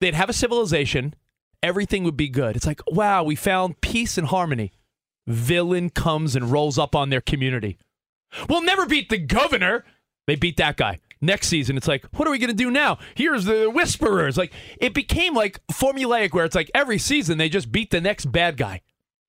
they'd 0.00 0.14
have 0.14 0.30
a 0.30 0.32
civilization, 0.32 1.14
everything 1.62 2.04
would 2.04 2.16
be 2.16 2.28
good. 2.30 2.56
It's 2.56 2.66
like, 2.66 2.80
wow, 2.86 3.22
we 3.22 3.36
found 3.36 3.82
peace 3.82 4.16
and 4.16 4.28
harmony. 4.28 4.72
Villain 5.26 5.90
comes 5.90 6.36
and 6.36 6.50
rolls 6.50 6.78
up 6.78 6.94
on 6.94 7.10
their 7.10 7.20
community. 7.20 7.78
We'll 8.48 8.62
never 8.62 8.86
beat 8.86 9.08
the 9.10 9.18
governor. 9.18 9.84
They 10.26 10.34
beat 10.36 10.56
that 10.56 10.76
guy. 10.76 11.00
Next 11.20 11.48
season, 11.48 11.76
it's 11.78 11.88
like, 11.88 12.04
what 12.16 12.28
are 12.28 12.30
we 12.30 12.38
going 12.38 12.50
to 12.50 12.54
do 12.56 12.70
now? 12.70 12.98
Here's 13.14 13.44
the 13.46 13.70
Whisperers. 13.70 14.36
Like, 14.36 14.52
it 14.78 14.92
became 14.92 15.34
like 15.34 15.60
formulaic 15.72 16.32
where 16.34 16.44
it's 16.44 16.54
like 16.54 16.70
every 16.74 16.98
season 16.98 17.38
they 17.38 17.48
just 17.48 17.72
beat 17.72 17.90
the 17.90 18.00
next 18.00 18.26
bad 18.26 18.56
guy. 18.58 18.82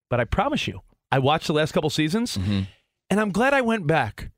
But 0.10 0.20
I 0.20 0.26
promise 0.26 0.68
you, 0.68 0.82
I 1.12 1.20
watched 1.20 1.48
the 1.48 1.54
last 1.54 1.72
couple 1.72 1.90
seasons, 1.90 2.36
and 2.38 2.68
I'm 3.12 3.32
glad 3.32 3.54
I 3.54 3.62
went 3.62 3.88
back 3.88 4.30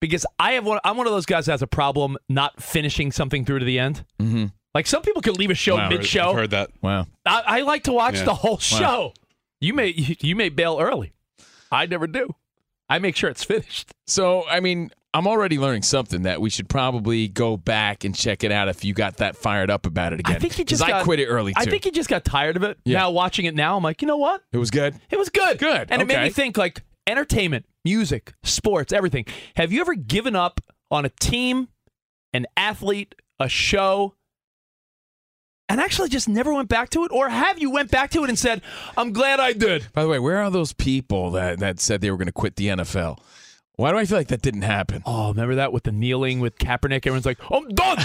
because 0.00 0.24
I 0.38 0.52
have 0.52 0.64
one. 0.64 0.80
I'm 0.84 0.96
one 0.96 1.06
of 1.06 1.12
those 1.12 1.26
guys 1.26 1.46
that 1.46 1.52
has 1.52 1.62
a 1.62 1.66
problem 1.66 2.16
not 2.28 2.62
finishing 2.62 3.12
something 3.12 3.44
through 3.44 3.58
to 3.58 3.64
the 3.64 3.78
end. 3.78 4.04
mm-hmm. 4.18 4.46
Like 4.74 4.86
some 4.86 5.02
people 5.02 5.20
could 5.20 5.36
leave 5.38 5.50
a 5.50 5.54
show 5.54 5.76
Wow. 5.76 5.88
mid-show. 5.88 6.30
I've 6.30 6.36
heard 6.36 6.50
that. 6.50 6.70
Wow. 6.80 7.06
I, 7.26 7.42
I 7.44 7.60
like 7.62 7.84
to 7.84 7.92
watch 7.92 8.14
Yeah. 8.18 8.24
the 8.24 8.34
whole 8.34 8.58
show. 8.58 9.12
You 9.60 9.74
may 9.74 9.88
you 10.20 10.36
may 10.36 10.48
bail 10.48 10.78
early. 10.80 11.12
I 11.72 11.86
never 11.86 12.06
do. 12.06 12.34
I 12.88 12.98
make 12.98 13.14
sure 13.14 13.30
it's 13.30 13.44
finished. 13.44 13.92
So, 14.08 14.44
I 14.48 14.58
mean, 14.58 14.90
I'm 15.14 15.28
already 15.28 15.58
learning 15.58 15.82
something 15.82 16.22
that 16.22 16.40
we 16.40 16.50
should 16.50 16.68
probably 16.68 17.28
go 17.28 17.56
back 17.56 18.02
and 18.04 18.14
check 18.14 18.42
it 18.42 18.50
out 18.50 18.68
if 18.68 18.84
you 18.84 18.94
got 18.94 19.18
that 19.18 19.36
fired 19.36 19.70
up 19.70 19.86
about 19.86 20.12
it 20.12 20.20
again. 20.20 20.36
I 20.36 20.38
think 20.40 20.58
you 20.58 20.64
just 20.64 20.82
I 20.82 21.04
quit 21.04 21.20
it 21.20 21.26
early 21.26 21.52
too. 21.52 21.60
I 21.60 21.66
think 21.66 21.84
you 21.84 21.92
just 21.92 22.08
got 22.08 22.24
tired 22.24 22.56
of 22.56 22.64
it. 22.64 22.78
Yeah. 22.84 22.98
Now 22.98 23.10
watching 23.12 23.44
it 23.44 23.54
now, 23.54 23.76
I'm 23.76 23.84
like, 23.84 24.02
you 24.02 24.08
know 24.08 24.16
what? 24.16 24.42
it 24.52 24.58
was 24.58 24.70
good. 24.70 24.96
It 25.10 25.18
was 25.18 25.28
good. 25.28 25.58
Good. 25.58 25.88
And 25.90 26.02
it 26.02 26.08
made 26.08 26.22
me 26.22 26.30
think 26.30 26.56
like 26.56 26.82
entertainment, 27.06 27.66
music, 27.84 28.34
sports, 28.42 28.92
everything. 28.92 29.26
Have 29.54 29.72
you 29.72 29.80
ever 29.80 29.94
given 29.94 30.34
up 30.34 30.60
on 30.90 31.04
a 31.04 31.08
team, 31.08 31.68
an 32.32 32.46
athlete, 32.56 33.14
a 33.38 33.48
show, 33.48 34.14
and 35.70 35.80
actually 35.80 36.08
just 36.08 36.28
never 36.28 36.52
went 36.52 36.68
back 36.68 36.90
to 36.90 37.04
it? 37.04 37.12
Or 37.12 37.28
have 37.28 37.60
you 37.60 37.70
went 37.70 37.92
back 37.92 38.10
to 38.10 38.24
it 38.24 38.28
and 38.28 38.36
said, 38.38 38.60
I'm 38.96 39.12
glad 39.12 39.38
I 39.38 39.52
did? 39.52 39.86
By 39.92 40.02
the 40.02 40.08
way, 40.08 40.18
where 40.18 40.42
are 40.42 40.50
those 40.50 40.72
people 40.72 41.30
that, 41.30 41.60
that 41.60 41.78
said 41.78 42.00
they 42.00 42.10
were 42.10 42.16
going 42.16 42.26
to 42.26 42.32
quit 42.32 42.56
the 42.56 42.66
NFL? 42.66 43.18
Why 43.76 43.92
do 43.92 43.98
I 43.98 44.04
feel 44.04 44.18
like 44.18 44.28
that 44.28 44.42
didn't 44.42 44.62
happen? 44.62 45.04
Oh, 45.06 45.28
remember 45.28 45.54
that 45.54 45.72
with 45.72 45.84
the 45.84 45.92
kneeling 45.92 46.40
with 46.40 46.58
Kaepernick? 46.58 47.06
Everyone's 47.06 47.24
like, 47.24 47.38
I'm 47.50 47.68
done. 47.68 47.98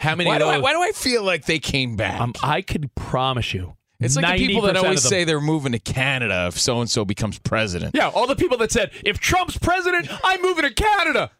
How 0.00 0.16
many 0.16 0.28
Why 0.30 0.38
do, 0.38 0.46
I, 0.46 0.58
why 0.58 0.72
do 0.72 0.80
I 0.80 0.92
feel 0.92 1.22
like 1.22 1.44
they 1.44 1.58
came 1.58 1.96
back? 1.96 2.18
um, 2.18 2.32
I 2.42 2.62
could 2.62 2.92
promise 2.94 3.52
you. 3.52 3.76
it's 4.00 4.16
like 4.16 4.38
the 4.38 4.46
people 4.46 4.62
that 4.62 4.76
always 4.76 5.02
say 5.02 5.24
they're 5.24 5.38
moving 5.38 5.72
to 5.72 5.78
Canada 5.78 6.46
if 6.48 6.58
so 6.58 6.80
and 6.80 6.90
so 6.90 7.04
becomes 7.04 7.38
president. 7.38 7.94
Yeah, 7.94 8.08
all 8.08 8.26
the 8.26 8.36
people 8.36 8.56
that 8.58 8.72
said, 8.72 8.90
if 9.04 9.18
Trump's 9.18 9.58
president, 9.58 10.08
I'm 10.24 10.40
moving 10.40 10.64
to 10.64 10.72
Canada. 10.72 11.30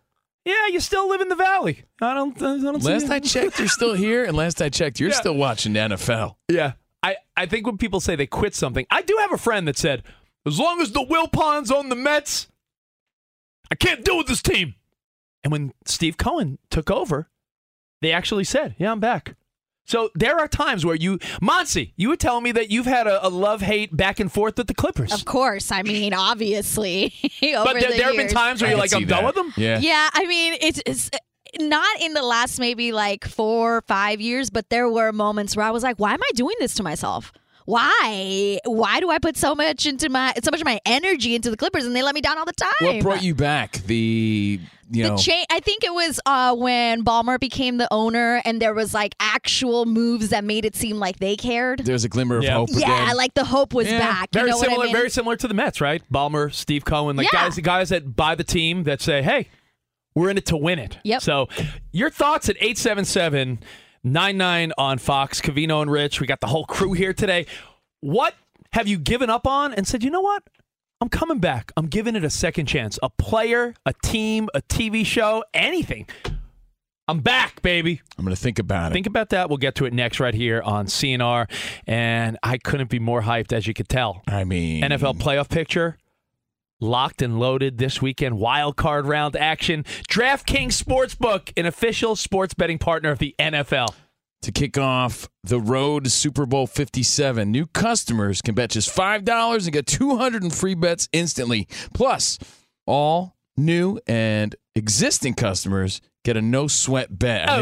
Yeah, 0.47 0.69
you 0.69 0.81
still 0.81 1.09
live 1.09 1.21
in 1.21 1.29
the 1.29 1.35
valley. 1.37 1.83
I 2.01 2.15
don't, 2.15 2.37
I 2.41 2.57
don't 2.59 2.83
Last. 2.83 3.11
I 3.11 3.19
checked, 3.19 3.59
you're 3.59 3.69
still 3.69 3.95
here, 3.95 4.25
and 4.25 4.37
last 4.37 4.63
I 4.63 4.69
checked, 4.69 5.01
you're 5.01 5.11
Yeah. 5.11 5.17
still 5.17 5.35
watching 5.35 5.73
the 5.75 5.81
NFL. 5.81 6.37
Yeah. 6.49 6.73
I, 7.03 7.17
I 7.37 7.47
think 7.47 7.67
when 7.67 7.77
people 7.79 8.01
say 8.01 8.17
they 8.17 8.27
quit 8.27 8.55
something, 8.55 8.87
I 8.91 9.03
do 9.03 9.17
have 9.21 9.33
a 9.33 9.39
friend 9.39 9.67
that 9.69 9.77
said, 9.77 10.03
as 10.47 10.59
long 10.59 10.81
as 10.81 10.93
the 10.93 11.05
Wilpons 11.05 11.71
own 11.73 11.89
the 11.89 11.97
Mets, 11.97 12.47
I 13.71 13.75
can't 13.75 14.05
deal 14.05 14.17
with 14.17 14.29
this 14.29 14.41
team. 14.41 14.77
And 15.43 15.51
when 15.53 15.73
Steve 15.85 16.17
Cohen 16.17 16.59
took 16.71 16.91
over, 16.91 17.29
They 18.03 18.13
actually 18.13 18.45
said, 18.45 18.77
"Yeah, 18.79 18.93
I'm 18.93 19.01
back." 19.01 19.37
So 19.87 20.11
there 20.15 20.39
are 20.39 20.49
times 20.49 20.85
where 20.85 20.97
you, 20.97 21.19
Monsi, 21.41 21.93
you 21.97 22.09
were 22.09 22.17
telling 22.17 22.43
me 22.43 22.53
that 22.53 22.71
you've 22.71 22.87
had 22.87 23.07
a, 23.07 23.27
a 23.27 23.31
love 23.31 23.63
hate 23.63 23.97
back 23.97 24.21
and 24.21 24.31
forth 24.31 24.59
with 24.59 24.67
the 24.67 24.75
Clippers. 24.75 25.13
Of 25.13 25.25
course. 25.25 25.71
I 25.71 25.83
mean, 25.83 26.13
obviously. 26.13 27.15
over 27.43 27.65
but 27.65 27.81
there, 27.81 27.91
the 27.91 27.97
there 27.97 28.07
have 28.07 28.17
been 28.17 28.29
times 28.29 28.61
where 28.61 28.69
I 28.69 28.73
you're 28.73 28.81
like, 28.81 28.93
I'm 28.93 29.07
done 29.07 29.25
with 29.25 29.37
them. 29.37 29.53
Yeah. 29.57 29.79
Yeah, 29.79 30.11
I 30.13 30.27
mean, 30.27 30.57
it's, 30.61 30.83
it's 30.85 31.11
not 31.61 32.01
in 32.01 32.15
the 32.15 32.23
last 32.23 32.59
maybe 32.59 32.93
like 32.93 33.25
four 33.25 33.77
or 33.77 33.83
five 33.83 34.21
years, 34.21 34.51
but 34.51 34.69
there 34.71 34.89
were 34.89 35.13
moments 35.13 35.57
where 35.57 35.65
I 35.65 35.71
was 35.71 35.83
like, 35.83 35.99
why 35.99 36.15
am 36.15 36.23
I 36.23 36.31
doing 36.35 36.57
this 36.59 36.75
to 36.75 36.83
myself? 36.83 37.33
Why? 37.67 38.59
Why 38.65 39.01
do 39.01 39.11
I 39.11 39.19
put 39.19 39.37
so 39.37 39.55
much 39.55 39.87
into 39.87 40.09
my 40.09 40.33
so 40.43 40.51
much 40.51 40.61
of 40.61 40.65
my 40.65 40.81
energy 40.87 41.35
into 41.35 41.51
the 41.51 41.57
Clippers 41.57 41.85
and 41.85 41.95
they 41.95 42.03
let 42.03 42.15
me 42.15 42.21
down 42.21 42.39
all 42.39 42.45
the 42.45 42.53
time? 42.53 42.71
What 42.81 43.01
brought 43.03 43.23
you 43.23 43.35
back? 43.35 43.73
The 43.87 44.61
you 44.91 45.03
the 45.03 45.09
know 45.11 45.17
cha- 45.17 45.45
I 45.51 45.59
think 45.61 45.83
it 45.83 45.93
was 45.93 46.21
uh, 46.27 46.55
when 46.55 47.05
Ballmer 47.05 47.41
became 47.41 47.77
the 47.77 47.89
owner, 47.91 48.41
and 48.45 48.63
there 48.63 48.73
was 48.73 48.95
like 48.95 49.15
actual 49.19 49.85
moves 49.85 50.29
that 50.31 50.45
made 50.45 50.65
it 50.65 50.77
seem 50.77 50.99
like 50.99 51.19
they 51.19 51.35
cared. 51.37 51.81
there's 51.81 52.05
a 52.05 52.09
glimmer 52.09 52.39
of 52.39 52.45
Yeah. 52.45 52.55
hope 52.55 52.69
yeah, 52.73 53.03
again. 53.05 53.17
like 53.17 53.35
the 53.35 53.45
hope 53.45 53.75
was 53.75 53.89
Yeah. 53.89 53.99
back. 53.99 54.29
You 54.33 54.41
Very 54.41 54.51
know 54.53 54.59
similar, 54.61 54.77
what 54.79 54.83
I 54.85 54.87
mean? 54.87 54.97
very 54.97 55.11
similar 55.11 55.37
to 55.37 55.49
the 55.49 55.55
Mets, 55.55 55.81
right? 55.81 56.03
Ballmer, 56.13 56.53
Steve 56.55 56.85
Cohen, 56.85 57.17
like 57.17 57.27
Yeah. 57.33 57.43
guys, 57.49 57.59
guys 57.59 57.89
that 57.89 58.15
buy 58.15 58.37
the 58.37 58.45
team 58.45 58.85
that 58.85 59.01
say, 59.03 59.23
"Hey, 59.23 59.49
we're 60.15 60.31
in 60.31 60.39
it 60.39 60.47
to 60.47 60.57
win 60.57 60.79
it." 60.79 60.99
Yep. 61.03 61.21
So, 61.21 61.49
your 61.91 62.11
thoughts 62.11 62.49
at 62.49 62.55
877 62.61 63.59
99 64.07 64.73
on 64.79 64.99
Fox, 64.99 65.41
Cavino 65.41 65.83
and 65.83 65.91
Rich. 65.91 66.21
We 66.21 66.29
got 66.29 66.41
the 66.41 66.47
whole 66.47 66.65
crew 66.65 66.93
here 66.93 67.13
today. 67.13 67.47
What 68.01 68.35
have 68.73 68.87
you 68.87 68.99
given 68.99 69.31
up 69.31 69.47
on 69.49 69.75
and 69.75 69.87
said, 69.87 70.05
"You 70.05 70.11
know 70.11 70.21
what? 70.21 70.45
I'm 71.01 71.09
coming 71.09 71.41
back. 71.41 71.73
I'm 71.77 71.89
giving 71.89 72.15
it 72.15 72.25
a 72.25 72.31
second 72.31 72.67
chance. 72.67 72.99
A 73.03 73.11
player, 73.11 73.75
a 73.85 73.93
team, 74.05 74.49
a 74.55 74.63
TV 74.63 75.05
show, 75.05 75.45
anything. 75.53 76.07
I'm 77.09 77.19
back, 77.19 77.63
baby." 77.63 78.01
I'm 78.17 78.25
gonna 78.25 78.37
think 78.37 78.61
about 78.61 78.93
it. 78.93 78.95
Think 78.95 79.07
about 79.09 79.31
that. 79.31 79.49
We'll 79.49 79.59
get 79.59 79.75
to 79.77 79.87
it 79.87 79.93
next 79.93 80.21
right 80.21 80.35
here 80.35 80.63
on 80.63 80.87
CNR. 80.87 81.49
And 81.87 82.39
I 82.45 82.59
couldn't 82.59 82.91
be 82.91 83.01
more 83.01 83.23
hyped, 83.23 83.53
as 83.53 83.67
you 83.67 83.75
could 83.75 83.89
tell. 83.89 84.23
I 84.29 84.45
mean, 84.45 84.85
NFL 84.85 85.15
playoff 85.15 85.49
picture. 85.49 85.99
Locked 86.81 87.23
and 87.23 87.39
loaded 87.41 87.79
this 87.79 88.03
weekend. 88.03 88.39
Wild 88.39 88.77
card 88.77 89.07
round 89.07 89.35
action. 89.37 89.85
DraftKings 90.11 90.81
Sportsbook, 90.83 91.53
an 91.57 91.65
official 91.67 92.17
sports 92.17 92.53
betting 92.55 92.79
partner 92.79 93.11
of 93.11 93.19
the 93.19 93.35
NFL. 93.39 93.89
to 94.43 94.53
kick 94.53 94.77
off 94.79 95.29
the 95.43 95.59
road 95.59 96.05
to 96.05 96.11
Super 96.11 96.45
Bowl 96.47 96.67
57. 96.69 97.51
New 97.51 97.67
customers 97.67 98.41
can 98.43 98.55
bet 98.55 98.71
just 98.71 98.95
$5 98.95 99.65
and 99.65 99.73
get 99.73 99.87
200 99.87 100.45
in 100.45 100.51
free 100.51 100.75
bets 100.75 101.09
instantly. 101.13 101.67
Plus, 101.95 102.39
all 102.87 103.35
new 103.57 103.99
and 104.07 104.55
existing 104.77 105.35
customers 105.35 106.01
get 106.25 106.37
a 106.37 106.43
no 106.43 106.69
sweat 106.69 107.19
bet. 107.19 107.49
Oh, 107.49 107.55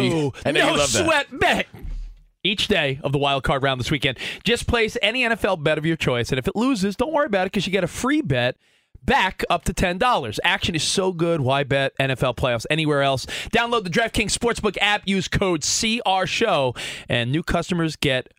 I 0.45 0.51
know 0.51 0.61
you- 0.61 0.67
Oh, 0.67 0.73
no 0.73 0.77
love 0.77 0.93
that. 0.93 1.05
sweat 1.07 1.39
bet. 1.39 1.67
Each 2.43 2.69
day 2.69 2.99
of 3.03 3.13
the 3.13 3.19
wild 3.19 3.45
card 3.45 3.63
round 3.63 3.81
this 3.81 3.91
weekend, 3.91 4.19
just 4.43 4.67
place 4.67 4.99
any 5.01 5.23
NFL 5.23 5.63
bet 5.63 5.79
of 5.79 5.87
your 5.87 5.97
choice, 5.97 6.31
and 6.31 6.39
if 6.39 6.47
it 6.49 6.55
loses, 6.57 6.97
don't 6.97 7.13
worry 7.13 7.25
about 7.27 7.47
it 7.47 7.53
because 7.53 7.67
you 7.67 7.73
get 7.73 7.85
a 7.85 7.89
free 7.89 8.21
bet 8.21 8.57
back 9.05 9.45
up 9.51 9.65
to 9.65 9.75
$10. 9.75 10.39
Action 10.45 10.75
is 10.75 10.83
so 10.83 11.13
good. 11.13 11.41
Why 11.41 11.65
bet 11.65 11.93
NFL 11.99 12.37
playoffs 12.37 12.67
anywhere 12.71 13.03
else? 13.03 13.27
Download 13.53 13.85
the 13.85 13.91
DraftKings 13.91 14.37
Sportsbook 14.37 14.77
app, 14.81 15.03
use 15.07 15.29
code 15.29 15.63
CR 15.63 16.27
Show, 16.27 16.75
and 17.09 17.31
new 17.31 17.43
customers 17.43 17.97
get 17.97 18.33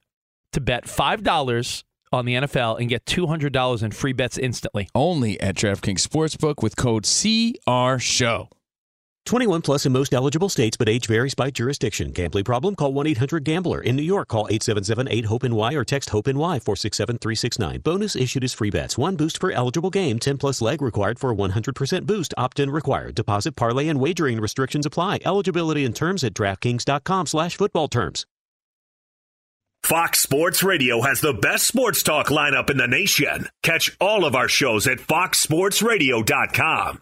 to 0.52 0.62
bet 0.62 0.86
$5 0.86 1.84
on 2.12 2.26
the 2.26 2.36
NFL 2.36 2.80
and 2.80 2.90
get 2.90 3.06
$200 3.06 3.84
in 3.84 3.92
free 3.92 4.14
bets 4.14 4.38
instantly. 4.38 4.88
Only 4.96 5.40
at 5.42 5.56
DraftKings 5.56 6.06
Sportsbook 6.06 6.64
with 6.64 6.76
code 6.76 7.04
CR 7.06 8.00
Show. 8.00 8.50
21 9.26 9.64
plus 9.64 9.88
in 9.88 9.92
most 9.92 10.14
eligible 10.14 10.50
states, 10.50 10.78
but 10.78 10.88
age 10.88 11.08
varies 11.08 11.34
by 11.34 11.50
jurisdiction. 11.50 12.12
Gambling 12.12 12.44
problem? 12.44 12.76
Call 12.76 12.94
1-800-GAMBLER. 12.94 13.82
In 13.82 13.96
New 13.96 14.04
York, 14.04 14.28
call 14.28 14.48
877-8-HOPE-NY 14.50 15.74
or 15.74 15.84
text 15.84 16.12
HOPE-NY 16.12 16.60
467-369. 16.60 17.84
Bonus 17.84 18.16
issued 18.16 18.44
as 18.44 18.54
free 18.54 18.70
bets. 18.70 18.98
One 18.98 19.16
boost 19.16 19.40
per 19.40 19.52
eligible 19.52 19.90
game. 19.90 20.20
10 20.20 20.38
plus 20.38 20.62
leg 20.62 20.82
required 20.82 21.18
for 21.18 21.34
100% 21.34 22.06
boost. 22.06 22.34
Opt-in 22.38 22.70
required. 22.70 23.16
Deposit, 23.16 23.56
parlay, 23.56 23.88
and 23.88 24.00
wagering 24.00 24.40
restrictions 24.40 24.86
apply. 24.86 25.20
Eligibility 25.26 25.86
and 25.86 25.96
terms 25.96 26.24
at 26.24 26.36
DraftKings.com 26.36 27.26
slash 27.26 27.58
football 27.58 27.88
terms. 27.88 28.28
Fox 29.84 30.20
Sports 30.20 30.64
Radio 30.64 31.02
has 31.02 31.22
the 31.22 31.34
best 31.34 31.68
sports 31.68 32.02
talk 32.02 32.28
lineup 32.28 32.72
in 32.72 32.78
the 32.78 32.88
nation. 32.88 33.48
Catch 33.62 33.96
all 34.02 34.26
of 34.26 34.36
our 34.36 34.48
shows 34.48 34.88
at 34.88 34.98
foxsportsradio.com. 34.98 37.02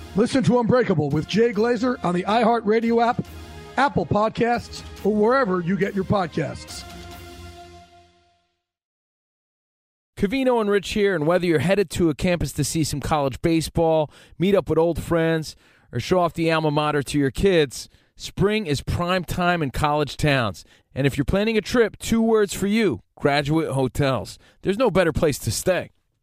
Listen 0.17 0.43
to 0.43 0.59
Unbreakable 0.59 1.09
with 1.09 1.25
Jay 1.25 1.53
Glazer 1.53 2.03
on 2.03 2.13
the 2.13 2.23
iHeartRadio 2.23 3.01
app, 3.01 3.25
Apple 3.77 4.05
Podcasts, 4.05 4.83
or 5.05 5.15
wherever 5.15 5.61
you 5.61 5.77
get 5.77 5.95
your 5.95 6.03
podcasts. 6.03 6.83
Cavino 10.17 10.59
and 10.59 10.69
Rich 10.69 10.89
here, 10.89 11.15
and 11.15 11.25
whether 11.25 11.45
you're 11.45 11.59
headed 11.59 11.89
to 11.91 12.09
a 12.09 12.13
campus 12.13 12.51
to 12.53 12.65
see 12.65 12.83
some 12.83 12.99
college 12.99 13.41
baseball, 13.41 14.11
meet 14.37 14.53
up 14.53 14.69
with 14.69 14.77
old 14.77 15.01
friends, 15.01 15.55
or 15.93 16.01
show 16.01 16.19
off 16.19 16.33
the 16.33 16.51
alma 16.51 16.71
mater 16.71 17.01
to 17.01 17.17
your 17.17 17.31
kids, 17.31 17.87
spring 18.17 18.65
is 18.65 18.81
prime 18.81 19.23
time 19.23 19.63
in 19.63 19.71
college 19.71 20.17
towns. 20.17 20.65
And 20.93 21.07
if 21.07 21.17
you're 21.17 21.25
planning 21.25 21.57
a 21.57 21.61
trip, 21.61 21.97
two 21.97 22.21
words 22.21 22.53
for 22.53 22.67
you 22.67 23.01
graduate 23.15 23.69
hotels. 23.69 24.37
There's 24.61 24.77
no 24.77 24.91
better 24.91 25.13
place 25.13 25.39
to 25.39 25.51
stay. 25.51 25.91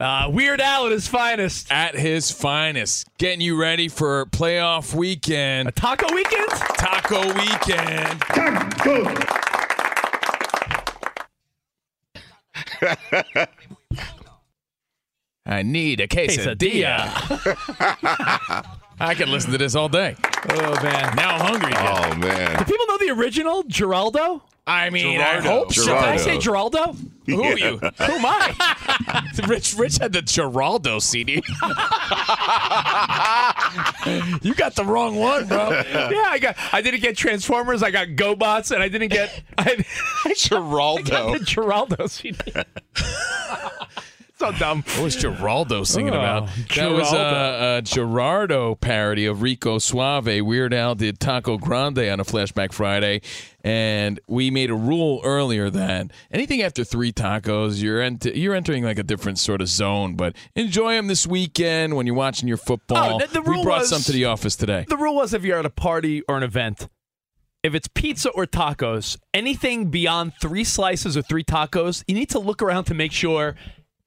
Uh, 0.00 0.30
Weird 0.32 0.60
Al 0.60 0.86
at 0.86 0.92
his 0.92 1.08
finest. 1.08 1.72
At 1.72 1.96
his 1.96 2.30
finest. 2.30 3.08
Getting 3.18 3.40
you 3.40 3.60
ready 3.60 3.88
for 3.88 4.26
playoff 4.26 4.94
weekend. 4.94 5.68
A 5.68 5.72
taco 5.72 6.14
weekend? 6.14 6.48
Taco 6.50 7.26
weekend. 7.34 8.20
Taco. 8.20 9.12
I 15.46 15.62
need 15.62 16.00
a 16.00 16.06
quesadilla. 16.06 17.08
I 19.00 19.14
can 19.14 19.32
listen 19.32 19.50
to 19.50 19.58
this 19.58 19.74
all 19.74 19.88
day. 19.88 20.14
Oh, 20.50 20.80
man. 20.80 21.16
Now 21.16 21.34
I'm 21.34 21.40
hungry 21.40 21.72
again. 21.72 21.86
Oh 21.88 22.14
man. 22.16 22.58
Do 22.58 22.64
people 22.64 22.86
know 22.86 22.98
the 22.98 23.10
original 23.10 23.64
Geraldo? 23.64 24.42
I 24.68 24.90
mean, 24.90 25.20
I 25.20 25.40
hope 25.40 25.72
so. 25.72 25.86
Did 25.86 25.94
I 25.94 26.16
say 26.18 26.36
Geraldo? 26.36 26.94
Who 27.24 27.42
are 27.42 27.58
you? 27.58 27.78
Who 27.78 28.02
am 28.02 28.26
I? 28.26 29.30
Rich, 29.48 29.74
Rich 29.78 29.98
had 29.98 30.12
the 30.12 30.20
Geraldo 30.20 31.00
CD. 31.00 31.34
you 34.46 34.54
got 34.54 34.74
the 34.74 34.84
wrong 34.84 35.16
one, 35.16 35.46
bro. 35.46 35.70
yeah, 35.70 36.24
I 36.26 36.38
got. 36.38 36.56
I 36.72 36.82
didn't 36.82 37.00
get 37.00 37.16
Transformers. 37.16 37.82
I 37.82 37.90
got 37.90 38.08
GoBots, 38.08 38.70
and 38.70 38.82
I 38.82 38.88
didn't 38.88 39.08
get. 39.08 39.42
I, 39.56 39.84
I 40.24 40.32
Geraldo. 40.34 41.10
got 41.10 41.38
the 41.38 41.44
Geraldo 41.44 42.10
CD. 42.10 42.38
So 44.38 44.52
dumb. 44.52 44.82
What 44.94 45.02
was 45.02 45.16
Geraldo 45.16 45.86
singing 45.86 46.14
Oh, 46.14 46.18
about? 46.18 46.48
That 46.76 46.90
was 46.92 47.12
a, 47.12 47.78
a 47.78 47.82
Gerardo 47.82 48.74
parody 48.76 49.26
of 49.26 49.42
Rico 49.42 49.78
Suave. 49.78 50.42
Weird 50.42 50.72
Al 50.72 50.94
did 50.94 51.18
Taco 51.20 51.58
Grande 51.58 51.98
on 52.10 52.20
a 52.20 52.24
Flashback 52.24 52.72
Friday, 52.72 53.20
and 53.64 54.20
we 54.28 54.50
made 54.50 54.70
a 54.70 54.74
rule 54.74 55.20
earlier 55.24 55.70
that 55.70 56.10
anything 56.30 56.62
after 56.62 56.84
three 56.84 57.12
tacos, 57.12 57.82
you're 57.82 58.00
ent- 58.00 58.24
you're 58.26 58.54
entering 58.54 58.84
like 58.84 58.98
a 58.98 59.02
different 59.02 59.38
sort 59.38 59.60
of 59.60 59.68
zone. 59.68 60.14
But 60.14 60.36
enjoy 60.54 60.94
them 60.94 61.08
this 61.08 61.26
weekend 61.26 61.96
when 61.96 62.06
you're 62.06 62.14
watching 62.16 62.48
your 62.48 62.56
football. 62.58 63.14
Oh, 63.14 63.18
the- 63.26 63.32
the 63.32 63.42
we 63.42 63.62
brought 63.62 63.80
was- 63.80 63.88
some 63.90 64.02
to 64.02 64.12
the 64.12 64.24
office 64.26 64.54
today. 64.56 64.84
The 64.88 64.96
rule 64.96 65.16
was 65.16 65.34
if 65.34 65.42
you're 65.44 65.58
at 65.58 65.66
a 65.66 65.70
party 65.70 66.22
or 66.28 66.36
an 66.36 66.42
event, 66.42 66.88
if 67.64 67.74
it's 67.74 67.88
pizza 67.88 68.30
or 68.30 68.46
tacos, 68.46 69.18
anything 69.34 69.90
beyond 69.90 70.32
three 70.40 70.62
slices 70.62 71.16
or 71.16 71.22
three 71.22 71.42
tacos, 71.42 72.04
you 72.06 72.14
need 72.14 72.30
to 72.30 72.38
look 72.38 72.62
around 72.62 72.84
to 72.84 72.94
make 72.94 73.10
sure 73.10 73.56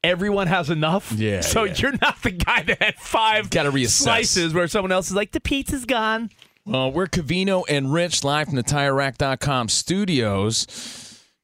everyone 0.04 0.48
has 0.48 0.70
enough. 0.70 1.12
Yeah, 1.12 1.42
So 1.42 1.64
yeah. 1.66 1.74
you're 1.78 1.94
not 2.02 2.22
the 2.24 2.32
guy 2.32 2.64
that 2.64 2.82
had 2.82 2.96
five 2.96 3.50
Gotta 3.50 3.72
reassess. 3.72 4.04
slices 4.04 4.54
where 4.54 4.68
someone 4.68 4.92
else 4.92 5.08
is 5.10 5.16
like, 5.16 5.32
the 5.32 5.40
pizza's 5.42 5.86
gone. 5.86 6.30
Well, 6.66 6.92
we're 6.92 7.08
Cavino 7.08 7.64
and 7.68 7.92
Rich 7.94 8.24
live 8.24 8.48
from 8.48 8.56
the 8.56 8.64
TireRack.com 8.64 9.70
studios. 9.70 10.68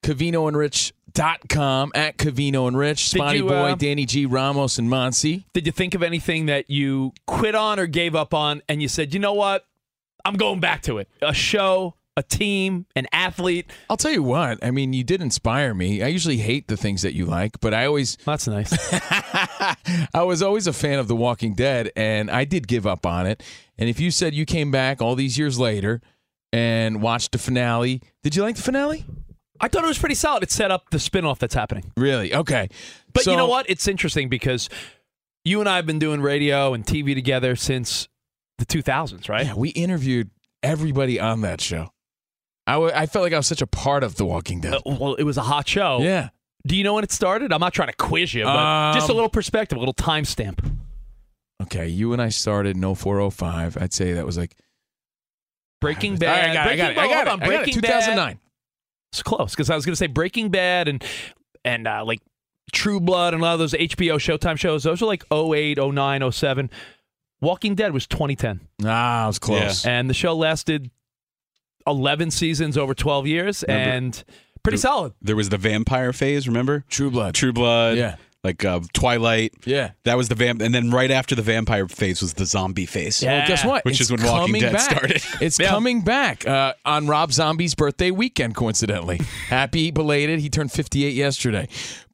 Cavino 0.04 0.48
and 0.48 0.56
Rich 0.56 0.94
dot 1.12 1.50
com 1.50 1.92
at 1.96 2.18
Cavino 2.18 2.68
and 2.68 2.78
Rich. 2.78 3.10
Spotty 3.10 3.40
you, 3.40 3.48
Boy, 3.48 3.72
uh, 3.72 3.76
Danny 3.76 4.06
G, 4.06 4.28
Ramos, 4.28 4.78
and 4.78 4.88
Monsi. 4.90 5.46
Did 5.54 5.66
you 5.66 5.72
think 5.72 5.96
of 5.96 6.04
anything 6.04 6.46
that 6.46 6.70
you 6.70 7.14
quit 7.26 7.56
on 7.56 7.80
or 7.80 7.88
gave 7.88 8.14
up 8.16 8.34
on 8.36 8.62
and 8.70 8.82
you 8.82 8.88
said, 8.88 9.14
you 9.14 9.20
know 9.20 9.34
what? 9.34 9.66
I'm 10.24 10.36
going 10.36 10.60
back 10.60 10.84
to 10.84 11.00
it. 11.00 11.10
A 11.22 11.34
show, 11.34 11.96
a 12.18 12.24
team, 12.24 12.88
an 12.96 13.08
athlete. 13.14 13.70
I'll 13.90 13.96
tell 13.96 14.12
you 14.12 14.24
what. 14.24 14.58
I 14.66 14.72
mean, 14.72 14.92
you 14.92 15.04
did 15.04 15.22
inspire 15.22 15.74
me. 15.76 16.02
I 16.02 16.08
usually 16.08 16.38
hate 16.38 16.68
the 16.68 16.76
things 16.76 17.04
that 17.04 17.14
you 17.14 17.26
like, 17.26 17.60
but 17.62 17.76
I 17.76 17.86
always, 17.86 18.18
That's 18.26 18.48
nice. 18.48 18.74
I 20.14 20.24
was 20.24 20.42
always 20.42 20.66
a 20.66 20.74
fan 20.74 20.98
of 20.98 21.08
The 21.08 21.16
Walking 21.16 21.54
Dead, 21.54 21.92
and 21.96 22.32
I 22.32 22.44
did 22.44 22.68
give 22.68 22.88
up 22.88 23.06
on 23.06 23.28
it. 23.28 23.44
And 23.78 23.88
if 23.88 24.00
you 24.00 24.10
said 24.10 24.34
you 24.34 24.46
came 24.46 24.72
back 24.72 25.00
all 25.00 25.14
these 25.14 25.38
years 25.38 25.60
later 25.60 26.02
and 26.52 27.04
watched 27.04 27.34
the 27.34 27.38
finale, 27.38 28.02
did 28.24 28.36
you 28.36 28.42
like 28.42 28.56
the 28.56 28.64
finale? 28.64 29.06
I 29.62 29.68
thought 29.68 29.84
it 29.84 29.88
was 29.88 30.00
pretty 30.00 30.16
solid. 30.16 30.42
It 30.42 30.52
set 30.52 30.72
up 30.72 30.90
the 30.90 30.98
spinoff 30.98 31.38
that's 31.38 31.54
happening. 31.54 31.92
Really? 31.96 32.34
Okay. 32.34 32.68
But 33.14 33.28
you 33.28 33.36
know 33.38 33.48
what? 33.48 33.70
It's 33.70 33.88
interesting 33.88 34.28
because 34.28 34.70
you 35.46 35.60
and 35.60 35.70
I 35.70 35.76
have 35.76 35.86
been 35.86 36.00
doing 36.00 36.22
radio 36.22 36.74
and 36.74 36.84
TV 36.84 37.14
together 37.14 37.56
since 37.56 38.08
the 38.58 38.66
2000s, 38.66 39.30
right? 39.30 39.46
Yeah, 39.46 39.54
we 39.54 39.70
interviewed 39.70 40.32
everybody 40.64 41.20
on 41.20 41.42
that 41.42 41.62
show. 41.62 41.92
I, 42.68 42.74
w- 42.74 42.92
I 42.94 43.06
felt 43.06 43.24
like 43.24 43.34
I 43.34 43.38
was 43.38 43.48
such 43.48 43.62
a 43.62 43.68
part 43.68 44.04
of 44.04 44.16
The 44.16 44.26
Walking 44.26 44.60
Dead. 44.62 44.74
Uh, 44.76 44.82
well, 44.86 45.16
it 45.16 45.24
was 45.24 45.38
a 45.38 45.42
hot 45.42 45.68
show. 45.68 46.00
yeah. 46.02 46.30
Do 46.66 46.76
you 46.76 46.84
know 46.84 46.96
when 46.96 47.04
it 47.06 47.12
started? 47.14 47.54
I'm 47.54 47.62
not 47.62 47.74
trying 47.74 47.88
to 47.88 47.96
quiz 47.96 48.34
you, 48.34 48.44
but 48.44 48.56
Um, 48.58 48.94
just 48.94 49.08
a 49.10 49.14
little 49.14 49.30
perspective, 49.30 49.78
a 49.78 49.80
little 49.80 49.94
timestamp. 49.94 50.60
Okay, 51.64 51.88
you 51.88 52.12
and 52.12 52.22
I 52.22 52.28
started 52.30 52.76
in 52.76 52.82
0405. 52.96 53.78
I'd 53.78 53.94
say 53.94 54.12
that 54.14 54.26
was 54.26 54.38
like 54.38 54.54
Breaking 55.80 56.14
All 56.14 56.18
Bad. 56.18 56.48
right, 56.48 56.50
I 56.50 56.54
got 56.54 56.56
it. 56.56 56.60
I 56.60 56.66
Breaking 56.66 56.78
got 56.78 56.92
it. 56.92 56.96
Bad- 56.96 57.02
I 57.02 57.08
got 57.08 57.28
hold 57.28 57.40
it. 57.42 57.44
on, 57.44 57.50
I 57.54 57.58
got 57.60 57.68
it. 57.70 57.74
2009. 57.74 58.28
Bad. 58.34 58.40
It's 59.14 59.24
close 59.24 59.52
because 59.52 59.70
I 59.70 59.76
was 59.76 59.86
going 59.86 59.94
to 59.94 59.98
say 59.98 60.08
Breaking 60.08 60.50
Bad 60.50 60.88
and 60.90 61.04
and 61.64 61.88
uh, 61.88 62.04
like 62.06 62.20
True 62.74 63.00
Blood 63.00 63.34
and 63.34 63.42
a 63.42 63.46
lot 63.46 63.54
of 63.54 63.60
those 63.60 63.74
HBO 63.74 64.16
Showtime 64.18 64.58
shows. 64.58 64.84
Those 64.84 65.02
are 65.02 65.06
like 65.06 65.24
08, 65.32 65.78
09, 65.78 66.32
07. 66.32 66.70
Walking 67.40 67.76
Dead 67.76 67.94
was 67.94 68.08
2010, 68.08 68.60
Ah, 68.84 69.24
it 69.24 69.28
was 69.28 69.40
close. 69.40 69.86
and 69.86 70.10
the 70.10 70.14
show 70.14 70.36
lasted 70.36 70.90
11 71.88 72.32
seasons 72.32 72.78
over 72.78 72.94
12 72.94 73.26
years, 73.28 73.64
Remember- 73.68 73.90
and 73.92 74.24
pretty 74.64 74.78
solid. 74.78 75.14
There 75.22 75.36
was 75.36 75.50
the 75.50 75.58
vampire 75.58 76.14
phase, 76.14 76.48
remember? 76.48 76.84
True 76.90 77.10
Blood. 77.10 77.34
True 77.34 77.54
Blood. 77.54 77.98
Yeah. 77.98 78.16
Like 78.44 78.64
uh, 78.64 78.80
Twilight. 78.94 79.54
Yeah. 79.66 79.92
That 80.04 80.16
was 80.16 80.30
the 80.30 80.36
vamp, 80.36 80.62
and 80.62 80.74
then 80.74 80.92
right 80.92 81.10
after 81.12 81.34
the 81.36 81.42
vampire 81.42 81.88
phase 81.88 82.22
was 82.22 82.34
the 82.36 82.46
zombie 82.46 82.86
phase. 82.86 83.22
Yeah. 83.22 83.40
Well, 83.40 83.48
guess 83.48 83.66
what? 83.66 83.84
Which 83.84 84.00
It's 84.00 84.10
is 84.10 84.12
when 84.12 84.24
Walking 84.24 84.48
coming 84.48 84.62
Dead 84.62 84.74
back. 84.74 84.90
started. 84.92 85.24
It's 85.42 85.60
Yeah. 85.60 85.70
coming 85.70 86.02
back 86.02 86.48
uh, 86.48 86.74
on 86.86 87.08
Rob 87.08 87.34
Zombie's 87.34 87.76
birthday 87.76 88.12
weekend, 88.12 88.56
coincidentally. 88.56 89.18
Happy 89.50 89.92
belated. 89.92 90.40
He 90.40 90.50
turned 90.50 90.72
58 90.72 91.14
yesterday. 91.14 91.68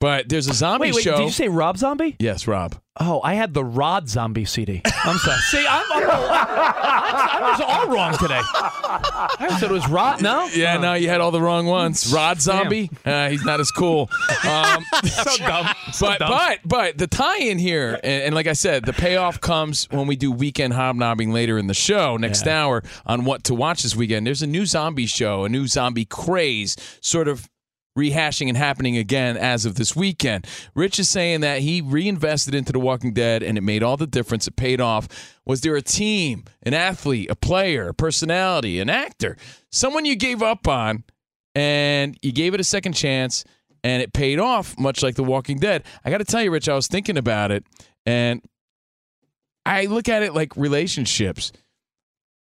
But 0.04 0.28
there's 0.28 0.50
a 0.50 0.54
zombie 0.54 0.88
Wait, 0.88 0.96
wait, 0.96 1.04
show. 1.06 1.16
did 1.16 1.24
you 1.24 1.32
say 1.32 1.48
Rob 1.48 1.78
Zombie? 1.78 2.18
yes, 2.20 2.46
Rob. 2.46 2.76
Oh, 3.00 3.22
I 3.24 3.36
had 3.36 3.54
the 3.54 3.64
Rod 3.64 4.10
Zombie 4.10 4.44
CD. 4.44 4.82
I'm 4.86 5.18
sorry. 5.18 5.38
See, 5.50 5.66
I'm, 5.66 5.86
I'm, 5.94 6.04
I 6.04 7.50
was 7.58 7.62
all 7.62 7.88
wrong 7.88 8.18
today. 8.18 8.42
I 8.44 9.58
said 9.60 9.72
it 9.72 9.74
was 9.74 9.88
Rod. 9.88 10.22
No, 10.22 10.46
Yeah, 10.54 10.78
no, 10.78 10.94
you 10.94 11.08
had 11.08 11.22
all 11.22 11.32
the 11.32 11.42
wrong 11.42 11.66
ones. 11.68 12.12
Rod 12.14 12.42
Zombie, 12.42 12.92
uh, 13.06 13.30
he's 13.30 13.46
not 13.46 13.62
as 13.62 13.72
cool. 13.72 14.10
Um, 14.46 14.84
so 15.06 15.38
dumb. 15.38 15.68
So 15.94 16.08
but 16.08 16.20
dumb. 16.20 16.30
but 16.32 16.60
but 16.66 16.98
the 16.98 17.08
tie-in 17.08 17.58
here, 17.58 17.98
and, 18.04 18.24
and 18.24 18.36
like 18.36 18.48
I 18.48 18.54
said, 18.54 18.84
the 18.84 18.94
payoff 18.94 19.40
comes 19.40 19.90
when 19.90 20.06
we 20.06 20.18
do 20.18 20.34
weekend 20.34 20.74
hobnobbing 20.74 21.32
later 21.32 21.58
in 21.58 21.68
the 21.68 21.74
show 21.74 22.18
next 22.18 22.46
hour 22.46 22.84
on 23.06 23.24
what 23.24 23.46
to 23.46 23.56
watch 23.56 23.84
this 23.84 23.96
weekend. 23.96 24.28
There's 24.28 24.44
a 24.44 24.48
new 24.48 24.66
zombie 24.66 25.06
show, 25.08 25.46
a 25.46 25.50
new 25.50 25.66
zombie 25.66 26.06
craze, 26.06 26.76
sort 27.02 27.30
of 27.30 27.50
rehashing 27.98 28.48
and 28.48 28.58
happening 28.58 28.98
again 28.98 29.38
as 29.38 29.66
of 29.66 29.76
this 29.76 29.96
weekend. 29.96 30.48
Rich 30.76 31.00
is 31.00 31.10
saying 31.10 31.42
that 31.42 31.60
he 31.60 31.82
reinvested 31.82 32.56
into 32.56 32.72
The 32.72 32.80
Walking 32.80 33.14
Dead 33.14 33.44
and 33.44 33.58
it 33.58 33.62
made 33.62 33.84
all 33.84 33.98
the 33.98 34.08
difference. 34.08 34.48
It 34.48 34.56
paid 34.56 34.82
off. 34.82 35.08
Was 35.46 35.62
there 35.62 35.76
a 35.76 35.82
team, 35.82 36.46
an 36.64 36.74
athlete, 36.74 37.30
a 37.30 37.36
player, 37.36 37.90
a 37.90 37.94
personality, 37.94 38.80
an 38.80 38.90
actor, 38.90 39.38
someone 39.72 40.06
you 40.06 40.16
gave 40.16 40.42
up 40.42 40.68
on? 40.68 41.04
and 41.56 42.18
you 42.22 42.32
gave 42.32 42.54
it 42.54 42.60
a 42.60 42.64
second 42.64 42.94
chance, 42.94 43.44
and 43.84 44.02
it 44.02 44.14
paid 44.14 44.40
off, 44.40 44.78
much 44.80 45.04
like 45.04 45.16
The 45.16 45.24
Walking 45.24 45.60
Dead. 45.60 45.84
I 46.04 46.10
got 46.10 46.20
to 46.20 46.26
tell 46.26 46.42
you, 46.42 46.52
Rich, 46.52 46.70
I 46.70 46.76
was 46.76 46.88
thinking 46.88 47.18
about 47.18 47.52
it, 47.52 47.66
and 48.06 48.42
I 49.66 49.86
look 49.86 50.10
at 50.10 50.24
it 50.24 50.34
like 50.34 50.56
relationships. 50.56 51.52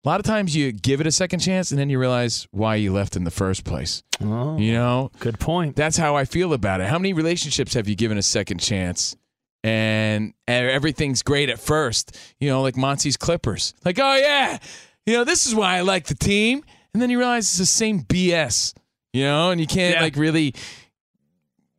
A 0.05 0.09
lot 0.09 0.21
of 0.21 0.27
times 0.27 0.55
you 0.55 0.71
give 0.73 1.01
it 1.01 1.07
a 1.07 1.13
second 1.13 1.41
chance, 1.41 1.71
and 1.73 1.79
then 1.79 1.91
you 1.91 1.99
realize 1.99 2.47
why 2.53 2.77
you 2.77 2.93
left 2.93 3.17
in 3.17 3.25
the 3.25 3.31
first 3.31 3.65
place. 3.65 4.03
Oh, 4.23 4.57
You 4.57 4.73
know, 4.73 5.11
good 5.19 5.39
point. 5.41 5.75
that's 5.77 5.97
how 5.97 6.15
I 6.17 6.25
feel 6.25 6.53
about 6.53 6.81
it. 6.81 6.87
How 6.87 6.99
many 6.99 7.13
relationships 7.13 7.75
have 7.75 7.89
you 7.89 7.97
given 7.97 8.17
a 8.17 8.23
second 8.23 8.59
chance? 8.59 9.17
And, 9.65 10.35
everything's 10.47 11.23
great 11.23 11.51
at 11.51 11.59
first, 11.59 12.17
you 12.39 12.49
know, 12.49 12.63
like 12.63 12.77
Monty's 12.77 13.17
Clippers. 13.17 13.75
Like, 13.85 13.99
oh 13.99 14.15
yeah, 14.17 14.59
you 15.05 15.15
know, 15.15 15.25
this 15.25 15.47
is 15.47 15.55
why 15.55 15.77
I 15.77 15.81
like 15.81 16.07
the 16.07 16.15
team. 16.15 16.63
And 16.95 17.03
then 17.03 17.11
you 17.11 17.19
realize 17.19 17.45
it's 17.45 17.59
the 17.59 17.67
same 17.67 18.03
BS, 18.03 18.75
you 19.13 19.25
know, 19.25 19.51
and 19.51 19.61
you 19.61 19.67
can't 19.67 19.97
Yeah. 19.97 20.03
like 20.03 20.17
really 20.17 20.55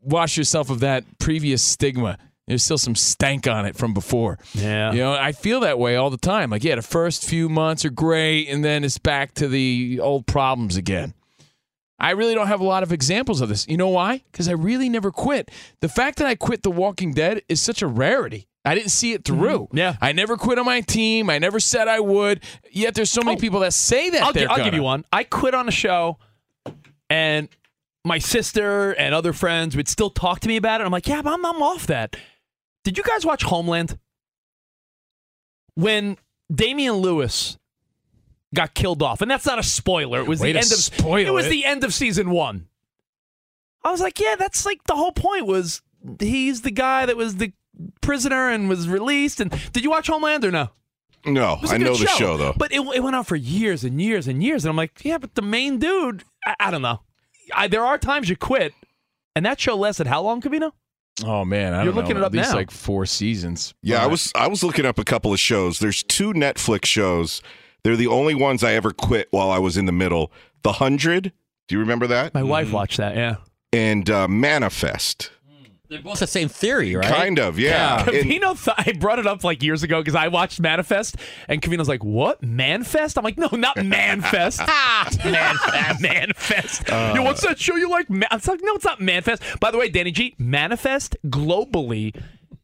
wash 0.01 0.37
yourself 0.37 0.69
of 0.69 0.81
that 0.81 1.03
previous 1.19 1.63
stigma. 1.63 2.17
There's 2.49 2.63
still 2.63 2.79
some 2.79 2.95
stank 2.95 3.47
on 3.47 3.67
it 3.67 3.75
from 3.77 3.93
before. 3.93 4.39
Yeah. 4.55 4.91
You 4.91 4.97
know, 4.97 5.13
I 5.13 5.33
feel 5.33 5.59
that 5.59 5.77
way 5.77 5.95
all 5.95 6.09
the 6.09 6.17
time. 6.17 6.49
Like, 6.49 6.63
yeah, 6.63 6.73
the 6.75 6.81
first 6.81 7.23
few 7.23 7.47
months 7.47 7.85
are 7.85 7.91
great, 7.91 8.47
and 8.49 8.65
then 8.65 8.83
it's 8.83 8.97
back 8.97 9.35
to 9.35 9.47
the 9.47 9.99
old 10.01 10.25
problems 10.25 10.75
again. 10.75 11.13
I 11.99 12.11
really 12.11 12.33
don't 12.33 12.47
have 12.47 12.59
a 12.59 12.65
lot 12.65 12.81
of 12.81 12.91
examples 12.91 13.39
of 13.41 13.49
this. 13.49 13.67
You 13.67 13.77
know 13.77 13.89
why? 13.89 14.23
Because 14.31 14.47
I 14.49 14.53
really 14.53 14.89
never 14.89 15.11
quit. 15.11 15.51
The 15.81 15.89
fact 15.89 16.17
that 16.17 16.25
I 16.27 16.33
quit 16.33 16.63
The 16.63 16.71
Walking 16.71 17.13
Dead 17.13 17.43
is 17.47 17.61
such 17.61 17.83
a 17.83 17.87
rarity. 17.87 18.47
I 18.65 18.73
didn't 18.73 18.89
see 18.89 19.13
it 19.13 19.23
through. 19.25 19.65
Mm-hmm. 19.67 19.77
Yeah. 19.77 19.95
I 20.01 20.11
never 20.13 20.35
quit 20.35 20.57
on 20.57 20.65
my 20.65 20.81
team. 20.81 21.29
I 21.29 21.37
never 21.37 21.59
said 21.59 21.87
I 21.87 21.99
would. 21.99 22.43
Yet 22.71 22.95
there's 22.95 23.11
so 23.11 23.21
many 23.21 23.39
people 23.39 23.59
that 23.59 23.73
say 23.75 24.09
that 24.09 24.21
Oh. 24.23 24.25
I'll, 24.25 24.33
they're 24.33 24.49
I'll 24.51 24.63
give 24.63 24.73
you 24.73 24.81
one. 24.81 25.05
I 25.13 25.23
quit 25.23 25.53
on 25.53 25.67
a 25.67 25.71
show, 25.71 26.17
and 27.11 27.47
my 28.05 28.17
sister 28.17 28.91
and 28.93 29.13
other 29.13 29.33
friends 29.33 29.75
would 29.75 29.87
still 29.87 30.09
talk 30.09 30.39
to 30.39 30.47
me 30.47 30.57
about 30.57 30.81
it. 30.81 30.85
I'm 30.85 30.91
like, 30.91 31.07
yeah, 31.07 31.21
but 31.21 31.33
I'm, 31.33 31.45
I'm 31.45 31.61
off 31.61 31.85
that. 31.87 32.15
Did 32.89 32.97
you 32.97 33.03
guys 33.03 33.23
watch 33.23 33.43
Homeland? 33.43 33.99
When 35.75 36.17
Damian 36.51 36.95
Lewis 36.95 37.55
got 38.55 38.73
killed 38.73 39.03
off, 39.03 39.21
and 39.21 39.29
that's 39.29 39.45
not 39.45 39.59
a 39.59 39.63
spoiler. 39.63 40.21
It 40.21 40.27
was 40.27 40.39
Way 40.39 40.53
the 40.53 40.57
end 40.57 40.71
of 40.71 40.79
spoil 40.79 41.27
it 41.27 41.29
was 41.29 41.45
it. 41.45 41.49
the 41.49 41.65
end 41.65 41.83
of 41.83 41.93
season 41.93 42.31
one. 42.31 42.67
I 43.83 43.91
was 43.91 44.01
like, 44.01 44.19
yeah, 44.19 44.35
that's 44.39 44.65
like 44.65 44.85
the 44.85 44.95
whole 44.95 45.11
point 45.11 45.45
was 45.45 45.83
he's 46.19 46.63
the 46.63 46.71
guy 46.71 47.05
that 47.05 47.15
was 47.15 47.35
the 47.35 47.53
prisoner 48.01 48.49
and 48.49 48.67
was 48.67 48.89
released. 48.89 49.39
And 49.39 49.51
did 49.71 49.83
you 49.83 49.91
watch 49.91 50.07
Homeland 50.07 50.43
or 50.43 50.49
no? 50.49 50.69
No, 51.27 51.43
I 51.43 51.61
was 51.61 51.69
a 51.69 51.75
I 51.75 51.77
good 51.77 51.83
know 51.83 51.95
the 51.95 52.07
show 52.07 52.37
though. 52.37 52.55
But 52.57 52.71
it, 52.71 52.81
it 52.95 53.03
went 53.03 53.15
on 53.15 53.23
for 53.23 53.35
years 53.35 53.83
and 53.83 54.01
years 54.01 54.27
and 54.27 54.41
years. 54.41 54.65
And 54.65 54.71
I'm 54.71 54.77
like, 54.77 55.05
yeah, 55.05 55.19
but 55.19 55.35
the 55.35 55.43
main 55.43 55.77
dude, 55.77 56.23
I, 56.43 56.55
I 56.59 56.71
don't 56.71 56.81
know. 56.81 57.01
I, 57.53 57.67
there 57.67 57.85
are 57.85 57.99
times 57.99 58.29
you 58.29 58.35
quit. 58.35 58.73
And 59.35 59.45
that 59.45 59.59
show 59.59 59.75
lasted 59.75 60.07
how 60.07 60.23
long, 60.23 60.41
Cavino? 60.41 60.71
Oh 61.25 61.43
man, 61.43 61.73
I 61.73 61.77
You're 61.83 61.87
don't 61.91 61.95
looking 61.95 62.13
know, 62.15 62.21
it 62.21 62.23
at 62.23 62.27
up 62.27 62.33
least 62.33 62.49
now. 62.51 62.55
like 62.55 62.71
four 62.71 63.05
seasons. 63.05 63.73
Yeah, 63.81 64.01
I 64.03 64.07
was 64.07 64.31
I 64.35 64.47
was 64.47 64.63
looking 64.63 64.85
up 64.85 64.97
a 64.99 65.03
couple 65.03 65.33
of 65.33 65.39
shows. 65.39 65.79
There's 65.79 66.01
two 66.03 66.31
Netflix 66.33 66.85
shows. 66.85 67.41
They're 67.83 67.97
the 67.97 68.07
only 68.07 68.35
ones 68.35 68.63
I 68.63 68.73
ever 68.73 68.91
quit 68.91 69.27
while 69.31 69.51
I 69.51 69.57
was 69.57 69.77
in 69.77 69.85
the 69.85 69.91
middle. 69.91 70.31
The 70.63 70.73
Hundred. 70.73 71.31
Do 71.67 71.75
you 71.75 71.79
remember 71.79 72.07
that? 72.07 72.33
My 72.33 72.43
wife 72.43 72.71
watched 72.71 72.97
that, 72.97 73.15
yeah. 73.15 73.35
And 73.71 74.09
uh, 74.09 74.27
Manifest. 74.27 75.31
They're 75.89 76.01
both 76.03 76.19
the 76.19 76.27
same 76.27 76.49
theory, 76.49 76.95
right? 76.95 77.03
Kind 77.07 77.39
of, 77.39 77.57
yeah. 77.57 78.01
And- 78.01 78.09
Cavino, 78.09 78.63
th- 78.63 78.75
I 78.77 78.91
brought 78.99 79.17
it 79.17 79.25
up 79.25 79.43
like 79.43 79.63
years 79.63 79.81
ago 79.81 79.99
because 80.01 80.13
I 80.13 80.27
watched 80.27 80.59
Manifest, 80.59 81.15
and 81.47 81.61
Cavino's 81.63 81.87
like, 81.89 82.03
"What 82.03 82.41
Manfest?" 82.43 83.17
I'm 83.17 83.23
like, 83.23 83.39
"No, 83.39 83.49
not 83.53 83.75
Manfest. 83.77 84.59
Manfest. 85.23 85.99
Manfest. 85.99 86.91
Uh. 86.91 87.15
Yo, 87.15 87.23
what's 87.23 87.41
that 87.41 87.59
show 87.59 87.75
you 87.75 87.89
like?" 87.89 88.09
Man-? 88.09 88.27
It's 88.31 88.47
like, 88.47 88.59
no, 88.61 88.75
it's 88.75 88.85
not 88.85 88.99
Manfest. 88.99 89.59
By 89.59 89.71
the 89.71 89.77
way, 89.79 89.89
Danny 89.89 90.11
G, 90.11 90.35
Manifest 90.37 91.17
globally 91.25 92.15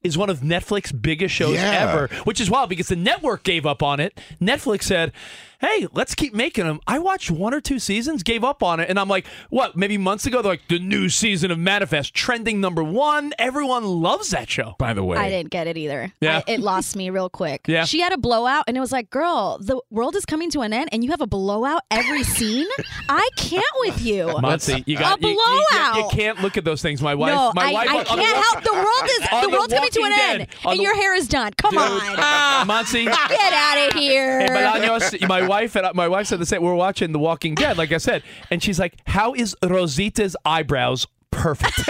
is 0.03 0.17
one 0.19 0.29
of 0.29 0.41
Netflix's 0.41 0.91
biggest 0.91 1.33
shows 1.33 1.55
Yeah. 1.55 1.89
ever, 1.89 2.09
which 2.25 2.39
is 2.39 2.47
wild 2.47 2.69
because 2.69 2.89
the 2.89 2.95
network 2.95 3.43
gave 3.43 3.65
up 3.65 3.81
on 3.81 3.99
it. 3.99 4.19
Netflix 4.39 4.83
said, 4.83 5.11
"Hey, 5.59 5.87
let's 5.93 6.15
keep 6.15 6.33
making 6.33 6.65
them." 6.65 6.79
I 6.87 6.99
watched 6.99 7.31
one 7.31 7.53
or 7.53 7.61
two 7.61 7.79
seasons, 7.79 8.23
gave 8.23 8.43
up 8.43 8.61
on 8.63 8.79
it, 8.79 8.89
and 8.89 8.99
I'm 8.99 9.07
like, 9.07 9.25
"What?" 9.49 9.75
Maybe 9.75 9.97
months 9.97 10.25
ago, 10.25 10.41
they're 10.41 10.53
like, 10.53 10.67
"The 10.67 10.79
new 10.79 11.09
season 11.09 11.51
of 11.51 11.59
Manifest, 11.59 12.13
trending 12.13 12.59
number 12.61 12.83
one. 12.83 13.33
Everyone 13.39 13.83
loves 13.85 14.29
that 14.31 14.49
show." 14.49 14.75
By 14.79 14.93
the 14.93 15.03
way, 15.03 15.17
I 15.17 15.29
didn't 15.29 15.49
get 15.51 15.67
it 15.67 15.77
either. 15.77 16.11
Yeah. 16.21 16.41
I- 16.47 16.51
it 16.51 16.59
lost 16.59 16.95
me 16.95 17.09
real 17.09 17.29
quick. 17.29 17.61
Yeah. 17.67 17.85
She 17.85 17.99
had 18.01 18.13
a 18.13 18.17
blowout, 18.17 18.65
and 18.67 18.77
it 18.77 18.79
was 18.79 18.91
like, 18.91 19.09
girl, 19.09 19.57
the 19.61 19.79
world 19.89 20.15
is 20.15 20.25
coming 20.25 20.49
to 20.51 20.61
an 20.61 20.73
end, 20.73 20.89
and 20.91 21.03
you 21.03 21.11
have 21.11 21.21
a 21.21 21.27
blowout 21.27 21.81
every 21.91 22.23
scene? 22.23 22.67
I 23.09 23.27
can't 23.37 23.63
with 23.79 24.01
you. 24.03 24.33
Monty. 24.41 24.83
you 24.85 24.97
got 24.97 25.17
a 25.19 25.21
you- 25.21 25.29
you- 25.29 25.39
you- 25.39 25.65
blowout. 25.71 25.95
You, 25.97 26.07
can't 26.11 26.41
look 26.41 26.57
at 26.57 26.63
those 26.65 26.81
things. 26.81 27.01
My 27.01 27.15
wife, 27.15 27.33
no, 27.33 27.51
my 27.55 27.69
I, 27.69 27.71
wife, 27.73 27.89
I 27.89 27.97
on 27.97 27.97
the 28.17 28.23
can't 28.23 28.35
Walk- 28.37 28.45
help. 28.45 28.63
The 28.63 28.73
world 28.73 29.09
is 29.09 29.27
on 29.31 29.41
the 29.43 29.49
world's 29.49 29.73
coming 29.73 29.89
to 29.91 29.99
an 30.03 30.11
Walking 30.11 30.25
end, 30.41 30.47
on 30.65 30.71
and 30.71 30.79
the- 30.79 30.83
your 30.83 30.95
hair 30.95 31.13
is 31.15 31.27
done. 31.27 31.51
Come 31.57 31.77
on, 31.77 32.67
Monty. 32.67 33.05
get 33.05 33.53
out 33.53 33.87
of 33.89 33.99
here. 33.99 34.39
Hey, 34.41 34.47
Bolaños, 34.47 35.27
my 35.45 35.49
wife 35.49 35.75
and 35.75 35.85
I- 35.87 35.91
my 35.93 36.07
wife 36.07 36.27
said 36.27 36.39
the 36.39 36.45
same. 36.45 36.61
We're 36.61 36.75
watching 36.75 37.11
The 37.11 37.19
Walking 37.19 37.55
Dead, 37.55 37.77
like 37.77 37.91
I 37.91 37.97
said, 37.97 38.23
and 38.51 38.61
she's 38.61 38.79
like, 38.79 38.95
"How 39.07 39.33
is 39.33 39.55
Rosita's 39.63 40.35
eyebrows 40.45 41.07
perfect?" 41.31 41.73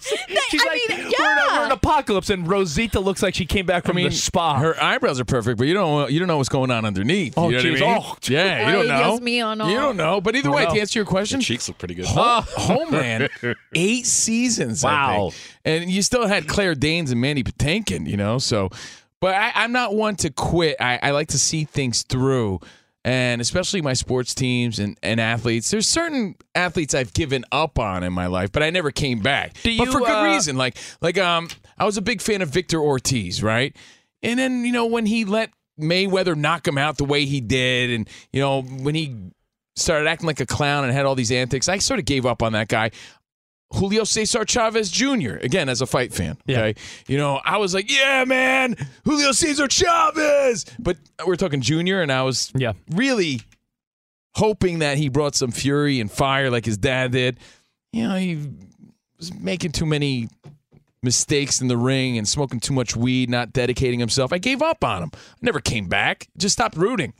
she's 0.50 0.62
I 0.62 0.66
like, 0.66 0.80
mean, 0.88 1.12
we're, 1.18 1.32
in 1.32 1.38
a, 1.38 1.54
we're 1.60 1.66
in 1.66 1.72
apocalypse, 1.72 2.30
and 2.30 2.46
Rosita 2.48 2.98
looks 3.00 3.22
like 3.22 3.34
she 3.34 3.46
came 3.46 3.66
back 3.66 3.84
from 3.84 3.96
the 3.96 4.10
spa. 4.10 4.58
Her 4.58 4.80
eyebrows 4.82 5.20
are 5.20 5.24
perfect, 5.24 5.58
but 5.58 5.66
you 5.66 5.74
don't 5.74 6.10
you 6.10 6.18
don't 6.18 6.28
know 6.28 6.36
what's 6.38 6.48
going 6.48 6.70
on 6.70 6.84
underneath. 6.84 7.34
Oh, 7.36 7.48
you 7.50 7.56
know 7.56 7.62
geez. 7.62 7.80
what 7.80 7.88
I 7.88 7.94
mean? 7.94 8.02
Oh, 8.04 8.16
yeah, 8.28 8.66
you 8.66 8.72
don't 8.76 8.88
know. 8.88 9.18
Dios 9.18 9.20
mío, 9.20 9.56
no. 9.56 9.68
You 9.68 9.76
don't 9.76 9.96
know. 9.96 10.20
But 10.20 10.34
either 10.36 10.50
way, 10.50 10.64
know. 10.64 10.74
to 10.74 10.80
answer 10.80 10.98
your 10.98 11.06
question, 11.06 11.40
cheeks 11.40 11.68
look 11.68 11.78
pretty 11.78 11.94
good. 11.94 12.06
Ho- 12.06 12.40
Homeland, 12.56 13.28
eight 13.74 14.06
seasons. 14.06 14.84
I 14.84 14.90
Wow. 14.92 15.30
think. 15.30 15.34
and 15.64 15.90
you 15.90 16.02
still 16.02 16.26
had 16.26 16.48
Claire 16.48 16.74
Danes 16.74 17.10
and 17.10 17.20
Mandy 17.20 17.42
Patinkin. 17.44 18.06
You 18.08 18.16
know, 18.16 18.38
so. 18.38 18.70
But 19.20 19.34
I, 19.34 19.52
I'm 19.54 19.72
not 19.72 19.94
one 19.94 20.16
to 20.16 20.30
quit. 20.30 20.76
I, 20.80 20.98
I 21.02 21.10
like 21.10 21.28
to 21.28 21.38
see 21.38 21.64
things 21.64 22.04
through, 22.04 22.60
and 23.04 23.40
especially 23.40 23.80
my 23.80 23.94
sports 23.94 24.34
teams 24.34 24.78
and, 24.78 24.98
and 25.02 25.20
athletes. 25.20 25.70
There's 25.70 25.86
certain 25.86 26.36
athletes 26.54 26.94
I've 26.94 27.12
given 27.12 27.44
up 27.50 27.78
on 27.78 28.02
in 28.02 28.12
my 28.12 28.26
life, 28.26 28.52
but 28.52 28.62
I 28.62 28.70
never 28.70 28.90
came 28.90 29.20
back. 29.20 29.54
Do 29.62 29.76
but 29.78 29.86
you, 29.86 29.92
for 29.92 30.00
good 30.00 30.08
uh, 30.08 30.24
reason. 30.24 30.56
Like 30.56 30.76
like 31.00 31.18
um, 31.18 31.48
I 31.78 31.84
was 31.84 31.96
a 31.96 32.02
big 32.02 32.20
fan 32.20 32.42
of 32.42 32.50
Victor 32.50 32.80
Ortiz, 32.80 33.42
right? 33.42 33.74
And 34.22 34.38
then 34.38 34.64
you 34.64 34.72
know 34.72 34.86
when 34.86 35.06
he 35.06 35.24
let 35.24 35.50
Mayweather 35.80 36.36
knock 36.36 36.68
him 36.68 36.76
out 36.76 36.98
the 36.98 37.04
way 37.04 37.24
he 37.24 37.40
did, 37.40 37.90
and 37.90 38.08
you 38.32 38.40
know 38.40 38.62
when 38.62 38.94
he 38.94 39.16
started 39.76 40.06
acting 40.06 40.26
like 40.26 40.40
a 40.40 40.46
clown 40.46 40.84
and 40.84 40.92
had 40.92 41.06
all 41.06 41.14
these 41.14 41.32
antics, 41.32 41.68
I 41.68 41.78
sort 41.78 42.00
of 42.00 42.04
gave 42.04 42.26
up 42.26 42.42
on 42.42 42.52
that 42.52 42.68
guy. 42.68 42.90
Julio 43.74 44.04
Cesar 44.04 44.44
Chavez 44.44 44.90
Jr. 44.90 45.36
Again, 45.42 45.68
as 45.68 45.80
a 45.80 45.86
fight 45.86 46.12
fan, 46.12 46.36
okay, 46.48 46.74
you 47.06 47.16
know, 47.16 47.40
I 47.44 47.58
was 47.58 47.72
like, 47.72 47.90
yeah, 47.90 48.24
man, 48.24 48.76
Julio 49.04 49.32
Cesar 49.32 49.68
Chavez. 49.68 50.66
But 50.78 50.96
we're 51.24 51.36
talking 51.36 51.60
Junior, 51.60 52.02
and 52.02 52.10
I 52.10 52.22
was 52.22 52.50
Yeah. 52.56 52.72
really 52.90 53.40
hoping 54.34 54.80
that 54.80 54.98
he 54.98 55.08
brought 55.08 55.34
some 55.34 55.50
fury 55.50 56.00
and 56.00 56.10
fire 56.10 56.50
like 56.50 56.64
his 56.64 56.78
dad 56.78 57.12
did. 57.12 57.38
You 57.92 58.08
know, 58.08 58.16
he 58.16 58.38
was 59.18 59.32
making 59.34 59.72
too 59.72 59.86
many 59.86 60.28
mistakes 61.02 61.60
in 61.60 61.68
the 61.68 61.76
ring 61.76 62.18
and 62.18 62.28
smoking 62.28 62.60
too 62.60 62.74
much 62.74 62.94
weed, 62.94 63.30
not 63.30 63.52
dedicating 63.52 63.98
himself. 64.00 64.32
I 64.32 64.38
gave 64.38 64.62
up 64.62 64.84
on 64.84 65.02
him. 65.02 65.10
I 65.14 65.18
never 65.42 65.60
came 65.60 65.86
back. 65.88 66.28
Just 66.36 66.52
stopped 66.54 66.76
rooting. 66.76 67.14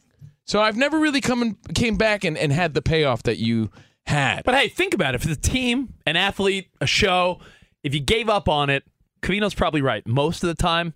So 0.44 0.60
I've 0.60 0.76
never 0.76 0.98
really 0.98 1.20
come 1.20 1.42
and 1.42 1.56
came 1.74 1.96
back 1.96 2.24
and, 2.24 2.36
and 2.36 2.52
had 2.52 2.74
the 2.74 2.82
payoff 2.82 3.22
that 3.24 3.38
you 3.38 3.70
had. 4.06 4.42
But 4.44 4.54
hey, 4.54 4.68
think 4.68 4.94
about 4.94 5.14
it. 5.14 5.22
If 5.22 5.28
it's 5.30 5.46
a 5.46 5.50
team, 5.50 5.94
an 6.06 6.16
athlete, 6.16 6.68
a 6.80 6.86
show, 6.86 7.40
if 7.82 7.94
you 7.94 8.00
gave 8.00 8.28
up 8.28 8.48
on 8.48 8.70
it, 8.70 8.84
Cavino's 9.22 9.54
probably 9.54 9.82
right. 9.82 10.06
Most 10.06 10.42
of 10.42 10.48
the 10.48 10.54
time, 10.54 10.94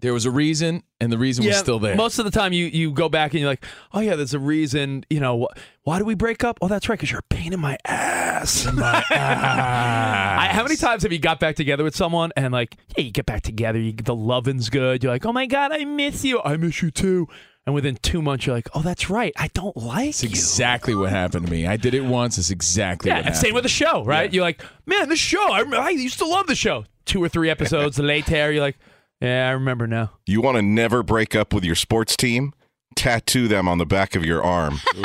there 0.00 0.12
was 0.12 0.26
a 0.26 0.30
reason, 0.30 0.84
and 1.00 1.10
the 1.10 1.18
reason 1.18 1.44
was 1.44 1.56
still 1.56 1.78
there. 1.80 1.96
Most 1.96 2.18
of 2.20 2.24
the 2.24 2.30
time, 2.30 2.52
you 2.52 2.66
you 2.66 2.92
go 2.92 3.08
back 3.08 3.32
and 3.32 3.40
you're 3.40 3.48
like, 3.50 3.64
oh 3.92 3.98
yeah, 4.00 4.14
there's 4.14 4.32
a 4.32 4.38
reason. 4.38 5.04
You 5.10 5.18
know, 5.20 5.42
wh- 5.44 5.58
why 5.82 5.98
did 5.98 6.06
we 6.06 6.14
break 6.14 6.44
up? 6.44 6.56
Oh, 6.62 6.68
that's 6.68 6.88
right, 6.88 6.96
because 6.96 7.10
you're 7.10 7.18
a 7.20 7.34
pain 7.34 7.52
in 7.52 7.58
my 7.60 7.76
ass. 7.84 8.66
I, 8.66 10.48
how 10.52 10.62
many 10.62 10.76
times 10.76 11.02
have 11.02 11.12
you 11.12 11.18
got 11.18 11.40
back 11.40 11.56
together 11.56 11.82
with 11.84 11.96
someone 11.96 12.30
and 12.36 12.52
like, 12.52 12.76
yeah, 12.96 13.04
you 13.04 13.10
get 13.10 13.26
back 13.26 13.42
together, 13.42 13.78
you, 13.78 13.92
the 13.92 14.14
loving's 14.14 14.70
good. 14.70 15.02
You're 15.02 15.12
like, 15.12 15.26
oh 15.26 15.32
my 15.32 15.46
god, 15.46 15.72
I 15.72 15.84
miss 15.84 16.24
you. 16.24 16.40
I 16.42 16.56
miss 16.56 16.80
you 16.80 16.90
too. 16.90 17.26
And 17.68 17.74
within 17.74 17.98
two 18.00 18.22
months, 18.22 18.46
you're 18.46 18.56
like, 18.56 18.70
oh, 18.72 18.80
that's 18.80 19.10
right, 19.10 19.30
I 19.36 19.48
don't 19.48 19.76
like 19.76 20.08
It's 20.08 20.22
you. 20.22 20.30
exactly 20.30 20.94
what 20.94 21.10
happened 21.10 21.44
to 21.44 21.52
me. 21.52 21.66
I 21.66 21.76
did 21.76 21.92
it 21.92 22.00
once. 22.02 22.38
It's 22.38 22.48
exactly 22.48 23.10
Yeah, 23.10 23.16
what 23.16 23.26
and 23.26 23.34
happened. 23.34 23.42
same 23.46 23.52
with 23.54 23.64
the 23.64 23.68
show, 23.68 24.02
right? 24.06 24.32
You're 24.32 24.42
like, 24.42 24.64
man, 24.86 25.10
this 25.10 25.18
show, 25.18 25.52
I, 25.52 25.64
I 25.76 25.90
used 25.90 26.16
to 26.20 26.24
love 26.24 26.46
the 26.46 26.54
show. 26.54 26.86
Two 27.04 27.22
or 27.22 27.28
three 27.28 27.50
episodes 27.50 27.98
later, 27.98 28.50
you're 28.50 28.62
like, 28.62 28.78
yeah, 29.20 29.48
I 29.48 29.50
remember 29.50 29.86
now. 29.86 30.12
You 30.24 30.40
want 30.40 30.56
to 30.56 30.62
never 30.62 31.02
break 31.02 31.36
up 31.36 31.52
with 31.52 31.62
your 31.62 31.74
sports 31.74 32.16
team? 32.16 32.54
Tattoo 32.96 33.48
them 33.48 33.68
on 33.68 33.76
the 33.76 33.84
back 33.84 34.16
of 34.16 34.24
your 34.24 34.42
arm. 34.42 34.80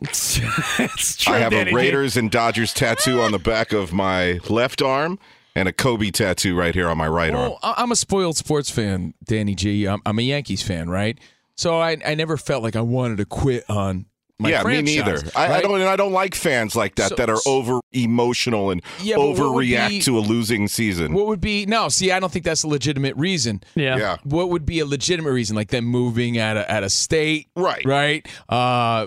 it's 0.00 1.16
true, 1.18 1.34
I 1.34 1.38
have 1.38 1.52
Danny 1.52 1.70
a 1.70 1.72
G. 1.72 1.76
Raiders 1.76 2.16
and 2.16 2.32
Dodgers 2.32 2.74
tattoo 2.74 3.20
on 3.20 3.30
the 3.30 3.38
back 3.38 3.72
of 3.72 3.92
my 3.92 4.40
left 4.48 4.82
arm 4.82 5.20
and 5.54 5.68
a 5.68 5.72
Kobe 5.72 6.10
tattoo 6.10 6.56
right 6.58 6.74
here 6.74 6.88
on 6.88 6.98
my 6.98 7.06
right 7.06 7.32
arm. 7.32 7.50
Well, 7.50 7.58
I- 7.62 7.74
I'm 7.78 7.92
a 7.92 7.96
spoiled 7.96 8.36
sports 8.36 8.70
fan, 8.70 9.14
Danny 9.24 9.54
G. 9.54 9.86
I'm, 9.86 10.02
I'm 10.04 10.18
a 10.18 10.22
Yankees 10.22 10.62
fan, 10.62 10.90
right? 10.90 11.16
So 11.62 11.80
I, 11.80 11.96
I 12.04 12.14
never 12.14 12.36
felt 12.36 12.62
like 12.62 12.76
I 12.76 12.80
wanted 12.80 13.18
to 13.18 13.24
quit 13.24 13.64
on 13.70 14.06
my 14.38 14.50
yeah, 14.50 14.62
franchise. 14.62 14.84
me 14.84 14.96
neither. 15.02 15.30
I, 15.36 15.54
I 15.58 15.60
don't. 15.62 15.80
And 15.80 15.88
I 15.88 15.94
don't 15.94 16.12
like 16.12 16.34
fans 16.34 16.74
like 16.74 16.96
that 16.96 17.10
So- 17.10 17.14
that 17.14 17.30
are 17.30 17.38
over 17.46 17.78
emotional 17.92 18.70
and 18.70 18.82
Yeah, 19.00 19.14
but 19.16 19.28
what 19.28 19.38
would 19.38 19.64
overreact 19.66 19.88
be- 19.90 20.00
to 20.00 20.18
a 20.18 20.20
losing 20.20 20.66
season. 20.66 21.12
What 21.12 21.26
would 21.28 21.40
be 21.40 21.64
no? 21.66 21.88
See, 21.88 22.10
I 22.10 22.18
don't 22.18 22.32
think 22.32 22.44
that's 22.44 22.64
a 22.64 22.68
legitimate 22.68 23.14
reason. 23.16 23.62
Yeah. 23.76 23.96
Yeah. 23.96 24.16
What 24.24 24.50
would 24.50 24.66
be 24.66 24.80
a 24.80 24.86
legitimate 24.86 25.30
reason, 25.32 25.54
like 25.54 25.68
them 25.68 25.84
moving 25.84 26.38
out 26.38 26.56
of 26.56 26.66
out 26.68 26.82
of 26.82 26.90
state, 26.90 27.48
Right. 27.54 27.84
Right. 27.84 28.26
Uh, 28.48 29.06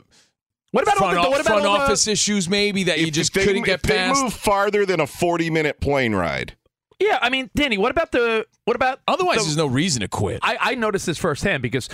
What 0.72 0.84
about 0.84 0.93
all 1.01 1.10
front, 1.10 1.16
the, 1.16 1.28
o- 1.28 1.30
what 1.32 1.41
about 1.41 1.53
front 1.53 1.66
all 1.66 1.78
the- 1.80 1.84
office 1.84 2.08
issues? 2.08 2.47
Maybe 2.47 2.84
that 2.84 2.99
you 2.99 3.12
just 3.12 3.34
they, 3.34 3.43
couldn't 3.45 3.64
get 3.64 3.76
if 3.76 3.82
they 3.82 4.08
move 4.14 4.34
farther 4.34 4.86
than 4.86 5.01
a 5.01 5.08
forty-minute 5.08 5.82
plane 5.82 6.16
ride. 6.16 6.56
Yeah, 6.97 7.20
I 7.22 7.30
mean, 7.30 7.49
Danny, 7.56 7.78
what 7.78 7.91
about 7.91 8.14
the 8.14 8.45
what 8.64 8.78
about 8.78 9.01
Otherwise, 9.06 9.39
the- 9.39 9.43
there's 9.43 9.58
no 9.58 9.66
reason 9.68 9.99
to 9.99 10.08
quit. 10.08 10.39
I, 10.41 10.58
I 10.62 10.76
noticed 10.76 11.06
this 11.06 11.18
firsthand 11.18 11.62
because 11.62 11.89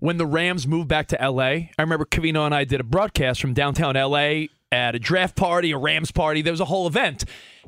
when 0.00 0.16
the 0.18 0.26
Rams 0.26 0.66
moved 0.66 0.88
back 0.88 1.08
to 1.08 1.18
LA, 1.20 1.42
I 1.44 1.70
remember 1.78 2.04
Cavino 2.04 2.44
and 2.46 2.54
I 2.54 2.64
did 2.64 2.80
a 2.80 2.84
broadcast 2.84 3.40
from 3.40 3.54
downtown 3.54 3.94
LA 3.94 4.46
at 4.72 4.94
a 4.94 4.98
draft 4.98 5.36
party, 5.36 5.70
a 5.70 5.78
Rams 5.78 6.10
party. 6.10 6.42
There 6.42 6.52
was 6.52 6.60
a 6.60 6.64
whole 6.64 6.86
event. 6.86 7.24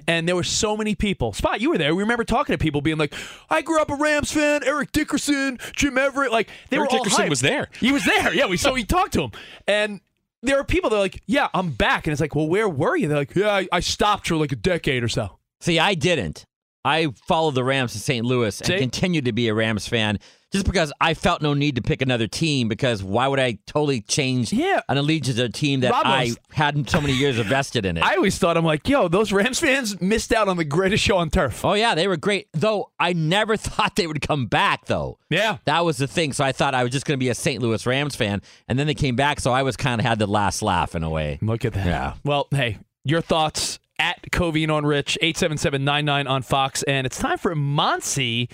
And 0.06 0.28
there 0.28 0.36
were 0.36 0.42
so 0.42 0.76
many 0.76 0.94
people. 0.94 1.32
Spot, 1.32 1.60
you 1.60 1.70
were 1.70 1.78
there. 1.78 1.94
We 1.94 2.02
remember 2.02 2.24
talking 2.24 2.52
to 2.52 2.58
people 2.58 2.80
being 2.82 2.98
like, 2.98 3.14
I 3.48 3.62
grew 3.62 3.80
up 3.80 3.90
a 3.90 3.94
Rams 3.94 4.30
fan, 4.32 4.62
Eric 4.64 4.92
Dickerson, 4.92 5.58
Jim 5.72 5.96
Everett. 5.96 6.32
Like 6.32 6.48
they 6.68 6.76
Eric 6.76 6.90
were 6.90 6.98
all 6.98 7.04
Dickerson 7.04 7.26
hyped. 7.26 7.30
was 7.30 7.40
there. 7.40 7.68
He 7.80 7.92
was 7.92 8.04
there. 8.04 8.34
Yeah, 8.34 8.46
we 8.46 8.56
so 8.56 8.74
we 8.74 8.84
talked 8.84 9.12
to 9.14 9.22
him. 9.22 9.30
And 9.66 10.00
there 10.42 10.58
are 10.58 10.64
people 10.64 10.90
that 10.90 10.96
are 10.96 11.00
like, 11.00 11.22
Yeah, 11.26 11.48
I'm 11.54 11.70
back. 11.70 12.06
And 12.06 12.12
it's 12.12 12.20
like, 12.20 12.34
Well, 12.34 12.48
where 12.48 12.68
were 12.68 12.96
you? 12.96 13.08
They're 13.08 13.18
like, 13.18 13.34
Yeah, 13.34 13.50
I, 13.54 13.68
I 13.72 13.80
stopped 13.80 14.26
for 14.28 14.36
like 14.36 14.52
a 14.52 14.56
decade 14.56 15.02
or 15.02 15.08
so. 15.08 15.38
See, 15.60 15.78
I 15.78 15.94
didn't. 15.94 16.44
I 16.86 17.08
followed 17.26 17.54
the 17.56 17.64
Rams 17.64 17.92
to 17.92 17.98
St. 17.98 18.24
Louis 18.24 18.58
and 18.60 18.66
See? 18.68 18.78
continued 18.78 19.24
to 19.26 19.32
be 19.32 19.48
a 19.48 19.54
Rams 19.54 19.86
fan 19.88 20.18
just 20.52 20.64
because 20.64 20.92
I 21.00 21.14
felt 21.14 21.42
no 21.42 21.54
need 21.54 21.74
to 21.74 21.82
pick 21.82 22.00
another 22.00 22.28
team 22.28 22.68
because 22.68 23.02
why 23.02 23.26
would 23.26 23.40
I 23.40 23.58
totally 23.66 24.00
change 24.00 24.52
Yeah. 24.52 24.80
an 24.88 24.96
allegiance 24.96 25.36
to 25.38 25.44
a 25.44 25.48
team 25.48 25.80
that 25.80 25.92
I 25.92 26.30
hadn't 26.52 26.88
so 26.88 27.00
many 27.00 27.14
years 27.14 27.38
invested 27.40 27.84
in 27.84 27.96
it? 27.96 28.04
I 28.04 28.14
always 28.14 28.38
thought 28.38 28.56
I'm 28.56 28.64
like, 28.64 28.88
yo, 28.88 29.08
those 29.08 29.32
Rams 29.32 29.58
fans 29.58 30.00
missed 30.00 30.32
out 30.32 30.46
on 30.48 30.56
the 30.56 30.64
greatest 30.64 31.02
show 31.02 31.16
on 31.16 31.30
turf. 31.30 31.64
oh 31.64 31.74
yeah, 31.74 31.96
they 31.96 32.06
were 32.06 32.16
great. 32.16 32.46
Though 32.52 32.92
I 32.98 33.12
never 33.12 33.56
thought 33.66 33.96
they 33.96 34.06
would 34.06 34.20
come 34.20 34.46
back 34.46 34.86
though. 34.86 35.18
Yeah. 35.28 35.58
That 35.64 35.84
was 35.84 35.96
the 35.96 36.06
thing. 36.06 36.32
So 36.32 36.44
I 36.44 36.52
thought 36.52 36.74
I 36.74 36.84
was 36.84 36.92
just 36.92 37.04
going 37.06 37.18
to 37.18 37.22
be 37.22 37.28
a 37.28 37.34
St. 37.34 37.60
Louis 37.60 37.84
Rams 37.84 38.14
fan, 38.14 38.40
and 38.68 38.78
then 38.78 38.86
they 38.86 38.94
came 38.94 39.16
back, 39.16 39.40
so 39.40 39.52
I 39.52 39.62
was 39.64 39.76
kind 39.76 40.00
of 40.00 40.06
had 40.06 40.20
the 40.20 40.28
last 40.28 40.62
laugh 40.62 40.94
in 40.94 41.02
a 41.02 41.10
way. 41.10 41.40
Look 41.42 41.64
at 41.64 41.72
that. 41.74 41.84
Yeah. 41.86 42.14
Well, 42.24 42.46
hey, 42.52 42.78
your 43.04 43.20
thoughts 43.20 43.80
at 43.98 44.30
Cavino 44.30 44.74
on 44.74 44.86
Rich, 44.86 45.18
877-99 45.22 46.28
on 46.28 46.42
Fox. 46.42 46.82
And 46.84 47.06
it's 47.06 47.18
time 47.18 47.38
for 47.38 47.54
Monsi 47.54 48.50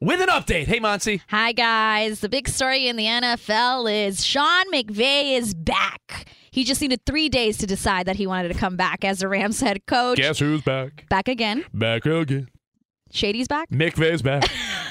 with 0.00 0.20
an 0.20 0.28
update. 0.28 0.66
Hey, 0.66 0.80
Monsi. 0.80 1.20
Hi, 1.28 1.52
guys. 1.52 2.20
The 2.20 2.28
big 2.28 2.48
story 2.48 2.88
in 2.88 2.96
the 2.96 3.04
NFL 3.04 4.08
is 4.08 4.24
Sean 4.24 4.64
McVay 4.72 5.36
is 5.36 5.54
back. 5.54 6.28
He 6.50 6.64
just 6.64 6.80
needed 6.80 7.04
three 7.06 7.28
days 7.28 7.58
to 7.58 7.66
decide 7.66 8.06
that 8.06 8.16
he 8.16 8.26
wanted 8.26 8.48
to 8.48 8.58
come 8.58 8.76
back 8.76 9.04
as 9.04 9.20
the 9.20 9.28
Rams 9.28 9.60
head 9.60 9.86
coach. 9.86 10.18
Guess 10.18 10.40
who's 10.40 10.62
back? 10.62 11.08
Back 11.08 11.28
again. 11.28 11.64
Back 11.72 12.06
again. 12.06 12.48
Shady's 13.12 13.48
back. 13.48 13.70
McVay's 13.70 14.22
back. 14.22 14.44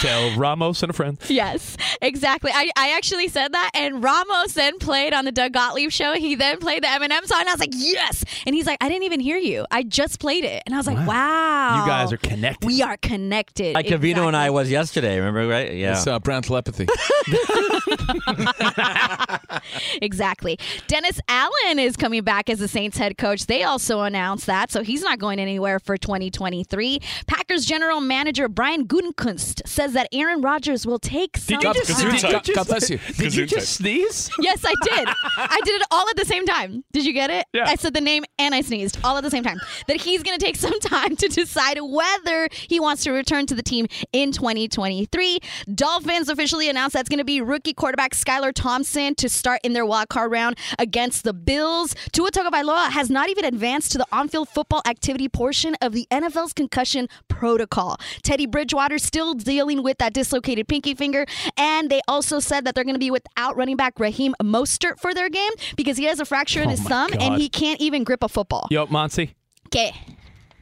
Tell 0.00 0.34
Ramos 0.36 0.82
and 0.82 0.90
a 0.90 0.92
friend. 0.94 1.18
Yes, 1.28 1.76
exactly. 2.00 2.50
I, 2.54 2.70
I 2.76 2.96
actually 2.96 3.28
said 3.28 3.52
that, 3.52 3.70
and 3.74 4.02
Ramos 4.02 4.54
then 4.54 4.78
played 4.78 5.12
on 5.12 5.26
the 5.26 5.32
Doug 5.32 5.52
Gottlieb 5.52 5.90
show. 5.90 6.14
He 6.14 6.34
then 6.34 6.58
played 6.58 6.82
the 6.82 6.86
Eminem 6.86 7.26
song, 7.26 7.40
and 7.40 7.48
I 7.48 7.52
was 7.52 7.60
like, 7.60 7.74
yes. 7.74 8.24
And 8.46 8.54
he's 8.54 8.66
like, 8.66 8.78
I 8.80 8.88
didn't 8.88 9.02
even 9.02 9.20
hear 9.20 9.36
you. 9.36 9.66
I 9.70 9.82
just 9.82 10.18
played 10.18 10.44
it, 10.44 10.62
and 10.64 10.74
I 10.74 10.78
was 10.78 10.86
like, 10.86 11.06
wow. 11.06 11.82
You 11.82 11.86
guys 11.86 12.12
are 12.12 12.16
connected. 12.16 12.66
We 12.66 12.82
are 12.82 12.96
connected. 12.96 13.74
Like 13.74 13.86
Cavino 13.86 14.26
and 14.26 14.36
I 14.36 14.50
was 14.50 14.70
yesterday. 14.70 15.18
Remember, 15.18 15.46
right? 15.46 15.74
Yeah. 15.74 15.92
It's 15.92 16.06
uh, 16.06 16.18
brown 16.18 16.42
telepathy. 16.42 16.86
exactly. 20.00 20.58
Dennis 20.86 21.20
Allen 21.28 21.78
is 21.78 21.96
coming 21.96 22.22
back 22.22 22.48
as 22.48 22.58
the 22.58 22.68
Saints 22.68 22.96
head 22.96 23.18
coach. 23.18 23.46
They 23.46 23.64
also 23.64 24.00
announced 24.00 24.46
that, 24.46 24.70
so 24.70 24.82
he's 24.82 25.02
not 25.02 25.18
going 25.18 25.38
anywhere 25.38 25.78
for 25.78 25.96
2023. 25.96 27.00
Packers 27.26 27.66
general 27.66 28.00
manager 28.00 28.48
Brian 28.48 28.86
Gutekunst 28.86 29.66
says 29.66 29.89
that 29.94 30.08
Aaron 30.12 30.40
Rodgers 30.42 30.86
will 30.86 30.98
take 30.98 31.36
some 31.36 31.60
Did 31.60 31.74
you 31.76 31.84
just, 31.84 31.90
Gesundheit. 31.90 32.10
did 32.12 32.22
you 32.22 32.30
God- 32.32 32.44
just, 32.44 32.56
God 32.56 32.66
bless 32.66 32.90
you. 32.90 32.98
Did 33.16 33.34
you 33.34 33.46
just 33.46 33.72
sneeze? 33.76 34.30
Yes, 34.40 34.64
I 34.64 34.74
did. 34.82 35.08
I 35.36 35.60
did 35.64 35.80
it 35.80 35.86
all 35.90 36.08
at 36.08 36.16
the 36.16 36.24
same 36.24 36.46
time. 36.46 36.82
Did 36.92 37.04
you 37.04 37.12
get 37.12 37.30
it? 37.30 37.46
Yeah. 37.52 37.64
I 37.66 37.74
said 37.76 37.92
the 37.94 38.00
name 38.00 38.24
and 38.38 38.54
I 38.54 38.62
sneezed 38.62 38.98
all 39.04 39.16
at 39.18 39.22
the 39.22 39.30
same 39.30 39.42
time. 39.44 39.58
That 39.86 40.00
he's 40.00 40.22
going 40.22 40.38
to 40.38 40.44
take 40.44 40.56
some 40.56 40.78
time 40.80 41.14
to 41.16 41.28
decide 41.28 41.78
whether 41.80 42.48
he 42.68 42.80
wants 42.80 43.04
to 43.04 43.10
return 43.12 43.46
to 43.46 43.54
the 43.54 43.62
team 43.62 43.86
in 44.12 44.32
2023. 44.32 45.38
Dolphins 45.74 46.28
officially 46.28 46.68
announced 46.68 46.94
that's 46.94 47.08
going 47.08 47.18
to 47.18 47.24
be 47.24 47.40
rookie 47.40 47.74
quarterback 47.74 48.12
Skylar 48.14 48.52
Thompson 48.54 49.14
to 49.16 49.28
start 49.28 49.60
in 49.62 49.72
their 49.72 49.84
wild 49.86 50.08
card 50.08 50.30
round 50.32 50.56
against 50.78 51.24
the 51.24 51.32
Bills. 51.34 51.94
Tua 52.12 52.30
Tagovailoa 52.30 52.90
has 52.90 53.10
not 53.10 53.28
even 53.28 53.44
advanced 53.44 53.92
to 53.92 53.98
the 53.98 54.06
on-field 54.12 54.48
football 54.48 54.82
activity 54.86 55.28
portion 55.28 55.74
of 55.82 55.92
the 55.92 56.06
NFL's 56.10 56.52
concussion 56.52 57.08
protocol. 57.28 57.98
Teddy 58.22 58.46
Bridgewater 58.46 58.98
still 58.98 59.34
dealing 59.34 59.79
with 59.82 59.98
that 59.98 60.12
dislocated 60.12 60.68
pinky 60.68 60.94
finger, 60.94 61.26
and 61.56 61.90
they 61.90 62.00
also 62.08 62.40
said 62.40 62.64
that 62.64 62.74
they're 62.74 62.84
going 62.84 62.94
to 62.94 62.98
be 63.00 63.10
without 63.10 63.56
running 63.56 63.76
back 63.76 63.98
Raheem 64.00 64.34
Mostert 64.42 64.98
for 65.00 65.14
their 65.14 65.28
game 65.28 65.52
because 65.76 65.96
he 65.96 66.04
has 66.04 66.20
a 66.20 66.24
fracture 66.24 66.60
in 66.62 66.68
Oh 66.68 66.70
his 66.70 66.80
thumb 66.82 67.10
God. 67.10 67.22
and 67.22 67.34
he 67.40 67.48
can't 67.48 67.80
even 67.80 68.04
grip 68.04 68.22
a 68.22 68.28
football. 68.28 68.66
Yo, 68.70 68.86
Monsi. 68.86 69.34
Okay. 69.66 69.92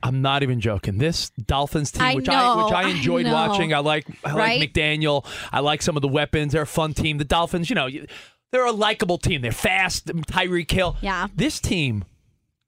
I'm 0.03 0.23
not 0.23 0.43
even 0.45 0.61
joking. 0.61 0.99
This 0.99 1.31
Dolphins 1.31 1.91
team, 1.91 2.03
I 2.03 2.15
which 2.15 2.27
know, 2.27 2.33
I 2.35 2.65
which 2.65 2.73
I 2.73 2.83
I 2.85 2.89
enjoyed 2.91 3.27
know. 3.27 3.33
watching, 3.33 3.75
I 3.75 3.79
like 3.81 4.07
I 4.25 4.33
Right? 4.33 4.61
like 4.61 4.73
McDaniel. 4.73 5.27
I 5.51 5.59
like 5.61 5.83
some 5.83 5.97
of 5.97 6.03
the 6.03 6.09
weapons. 6.09 6.53
They're 6.53 6.63
a 6.63 6.67
fun 6.67 6.95
team. 6.95 7.19
The 7.19 7.25
Dolphins, 7.25 7.69
you 7.69 7.75
know, 7.75 7.89
they're 8.53 8.65
a 8.65 8.71
likable 8.73 9.19
team. 9.19 9.41
They're 9.43 9.51
fast. 9.51 10.09
Um, 10.09 10.23
Tyreek 10.23 10.71
Hill. 10.71 10.97
Yeah. 11.01 11.27
This 11.35 11.59
team 11.59 12.05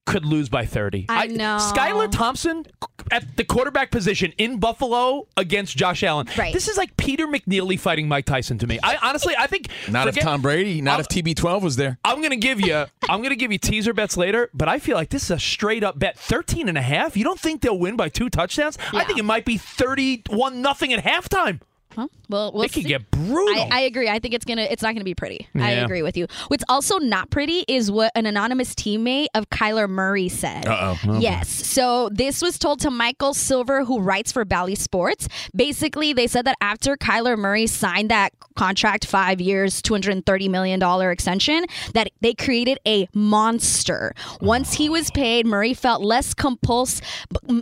could 0.06 0.24
lose 0.24 0.48
by 0.48 0.66
30. 0.66 1.06
I 1.08 1.28
know. 1.28 1.58
Skylar 1.60 2.10
Thompson 2.10 2.64
at 3.10 3.36
the 3.36 3.44
quarterback 3.44 3.90
position 3.90 4.32
in 4.38 4.58
Buffalo 4.58 5.26
against 5.36 5.76
Josh 5.76 6.02
Allen. 6.02 6.28
Right. 6.36 6.52
This 6.52 6.68
is 6.68 6.76
like 6.76 6.96
Peter 6.96 7.26
McNeeley 7.26 7.78
fighting 7.78 8.08
Mike 8.08 8.24
Tyson 8.24 8.58
to 8.58 8.66
me. 8.66 8.78
I 8.82 8.96
honestly, 9.02 9.34
I 9.38 9.46
think 9.46 9.68
Not 9.88 10.06
forget- 10.06 10.18
if 10.18 10.24
Tom 10.24 10.42
Brady, 10.42 10.80
not 10.80 10.92
I'm- 10.92 11.00
if 11.00 11.08
TB12 11.08 11.62
was 11.62 11.76
there. 11.76 11.98
I'm 12.04 12.18
going 12.18 12.30
to 12.30 12.36
give 12.36 12.60
you 12.60 12.74
I'm 13.08 13.20
going 13.20 13.30
to 13.30 13.36
give 13.36 13.52
you 13.52 13.58
teaser 13.58 13.92
bets 13.92 14.16
later, 14.16 14.50
but 14.54 14.68
I 14.68 14.78
feel 14.78 14.96
like 14.96 15.10
this 15.10 15.24
is 15.24 15.30
a 15.30 15.38
straight 15.38 15.82
up 15.84 15.98
bet 15.98 16.18
13 16.18 16.68
and 16.68 16.78
a 16.78 16.82
half. 16.82 17.16
You 17.16 17.24
don't 17.24 17.40
think 17.40 17.60
they'll 17.62 17.78
win 17.78 17.96
by 17.96 18.08
two 18.08 18.28
touchdowns? 18.30 18.78
I 18.92 19.04
think 19.04 19.18
it 19.18 19.24
might 19.24 19.44
be 19.44 19.56
31 19.58 20.62
nothing 20.62 20.92
at 20.92 21.04
halftime. 21.04 21.60
Huh? 21.94 22.06
Well, 22.28 22.52
we'll 22.52 22.62
it 22.62 22.72
could 22.72 22.84
see. 22.84 22.88
get 22.88 23.10
brutal. 23.10 23.64
I, 23.64 23.68
I 23.72 23.80
agree. 23.80 24.08
I 24.08 24.20
think 24.20 24.34
it's 24.34 24.44
gonna. 24.44 24.62
It's 24.62 24.82
not 24.82 24.94
gonna 24.94 25.04
be 25.04 25.14
pretty. 25.14 25.48
I 25.56 25.72
agree 25.72 26.02
with 26.02 26.16
you. 26.16 26.28
What's 26.46 26.62
also 26.68 26.98
not 26.98 27.30
pretty 27.30 27.64
is 27.66 27.90
what 27.90 28.12
an 28.14 28.26
anonymous 28.26 28.74
teammate 28.74 29.26
of 29.34 29.50
Kyler 29.50 29.88
Murray 29.88 30.28
said. 30.28 30.66
Uh-oh. 30.68 30.98
Oh, 31.08 31.18
yes. 31.18 31.48
So 31.48 32.08
this 32.12 32.40
was 32.40 32.58
told 32.58 32.78
to 32.80 32.90
Michael 32.90 33.34
Silver, 33.34 33.84
who 33.84 33.98
writes 34.00 34.30
for 34.30 34.44
Bally 34.44 34.76
Sports. 34.76 35.28
Basically, 35.54 36.12
they 36.12 36.28
said 36.28 36.44
that 36.44 36.56
after 36.60 36.96
Kyler 36.96 37.36
Murray 37.36 37.66
signed 37.66 38.10
that 38.10 38.32
contract, 38.54 39.04
five 39.06 39.40
years, 39.40 39.82
two 39.82 39.94
hundred 39.94 40.12
and 40.12 40.24
thirty 40.24 40.48
million 40.48 40.78
dollar 40.78 41.10
extension, 41.10 41.64
that 41.94 42.10
they 42.20 42.34
created 42.34 42.78
a 42.86 43.08
monster. 43.12 44.14
Once 44.40 44.74
he 44.74 44.88
was 44.88 45.10
paid, 45.10 45.44
Murray 45.44 45.74
felt 45.74 46.02
less 46.02 46.34
compuls, 46.34 47.02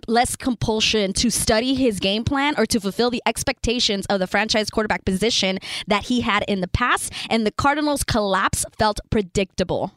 less 0.07 0.37
compulsion 0.37 1.15
to 1.15 1.31
study 1.31 1.75
his 1.75 1.99
game 1.99 2.25
plan 2.25 2.55
or 2.59 2.67
to 2.67 2.79
fulfill 2.79 3.11
the 3.11 3.23
expectations 3.25 4.05
of 4.11 4.18
the 4.19 4.27
franchise 4.27 4.71
quarterback 4.71 5.05
position 5.05 5.59
that 5.87 6.05
he 6.05 6.21
had 6.23 6.45
in 6.49 6.61
the 6.61 6.69
past, 6.69 7.13
and 7.31 7.47
the 7.47 7.51
Cardinals' 7.53 8.05
collapse 8.05 8.65
felt 8.79 9.01
predictable. 9.11 9.93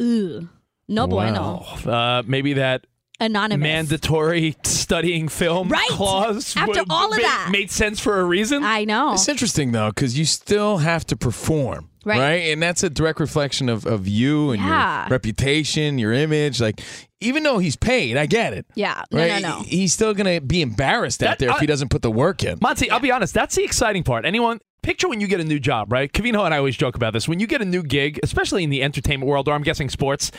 Ooh. 0.00 0.48
No 0.88 1.06
bueno. 1.06 1.64
Uh, 1.86 2.22
maybe 2.26 2.54
that 2.54 2.86
Anonymous. 3.20 3.62
mandatory 3.62 4.56
studying 4.64 5.28
film 5.28 5.68
Right. 5.68 5.88
clause 5.90 6.54
After 6.56 6.80
would- 6.80 6.90
all 6.90 7.10
of 7.12 7.16
made, 7.18 7.24
that. 7.24 7.48
made 7.52 7.70
sense 7.70 8.00
for 8.00 8.18
a 8.20 8.24
reason. 8.24 8.64
I 8.64 8.84
know. 8.84 9.12
It's 9.14 9.28
interesting 9.28 9.72
though, 9.72 9.88
because 9.90 10.18
you 10.18 10.24
still 10.24 10.78
have 10.78 11.06
to 11.06 11.16
perform, 11.16 11.88
Right. 12.04 12.50
And 12.52 12.62
that's 12.62 12.82
a 12.82 12.90
direct 12.90 13.20
reflection 13.20 13.68
of, 13.68 13.86
of 13.86 14.08
you 14.08 14.50
and 14.50 14.60
Yeah. 14.62 15.02
your 15.04 15.10
reputation, 15.10 15.98
your 15.98 16.12
image. 16.12 16.60
Like, 16.60 16.80
even 17.20 17.42
though 17.42 17.58
he's 17.58 17.76
paid, 17.76 18.16
I 18.16 18.26
get 18.26 18.52
it. 18.52 18.66
Yeah. 18.74 19.02
No, 19.12 19.18
right? 19.20 19.40
no, 19.42 19.58
no. 19.58 19.62
He's 19.62 19.92
still 19.92 20.12
gonna 20.14 20.40
be 20.40 20.62
embarrassed 20.62 21.22
out 21.22 21.30
That- 21.30 21.38
there 21.38 21.48
if 21.50 21.56
I- 21.56 21.60
he 21.60 21.66
doesn't 21.66 21.88
put 21.90 22.02
the 22.02 22.10
work 22.10 22.42
in. 22.42 22.58
Monty, 22.60 22.90
I'll 22.90 23.00
be 23.00 23.12
honest, 23.12 23.34
that's 23.34 23.54
the 23.54 23.64
exciting 23.64 24.02
part. 24.02 24.24
Anyone 24.24 24.58
picture 24.82 25.08
when 25.08 25.20
you 25.20 25.28
get 25.28 25.38
a 25.40 25.44
new 25.44 25.60
job, 25.60 25.92
right? 25.92 26.12
Cavino 26.12 26.44
and 26.44 26.52
I 26.52 26.58
always 26.58 26.76
joke 26.76 26.96
about 26.96 27.12
this. 27.12 27.28
When 27.28 27.38
you 27.38 27.46
get 27.46 27.62
a 27.62 27.64
new 27.64 27.84
gig, 27.84 28.18
especially 28.24 28.64
in 28.64 28.70
the 28.70 28.82
entertainment 28.82 29.28
world, 29.30 29.46
or 29.48 29.52
I'm 29.54 29.62
guessing 29.62 29.88
sports, 29.88 30.32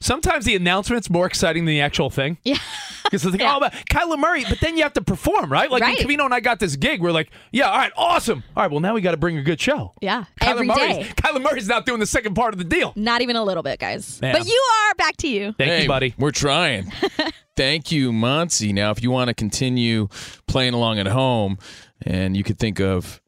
sometimes 0.00 0.44
the 0.44 0.54
announcement's 0.56 1.08
more 1.10 1.26
exciting 1.26 1.64
than 1.64 1.74
the 1.74 1.80
actual 1.80 2.10
thing. 2.10 2.38
Yeah. 2.44 2.58
Because 3.06 3.24
it's 3.24 3.36
like, 3.40 3.42
oh, 3.48 3.60
but 3.60 3.72
Kyler 3.88 4.18
Murray, 4.18 4.44
but 4.48 4.58
then 4.58 4.76
you 4.76 4.82
have 4.82 4.94
to 4.94 5.00
perform, 5.00 5.52
right? 5.52 5.70
Like 5.70 5.80
Right. 5.80 5.96
when 5.96 6.08
Cavino 6.08 6.24
and 6.24 6.34
I 6.34 6.40
got 6.40 6.58
this 6.58 6.74
gig, 6.74 7.00
we're 7.00 7.12
like, 7.12 7.30
yeah, 7.52 7.70
all 7.70 7.78
right, 7.78 7.92
awesome. 7.96 8.42
All 8.56 8.64
right, 8.64 8.68
well, 8.72 8.80
now 8.80 8.94
we 8.94 9.00
got 9.00 9.12
to 9.12 9.16
bring 9.16 9.38
a 9.38 9.44
good 9.44 9.60
show. 9.60 9.92
Yeah. 10.00 10.24
Kyler 10.40 10.48
Every 10.48 10.66
Murray's, 10.66 10.96
day. 10.96 11.04
Kyler 11.16 11.40
Murray's 11.40 11.68
not 11.68 11.86
doing 11.86 12.00
the 12.00 12.06
second 12.06 12.34
part 12.34 12.52
of 12.52 12.58
the 12.58 12.64
deal. 12.64 12.92
Not 12.96 13.20
even 13.20 13.36
a 13.36 13.44
little 13.44 13.62
bit, 13.62 13.78
guys. 13.78 14.18
Yeah. 14.20 14.32
But 14.32 14.48
you 14.48 14.60
are 14.88 14.94
back 14.96 15.16
to 15.18 15.28
you. 15.28 15.52
Thank 15.56 15.70
Hey, 15.70 15.82
you, 15.82 15.88
buddy. 15.88 16.14
We're 16.18 16.32
trying. 16.32 16.90
Thank 17.56 17.92
you, 17.92 18.12
Monty. 18.12 18.72
Now, 18.72 18.90
if 18.90 19.00
you 19.04 19.12
want 19.12 19.28
to 19.28 19.34
continue 19.34 20.08
playing 20.48 20.74
along 20.74 20.98
at 20.98 21.06
home, 21.06 21.58
and 22.02 22.36
you 22.36 22.42
could 22.42 22.58
think 22.58 22.80
of 22.80 23.20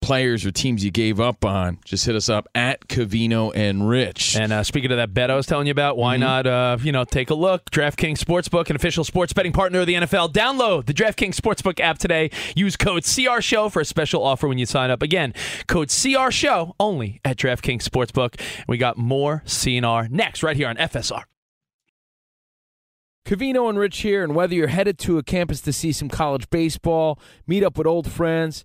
players 0.00 0.46
or 0.46 0.50
teams 0.50 0.82
you 0.84 0.90
gave 0.90 1.20
up 1.20 1.44
on, 1.44 1.78
just 1.84 2.06
hit 2.06 2.14
us 2.16 2.28
up 2.28 2.48
at 2.54 2.88
Cavino 2.88 3.52
and 3.54 3.88
Rich. 3.88 4.36
And 4.36 4.52
uh, 4.52 4.62
speaking 4.64 4.90
of 4.90 4.96
that 4.96 5.12
bet 5.12 5.30
I 5.30 5.36
was 5.36 5.46
telling 5.46 5.66
you 5.66 5.70
about, 5.72 5.96
why 5.96 6.14
Mm-hmm. 6.14 6.20
not, 6.22 6.46
uh, 6.46 6.78
you 6.80 6.90
know, 6.92 7.04
take 7.04 7.30
a 7.30 7.34
look? 7.34 7.70
DraftKings 7.70 8.18
Sportsbook, 8.18 8.70
an 8.70 8.76
official 8.76 9.04
sports 9.04 9.32
betting 9.32 9.52
partner 9.52 9.80
of 9.80 9.86
the 9.86 9.94
NFL. 9.94 10.32
Download 10.32 10.84
the 10.86 10.94
DraftKings 10.94 11.34
Sportsbook 11.36 11.80
app 11.80 11.98
today. 11.98 12.30
Use 12.56 12.76
code 12.76 13.04
CR 13.04 13.40
Show 13.40 13.68
for 13.68 13.80
a 13.80 13.84
special 13.84 14.22
offer 14.24 14.48
when 14.48 14.58
you 14.58 14.66
sign 14.66 14.90
up. 14.90 15.02
Again, 15.02 15.34
code 15.66 15.90
CR 15.90 16.30
Show 16.30 16.74
only 16.80 17.20
at 17.24 17.36
DraftKings 17.36 17.82
Sportsbook. 17.82 18.40
We 18.66 18.78
got 18.78 18.96
more 18.96 19.42
CNR 19.46 20.10
next, 20.10 20.42
right 20.42 20.56
here 20.56 20.68
on 20.68 20.76
FSR. 20.76 21.24
Cavino 23.26 23.68
and 23.68 23.78
Rich 23.78 23.98
here, 23.98 24.24
and 24.24 24.34
whether 24.34 24.54
you're 24.54 24.68
headed 24.68 24.98
to 25.00 25.18
a 25.18 25.22
campus 25.22 25.60
to 25.60 25.72
see 25.72 25.92
some 25.92 26.08
college 26.08 26.48
baseball, 26.50 27.18
meet 27.46 27.62
up 27.62 27.76
with 27.78 27.86
old 27.86 28.10
friends, 28.10 28.64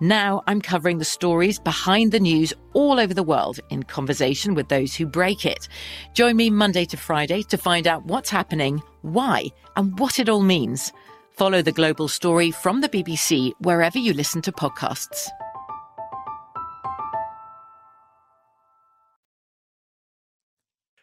Now 0.00 0.42
I'm 0.46 0.60
covering 0.60 0.98
the 0.98 1.04
stories 1.04 1.58
behind 1.58 2.12
the 2.12 2.20
news 2.20 2.54
all 2.72 3.00
over 3.00 3.12
the 3.12 3.22
world 3.24 3.58
in 3.68 3.82
conversation 3.82 4.54
with 4.54 4.68
those 4.68 4.94
who 4.94 5.06
break 5.06 5.44
it. 5.44 5.66
Join 6.14 6.36
me 6.36 6.50
Monday 6.50 6.84
to 6.84 6.96
Friday 6.96 7.42
to 7.44 7.56
find 7.56 7.88
out 7.88 8.04
what's 8.04 8.30
happening, 8.30 8.80
why, 9.02 9.46
and 9.74 9.98
what 9.98 10.20
it 10.20 10.28
all 10.28 10.42
means. 10.42 10.92
Follow 11.32 11.62
The 11.62 11.72
Global 11.72 12.06
Story 12.06 12.52
from 12.52 12.80
the 12.80 12.88
BBC 12.88 13.52
wherever 13.60 13.98
you 13.98 14.12
listen 14.12 14.40
to 14.42 14.52
podcasts. 14.52 15.28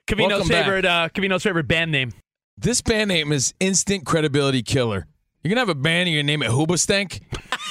Cavino's 0.08 0.30
Welcome 0.30 0.48
favorite, 0.48 0.86
uh, 0.86 1.10
Cavino's 1.10 1.43
favorite 1.43 1.68
band 1.68 1.91
name. 1.91 2.12
This 2.58 2.82
band 2.82 3.10
name 3.10 3.34
is 3.34 3.54
instant 3.60 4.06
credibility 4.06 4.64
killer. 4.64 5.08
You're 5.43 5.50
gonna 5.50 5.62
have 5.62 5.70
a 5.70 5.76
band 5.76 6.08
and 6.08 6.12
you're 6.12 6.24
gonna 6.24 6.32
name 6.32 6.43
it 6.43 6.52
Hoobastank? 6.52 7.22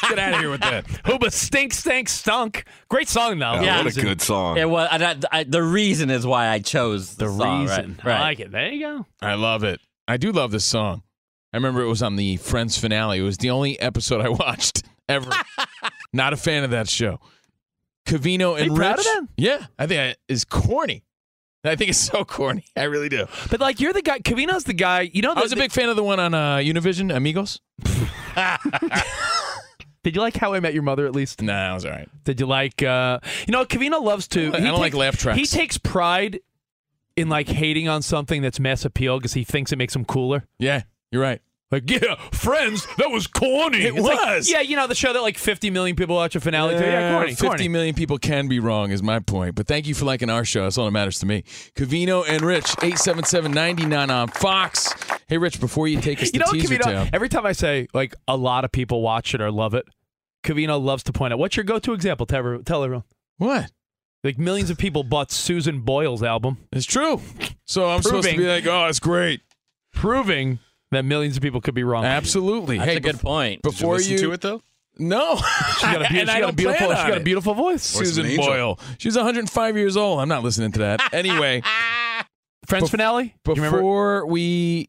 Get 0.08 0.18
out 0.18 0.34
of 0.34 0.40
here 0.40 0.50
with 0.50 0.60
that. 0.60 0.86
Hooba 1.04 1.32
stink, 1.32 1.72
stink, 1.72 2.08
stunk. 2.08 2.64
Great 2.88 3.08
song 3.08 3.38
though. 3.38 3.60
Yeah. 3.60 3.82
what 3.82 3.96
a 3.96 4.00
good 4.00 4.20
song. 4.20 4.56
It 4.56 4.68
was, 4.68 4.88
I, 4.90 5.16
I, 5.30 5.44
the 5.44 5.62
reason 5.62 6.10
is 6.10 6.26
why 6.26 6.48
I 6.48 6.58
chose 6.58 7.16
the, 7.16 7.26
The 7.26 7.32
song, 7.36 7.62
reason. 7.62 8.00
Right. 8.04 8.12
I 8.12 8.14
right. 8.16 8.20
like 8.20 8.40
it. 8.40 8.50
There 8.52 8.72
you 8.72 8.80
go. 8.80 9.06
I 9.20 9.34
love 9.34 9.64
it. 9.64 9.80
I 10.06 10.16
do 10.16 10.32
love 10.32 10.50
this 10.50 10.64
song. 10.64 11.02
I 11.52 11.56
remember 11.56 11.82
it 11.82 11.88
was 11.88 12.02
on 12.02 12.16
the 12.16 12.36
Friends 12.38 12.76
finale. 12.76 13.18
It 13.18 13.22
was 13.22 13.38
the 13.38 13.50
only 13.50 13.78
episode 13.80 14.20
I 14.20 14.28
watched 14.30 14.82
ever. 15.08 15.30
Not 16.12 16.32
a 16.32 16.36
fan 16.36 16.64
of 16.64 16.70
that 16.70 16.88
show. 16.88 17.20
Cavino 18.06 18.58
and 18.58 18.70
you 18.70 18.74
proud 18.74 18.98
Rich. 18.98 18.98
of 18.98 19.04
that? 19.04 19.28
Yeah, 19.36 19.66
I 19.78 19.86
think 19.86 20.00
it 20.12 20.18
is 20.28 20.44
corny. 20.44 21.04
I 21.66 21.76
think 21.76 21.88
it's 21.90 21.98
so 21.98 22.24
corny. 22.26 22.66
I 22.76 22.82
really 22.82 23.08
do. 23.08 23.26
But 23.50 23.60
like 23.60 23.80
you're 23.80 23.94
the 23.94 24.02
guy. 24.02 24.18
Cavino's 24.18 24.64
the 24.64 24.74
guy. 24.74 25.02
You 25.12 25.22
know, 25.22 25.32
I 25.32 25.40
was 25.40 25.52
a 25.52 25.56
big 25.56 25.72
fan 25.72 25.88
of 25.88 25.96
the 25.96 26.04
one 26.04 26.20
on 26.20 26.34
uh, 26.34 26.56
Univision, 26.56 27.14
Amigos. 27.14 27.60
Did 30.04 30.14
you 30.14 30.20
like 30.22 30.36
How 30.36 30.54
I 30.54 30.60
Met 30.60 30.74
Your 30.74 30.82
Mother? 30.84 31.06
At 31.06 31.14
least. 31.14 31.42
Nah, 31.42 31.72
it 31.72 31.74
was 31.74 31.84
all 31.84 31.90
right. 31.90 32.08
Did 32.22 32.38
you 32.38 32.46
like? 32.46 32.82
uh 32.82 33.18
You 33.46 33.52
know, 33.52 33.64
Cavino 33.64 34.00
loves 34.02 34.28
to. 34.28 34.54
I 34.54 34.60
don't 34.60 34.78
like 34.78 34.94
laugh 34.94 35.16
tracks. 35.16 35.38
He 35.38 35.46
takes 35.46 35.78
pride 35.78 36.40
in 37.16 37.28
like 37.28 37.48
hating 37.48 37.88
on 37.88 38.02
something 38.02 38.42
that's 38.42 38.60
mass 38.60 38.84
appeal 38.84 39.18
because 39.18 39.32
he 39.32 39.44
thinks 39.44 39.72
it 39.72 39.76
makes 39.76 39.96
him 39.96 40.04
cooler. 40.04 40.44
Yeah, 40.58 40.82
you're 41.10 41.22
right. 41.22 41.40
Like, 41.70 41.90
yeah, 41.90 42.14
Friends, 42.30 42.86
that 42.98 43.10
was 43.10 43.26
corny. 43.26 43.78
It 43.82 43.94
It's 43.96 44.04
like, 44.06 44.18
was. 44.18 44.48
yeah, 44.50 44.60
you 44.60 44.76
know 44.76 44.86
the 44.86 44.94
show 44.94 45.12
that 45.12 45.22
like 45.22 45.36
50 45.36 45.70
million 45.70 45.96
people 45.96 46.14
watch 46.14 46.36
a 46.36 46.40
finale. 46.40 46.74
to? 46.76 46.80
Yeah, 46.80 47.12
corny, 47.14 47.30
Fifty 47.30 47.46
corny. 47.46 47.68
million 47.68 47.94
people 47.94 48.16
can 48.18 48.46
be 48.48 48.60
wrong, 48.60 48.90
is 48.92 49.02
my 49.02 49.18
point. 49.18 49.54
But 49.56 49.66
thank 49.66 49.86
you 49.88 49.94
for 49.94 50.04
liking 50.04 50.30
our 50.30 50.44
show. 50.44 50.62
That's 50.64 50.78
all 50.78 50.84
that 50.84 50.90
matters 50.92 51.18
to 51.20 51.26
me. 51.26 51.42
Cavino 51.74 52.24
and 52.28 52.42
Rich, 52.42 52.66
877-99 52.76 54.08
on 54.10 54.28
Fox. 54.28 54.92
Hey, 55.26 55.38
Rich, 55.38 55.58
before 55.58 55.88
you 55.88 56.00
take 56.00 56.22
us 56.22 56.30
to 56.30 56.38
You 56.38 56.44
know, 56.44 56.52
Teaser 56.52 56.76
Cavino, 56.76 56.82
Town. 56.82 57.10
every 57.12 57.28
time 57.28 57.46
I 57.46 57.52
say 57.52 57.88
like 57.94 58.14
a 58.28 58.36
lot 58.36 58.64
of 58.64 58.70
people 58.70 59.02
watch 59.02 59.34
it 59.34 59.40
or 59.40 59.50
love 59.50 59.74
it, 59.74 59.86
Cavino 60.44 60.80
loves 60.80 61.02
to 61.04 61.12
point 61.12 61.32
out 61.32 61.38
what's 61.38 61.56
your 61.56 61.64
go-to 61.64 61.92
example. 61.92 62.26
Tell, 62.26 62.38
everyone- 62.40 62.64
tell 62.64 62.84
everyone. 62.84 63.04
What? 63.38 63.72
Like 64.22 64.38
millions 64.38 64.70
of 64.70 64.78
people 64.78 65.02
bought 65.02 65.32
Susan 65.32 65.80
Boyle's 65.80 66.22
album, 66.22 66.58
It's 66.72 66.86
true. 66.86 67.20
So 67.64 67.90
I'm 67.90 68.02
supposed 68.02 68.28
to 68.28 68.36
be 68.36 68.46
like, 68.46 68.66
oh, 68.66 68.86
it's 68.86 69.00
great. 69.00 69.40
proving 69.92 70.58
that 70.94 71.04
millions 71.04 71.36
of 71.36 71.42
people 71.42 71.60
could 71.60 71.74
be 71.74 71.84
wrong. 71.84 72.04
Absolutely. 72.04 72.78
That's 72.78 72.90
hey, 72.90 72.96
a 72.96 73.00
good 73.00 73.16
bef- 73.16 73.22
point. 73.22 73.62
Before 73.62 73.98
Did 73.98 74.06
you 74.06 74.10
you, 74.12 74.16
listen 74.16 74.28
to 74.28 74.34
it 74.34 74.40
though? 74.40 74.62
No. 74.98 75.36
She's 75.74 75.82
got 75.82 75.96
a, 75.96 75.98
beau- 76.00 76.04
And 76.04 76.18
she's 76.20 76.28
I 76.28 76.40
got 76.40 76.50
a 76.50 76.52
beautiful. 76.52 76.86
plan 76.86 76.96
She's 76.96 77.04
on 77.04 77.08
got 77.10 77.20
a 77.20 77.24
beautiful 77.24 77.54
voice. 77.54 77.96
Voice 77.96 78.08
Susan 78.08 78.26
an. 78.26 78.36
Boyle. 78.36 78.78
She's 78.98 79.16
105 79.16 79.76
years 79.76 79.96
old. 79.96 80.20
I'm 80.20 80.28
not 80.28 80.42
listening 80.44 80.72
to 80.72 80.78
that. 80.80 81.00
Anyway, 81.12 81.62
Friends 82.66 82.86
Bef- 82.86 82.90
finale. 82.92 83.34
Do 83.44 83.54
remember? 83.54 83.78
before 83.78 84.26
we 84.26 84.88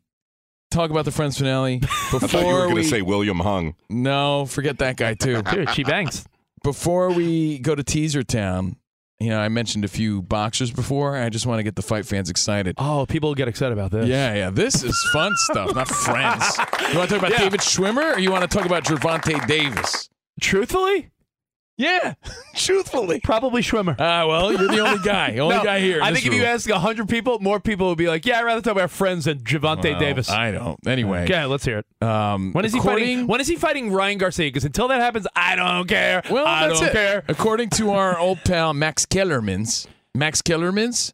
talk 0.72 0.92
about 0.92 1.06
the 1.06 1.12
Friends 1.12 1.38
finale, 1.38 1.76
I 1.84 2.12
before 2.12 2.20
thought 2.20 2.40
you 2.42 2.46
were 2.54 2.62
going 2.64 2.76
we 2.76 2.84
to 2.84 2.88
say 2.88 3.02
William 3.02 3.40
Hung. 3.40 3.76
no, 3.90 4.46
forget 4.46 4.78
that 4.80 4.96
guy 4.98 5.14
too. 5.16 5.42
Dude, 5.42 5.70
she 5.72 5.84
bangs. 5.84 6.26
before 6.64 7.12
we 7.12 7.60
go 7.60 7.74
to 7.76 7.84
Teaser 7.84 8.24
Town, 8.24 8.78
you 9.20 9.30
know, 9.30 9.40
I 9.40 9.48
mentioned 9.50 9.86
a 9.86 9.88
few 9.88 10.22
boxers 10.22 10.72
before. 10.72 11.16
I 11.18 11.30
just 11.30 11.46
want 11.46 11.60
to 11.60 11.64
get 11.64 11.76
the 11.76 11.82
fight 11.82 12.06
fans 12.06 12.30
excited. 12.30 12.76
Oh, 12.78 13.06
people 13.08 13.34
get 13.36 13.48
excited 13.48 13.74
about 13.74 13.92
this. 13.92 14.08
Yeah, 14.08 14.34
yeah. 14.34 14.50
This 14.50 14.84
is 14.84 14.98
fun 15.14 15.32
stuff, 15.52 15.74
not 15.74 15.88
friends. 15.88 16.58
You 16.92 16.98
want 16.98 17.10
to 17.10 17.16
talk 17.16 17.20
about 17.20 17.32
Yeah. 17.32 17.40
David 17.40 17.62
Schwimmer 17.62 18.16
or 18.16 18.20
you 18.20 18.32
want 18.32 18.50
to 18.50 18.58
talk 18.58 18.66
about 18.66 18.84
Gervonta 18.84 19.46
Davis? 19.48 20.10
Truthfully, 20.42 21.10
Yeah, 21.78 22.14
truthfully. 22.56 23.20
Probably 23.22 23.62
Schwimmer. 23.62 23.96
Ah, 24.00 24.26
well, 24.28 24.52
you're 24.54 24.68
the 24.70 24.80
only 24.80 25.04
guy. 25.04 25.38
Only 25.38 25.56
No, 25.58 25.64
guy 25.64 25.80
here. 25.82 26.02
I 26.02 26.14
think 26.14 26.26
if 26.26 26.34
you 26.34 26.44
ask 26.46 26.70
100 26.70 27.10
people, 27.10 27.40
more 27.40 27.60
people 27.60 27.90
would 27.90 27.98
be 27.98 28.08
like, 28.08 28.26
yeah, 28.26 28.40
I'd 28.40 28.44
rather 28.44 28.62
talk 28.62 28.72
about 28.72 28.92
friends 28.92 29.26
than 29.26 29.40
Gervonta 29.40 29.84
Well, 29.92 30.00
Davis. 30.00 30.30
I 30.30 30.52
don't. 30.52 30.80
Anyway. 30.88 31.24
Okay, 31.26 31.44
let's 31.46 31.66
hear 31.66 31.80
it. 31.80 32.08
Um, 32.08 32.54
When 32.54 32.64
is 32.64 32.74
he 32.74 32.80
fighting? 32.80 33.28
When 33.28 33.42
is 33.42 33.48
he 33.48 33.58
fighting 33.58 33.92
Ryan 33.92 34.18
Garcia? 34.18 34.48
Because 34.48 34.64
until 34.64 34.88
that 34.88 35.02
happens, 35.02 35.28
I 35.36 35.56
don't 35.58 35.88
care. 35.88 36.22
Well, 36.30 36.46
I 36.48 36.68
don't 36.70 36.82
it. 36.84 36.94
care. 36.94 37.24
According 37.28 37.72
to 37.72 37.92
our 37.92 38.18
old 38.18 38.40
pal 38.46 38.74
Max 38.74 39.06
Kellermans, 39.06 39.86
Max 40.14 40.42
Kellermans 40.42 41.12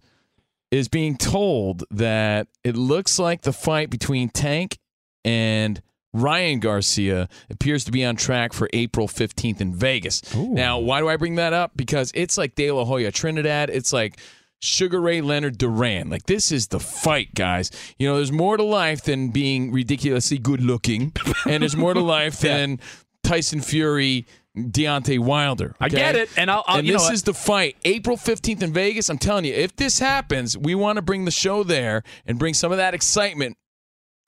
is 0.69 0.87
being 0.87 1.17
told 1.17 1.83
that 1.89 2.47
it 2.63 2.75
looks 2.77 3.17
like 3.17 3.41
the 3.41 3.51
fight 3.53 3.89
between 3.89 4.29
Tank 4.29 4.77
and 5.25 5.81
Ryan 6.13 6.59
Garcia 6.59 7.29
appears 7.49 7.83
to 7.85 7.91
be 7.91 8.03
on 8.03 8.15
track 8.15 8.53
for 8.53 8.69
April 8.73 9.07
15th 9.07 9.61
in 9.61 9.73
Vegas. 9.73 10.21
Now, 10.35 10.79
why 10.79 10.99
do 10.99 11.07
I 11.07 11.15
bring 11.17 11.35
that 11.35 11.53
up? 11.53 11.71
Because 11.75 12.11
it's 12.13 12.37
like 12.37 12.55
De 12.55 12.69
La 12.71 12.83
Hoya 12.85 13.11
Trinidad. 13.11 13.69
It's 13.69 13.93
like 13.93 14.19
Sugar 14.61 14.99
Ray 14.99 15.21
Leonard 15.21 15.57
Duran. 15.57 16.09
Like, 16.09 16.25
this 16.25 16.51
is 16.51 16.67
the 16.67 16.79
fight, 16.79 17.33
guys. 17.33 17.71
You 17.97 18.07
know, 18.07 18.15
there's 18.17 18.31
more 18.31 18.57
to 18.57 18.63
life 18.63 19.03
than 19.03 19.29
being 19.29 19.71
ridiculously 19.71 20.37
good 20.37 20.61
looking, 20.61 21.13
and 21.47 21.61
there's 21.63 21.77
more 21.77 21.93
to 21.93 22.01
life 22.17 22.39
than 22.39 22.79
Tyson 23.23 23.61
Fury. 23.61 24.25
Deontay 24.57 25.17
Wilder. 25.17 25.75
I 25.79 25.87
get 25.87 26.17
it, 26.17 26.29
and 26.35 26.51
I'll- 26.51 26.65
I'll- 26.67 26.79
and 26.79 26.89
this 26.89 27.09
is 27.09 27.23
the 27.23 27.33
fight, 27.33 27.77
April 27.85 28.17
fifteenth 28.17 28.61
in 28.61 28.73
Vegas. 28.73 29.07
I'm 29.09 29.17
telling 29.17 29.45
you, 29.45 29.53
if 29.53 29.73
this 29.77 29.99
happens, 29.99 30.57
we 30.57 30.75
want 30.75 30.97
to 30.97 31.01
bring 31.01 31.23
the 31.23 31.31
show 31.31 31.63
there 31.63 32.03
and 32.25 32.37
bring 32.37 32.53
some 32.53 32.69
of 32.69 32.77
that 32.77 32.93
excitement 32.93 33.55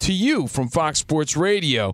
to 0.04 0.14
you 0.14 0.48
from 0.48 0.68
Fox 0.68 1.00
Sports 1.00 1.38
Radio. 1.38 1.94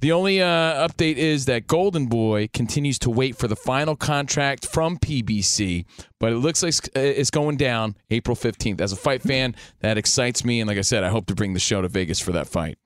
The 0.00 0.12
only 0.12 0.40
uh, 0.40 0.88
update 0.88 1.16
is 1.16 1.44
that 1.46 1.66
Golden 1.66 2.06
Boy 2.06 2.48
continues 2.54 2.98
to 3.00 3.10
wait 3.10 3.36
for 3.36 3.48
the 3.48 3.56
final 3.56 3.96
contract 3.96 4.66
from 4.66 4.96
PBC, 4.98 5.84
but 6.18 6.32
it 6.32 6.36
looks 6.36 6.62
like 6.62 6.74
it's 6.94 7.30
going 7.30 7.56
down 7.56 7.96
April 8.08 8.36
15th. 8.36 8.80
As 8.80 8.92
a 8.92 8.96
fight 8.96 9.20
fan, 9.20 9.54
that 9.80 9.98
excites 9.98 10.44
me, 10.44 10.60
and 10.60 10.68
like 10.68 10.78
I 10.78 10.82
said, 10.82 11.04
I 11.04 11.08
hope 11.08 11.26
to 11.26 11.34
bring 11.34 11.52
the 11.52 11.60
show 11.60 11.82
to 11.82 11.88
Vegas 11.88 12.20
for 12.20 12.32
that 12.32 12.46
fight. 12.46 12.78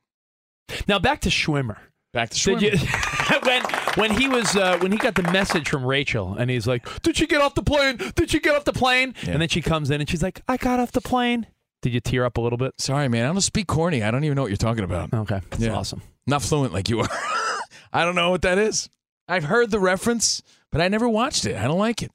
Now 0.88 0.98
back 0.98 1.20
to 1.20 1.28
Schwimmer. 1.28 1.76
Back 2.14 2.30
to 2.30 2.56
Did 2.58 2.72
Schwimmer. 2.74 3.30
you, 3.30 3.40
when 3.46 3.62
when 4.10 4.18
he 4.18 4.28
was 4.28 4.56
uh, 4.56 4.78
when 4.78 4.92
he 4.92 4.98
got 4.98 5.14
the 5.14 5.30
message 5.30 5.68
from 5.68 5.84
Rachel 5.84 6.34
and 6.34 6.50
he's 6.50 6.66
like, 6.66 6.86
"Did 7.02 7.16
she 7.16 7.26
get 7.26 7.40
off 7.42 7.54
the 7.54 7.62
plane? 7.62 7.98
Did 8.14 8.30
she 8.30 8.40
get 8.40 8.56
off 8.56 8.64
the 8.64 8.72
plane?" 8.72 9.14
And 9.26 9.42
then 9.42 9.48
she 9.48 9.60
comes 9.60 9.90
in 9.90 10.00
and 10.00 10.08
she's 10.08 10.22
like, 10.22 10.40
"I 10.48 10.56
got 10.56 10.80
off 10.80 10.92
the 10.92 11.00
plane." 11.00 11.46
Did 11.85 11.93
you 11.93 12.01
tear 12.01 12.24
up 12.24 12.39
a 12.39 12.41
little 12.41 12.57
bit? 12.57 12.72
Sorry, 12.78 13.09
man. 13.09 13.26
I 13.28 13.32
don't 13.32 13.43
speak 13.43 13.66
corny. 13.66 14.03
I 14.03 14.11
don't 14.11 14.24
even 14.24 14.37
know 14.37 14.41
what 14.43 14.49
you're 14.51 14.57
talking 14.57 14.85
about. 14.85 15.12
Okay, 15.12 15.41
that's 15.51 15.62
Yeah. 15.62 15.74
awesome. 15.74 16.01
Not 16.26 16.41
fluent 16.41 16.72
like 16.72 16.89
you 16.89 17.01
are. 17.01 17.09
I 17.93 18.07
don't 18.07 18.14
know 18.14 18.30
what 18.30 18.41
that 18.41 18.57
is. 18.57 18.89
I've 19.28 19.45
heard 19.45 19.70
the 19.70 19.78
reference, 19.78 20.43
but 20.72 20.80
I 20.80 20.89
never 20.89 21.07
watched 21.07 21.45
it. 21.45 21.57
I 21.57 21.64
don't 21.64 21.78
like 21.78 22.03
it. 22.03 22.11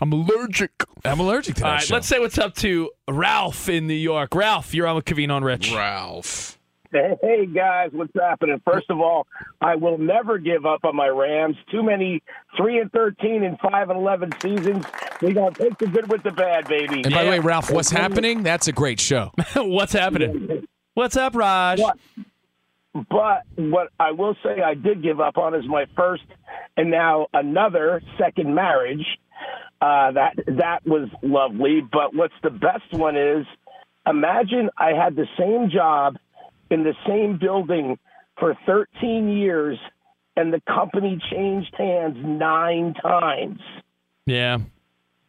I'm 0.00 0.12
allergic. 0.14 0.70
I'm 1.04 1.20
allergic 1.20 1.56
to 1.56 1.60
that 1.60 1.66
All 1.66 1.74
right, 1.74 1.82
show. 1.82 1.94
let's 1.96 2.08
say 2.08 2.18
what's 2.20 2.38
up 2.38 2.54
to 2.56 2.90
Ralph 3.06 3.68
in 3.68 3.86
New 3.86 3.92
York. 3.92 4.34
Ralph, 4.34 4.72
you're 4.72 4.86
on 4.86 4.96
with 4.96 5.04
Cavino 5.04 5.36
and 5.36 5.44
Rich. 5.44 5.70
Ralph. 5.74 6.57
Hey 7.20 7.46
guys, 7.46 7.90
what's 7.92 8.12
happening? 8.18 8.60
First 8.64 8.88
of 8.90 9.00
all, 9.00 9.26
I 9.60 9.74
will 9.74 9.98
never 9.98 10.38
give 10.38 10.64
up 10.64 10.84
on 10.84 10.96
my 10.96 11.08
Rams. 11.08 11.56
Too 11.70 11.82
many 11.82 12.22
three 12.56 12.78
and 12.78 12.90
thirteen 12.92 13.44
and 13.44 13.58
five 13.60 13.90
and 13.90 13.98
eleven 13.98 14.30
seasons. 14.40 14.86
We 15.20 15.32
gotta 15.34 15.54
take 15.54 15.78
the 15.78 15.86
good 15.86 16.10
with 16.10 16.22
the 16.22 16.30
bad, 16.30 16.66
baby. 16.66 17.02
and 17.04 17.12
by 17.12 17.24
the 17.24 17.30
way, 17.30 17.40
Ralph, 17.40 17.70
what's 17.70 17.90
happening? 17.90 18.42
That's 18.42 18.68
a 18.68 18.72
great 18.72 19.00
show. 19.00 19.32
what's 19.56 19.92
happening? 19.92 20.66
What's 20.94 21.16
up, 21.16 21.34
Raj? 21.34 21.80
But 22.94 23.42
what 23.56 23.88
I 24.00 24.12
will 24.12 24.34
say 24.42 24.62
I 24.62 24.74
did 24.74 25.02
give 25.02 25.20
up 25.20 25.36
on 25.36 25.54
is 25.54 25.64
my 25.68 25.84
first 25.96 26.24
and 26.76 26.90
now 26.90 27.26
another 27.32 28.02
second 28.18 28.54
marriage. 28.54 29.04
Uh, 29.80 30.12
that 30.12 30.34
that 30.46 30.86
was 30.86 31.08
lovely. 31.22 31.80
But 31.80 32.14
what's 32.14 32.34
the 32.42 32.50
best 32.50 32.92
one 32.92 33.16
is 33.16 33.46
imagine 34.06 34.70
I 34.76 34.92
had 34.92 35.14
the 35.14 35.26
same 35.38 35.70
job 35.70 36.16
in 36.70 36.84
the 36.84 36.94
same 37.06 37.38
building 37.38 37.98
for 38.38 38.56
13 38.66 39.28
years 39.28 39.78
and 40.36 40.52
the 40.52 40.60
company 40.72 41.18
changed 41.30 41.74
hands 41.76 42.16
nine 42.20 42.94
times. 42.94 43.60
Yeah, 44.26 44.58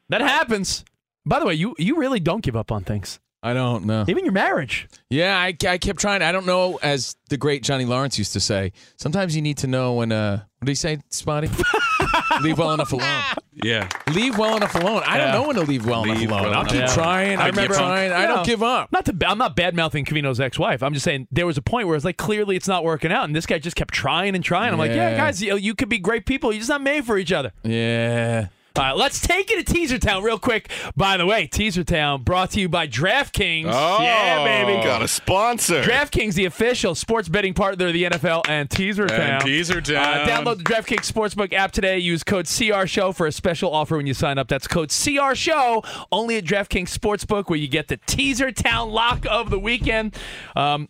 that 0.10 0.22
happens. 0.22 0.86
By 1.26 1.40
the 1.40 1.46
way, 1.46 1.56
you 1.56 1.76
you 1.78 1.98
really 1.98 2.20
don't 2.20 2.44
give 2.44 2.56
up 2.56 2.72
on 2.72 2.84
things. 2.84 3.20
I 3.42 3.54
don't 3.54 3.86
know. 3.86 4.04
Even 4.08 4.26
your 4.26 4.34
marriage. 4.34 4.88
Yeah, 5.10 5.38
I, 5.38 5.56
I 5.68 5.78
kept 5.78 6.00
trying. 6.00 6.22
I 6.22 6.34
don't 6.34 6.46
know, 6.46 6.78
as 6.84 7.16
the 7.30 7.38
great 7.38 7.64
Johnny 7.64 7.86
Lawrence 7.86 8.18
used 8.18 8.34
to 8.34 8.42
say, 8.42 8.74
sometimes 8.98 9.34
you 9.34 9.42
need 9.42 9.58
to 9.60 9.68
know 9.68 9.94
when, 9.94 10.12
uh, 10.12 10.44
what 10.58 10.66
did 10.66 10.72
he 10.72 10.76
say, 10.76 11.00
Spotty? 11.10 11.50
leave 12.42 12.58
well 12.58 12.72
enough 12.74 12.92
alone. 12.94 13.08
Yeah. 13.62 13.90
Leave 14.14 14.38
well 14.38 14.56
enough 14.56 14.74
alone. 14.76 15.04
I 15.06 15.18
don't 15.18 15.34
know 15.34 15.46
when 15.46 15.58
to 15.58 15.64
leave 15.64 15.86
well 15.86 16.04
Leave 16.04 16.22
enough 16.22 16.30
alone. 16.32 16.44
well 16.44 16.54
I'll 16.62 16.66
keep 16.66 16.76
enough. 16.76 16.94
trying. 16.94 17.38
I, 17.40 17.48
keep 17.48 17.56
remember- 17.58 17.74
trying. 17.76 18.14
I 18.14 18.26
don't 18.26 18.46
give 18.46 18.64
up. 18.64 18.90
Not 18.94 19.04
to, 19.08 19.18
I'm 19.28 19.38
not 19.38 19.58
bad 19.58 19.76
mouthing 19.76 20.06
Cavino's 20.06 20.40
ex-wife. 20.40 20.82
I'm 20.82 20.94
just 20.94 21.04
saying 21.04 21.28
there 21.30 21.46
was 21.46 21.58
a 21.58 21.62
point 21.62 21.88
where 21.88 21.98
it's 21.98 22.06
like 22.06 22.16
clearly 22.16 22.56
it's 22.56 22.70
not 22.70 22.86
working 22.86 23.12
out, 23.12 23.26
and 23.26 23.36
this 23.36 23.46
guy 23.46 23.60
just 23.60 23.76
kept 23.76 23.94
trying 23.94 24.34
and 24.34 24.42
trying. 24.46 24.72
I'm 24.72 24.80
like, 24.80 24.92
yeah, 24.92 25.10
Yeah. 25.10 25.18
guys, 25.18 25.44
you, 25.44 25.58
you 25.58 25.76
could 25.76 25.90
be 25.90 25.98
great 26.00 26.26
people. 26.26 26.54
You're 26.54 26.60
just 26.62 26.70
not 26.70 26.82
made 26.82 27.04
for 27.04 27.18
each 27.18 27.34
other. 27.34 27.52
Yeah. 27.64 28.48
Right, 28.80 28.96
let's 28.96 29.20
take 29.20 29.52
it 29.52 29.66
to 29.68 29.74
Teaser 29.74 29.98
Town 30.00 30.24
real 30.24 30.40
quick. 30.40 30.70
By 30.96 31.18
the 31.18 31.26
way, 31.26 31.48
Teaser 31.48 31.84
Town 31.84 32.24
brought 32.24 32.52
to 32.52 32.62
you 32.62 32.70
by 32.70 32.88
DraftKings. 32.88 33.66
Oh, 33.68 34.02
yeah, 34.02 34.42
baby. 34.46 34.82
Got 34.82 35.02
a 35.02 35.08
sponsor. 35.10 35.84
DraftKings, 35.84 36.36
the 36.36 36.46
official 36.46 36.96
sports 36.96 37.28
betting 37.28 37.54
partner 37.54 37.88
of 37.88 37.94
the 37.94 38.06
NFL 38.06 38.48
and 38.48 38.70
Teaser 38.70 39.06
Town. 39.08 39.42
Teaser 39.42 39.80
Uh, 39.80 39.82
Town. 39.82 40.28
download 40.30 40.60
the 40.60 40.64
DraftKings 40.64 41.12
Sportsbook 41.12 41.52
app 41.52 41.74
today. 41.74 42.00
Use 42.00 42.24
code 42.24 42.46
CR 42.48 42.86
Show 42.86 43.12
for 43.12 43.28
a 43.28 43.34
special 43.34 43.70
offer 43.74 43.98
when 43.98 44.08
you 44.08 44.14
sign 44.14 44.38
up. 44.38 44.48
That's 44.48 44.66
code 44.66 44.92
CR 44.92 45.36
Show 45.36 45.84
only 46.10 46.38
at 46.38 46.46
DraftKings 46.46 46.98
Sportsbook, 46.98 47.50
where 47.50 47.60
you 47.60 47.68
get 47.68 47.90
the 47.90 47.98
Teaser 48.08 48.50
Town 48.54 48.92
lock 48.92 49.26
of 49.30 49.50
the 49.50 49.60
weekend. 49.60 50.16
Um, 50.56 50.88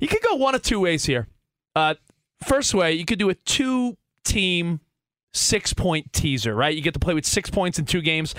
you 0.00 0.08
could 0.08 0.22
go 0.22 0.34
one 0.34 0.56
of 0.56 0.62
two 0.62 0.80
ways 0.80 1.04
here. 1.04 1.28
Uh, 1.76 1.94
first 2.44 2.74
way, 2.74 2.92
you 2.94 3.04
could 3.04 3.20
do 3.20 3.30
a 3.30 3.34
two-team 5.32 5.60
six-point 5.60 6.12
teaser. 6.12 6.54
Right, 6.54 6.74
you 6.74 6.82
get 6.82 6.94
to 6.94 7.00
play 7.00 7.14
with 7.14 7.26
six 7.26 7.50
points 7.50 7.78
in 7.78 7.84
two 7.86 8.00
games. 8.02 8.34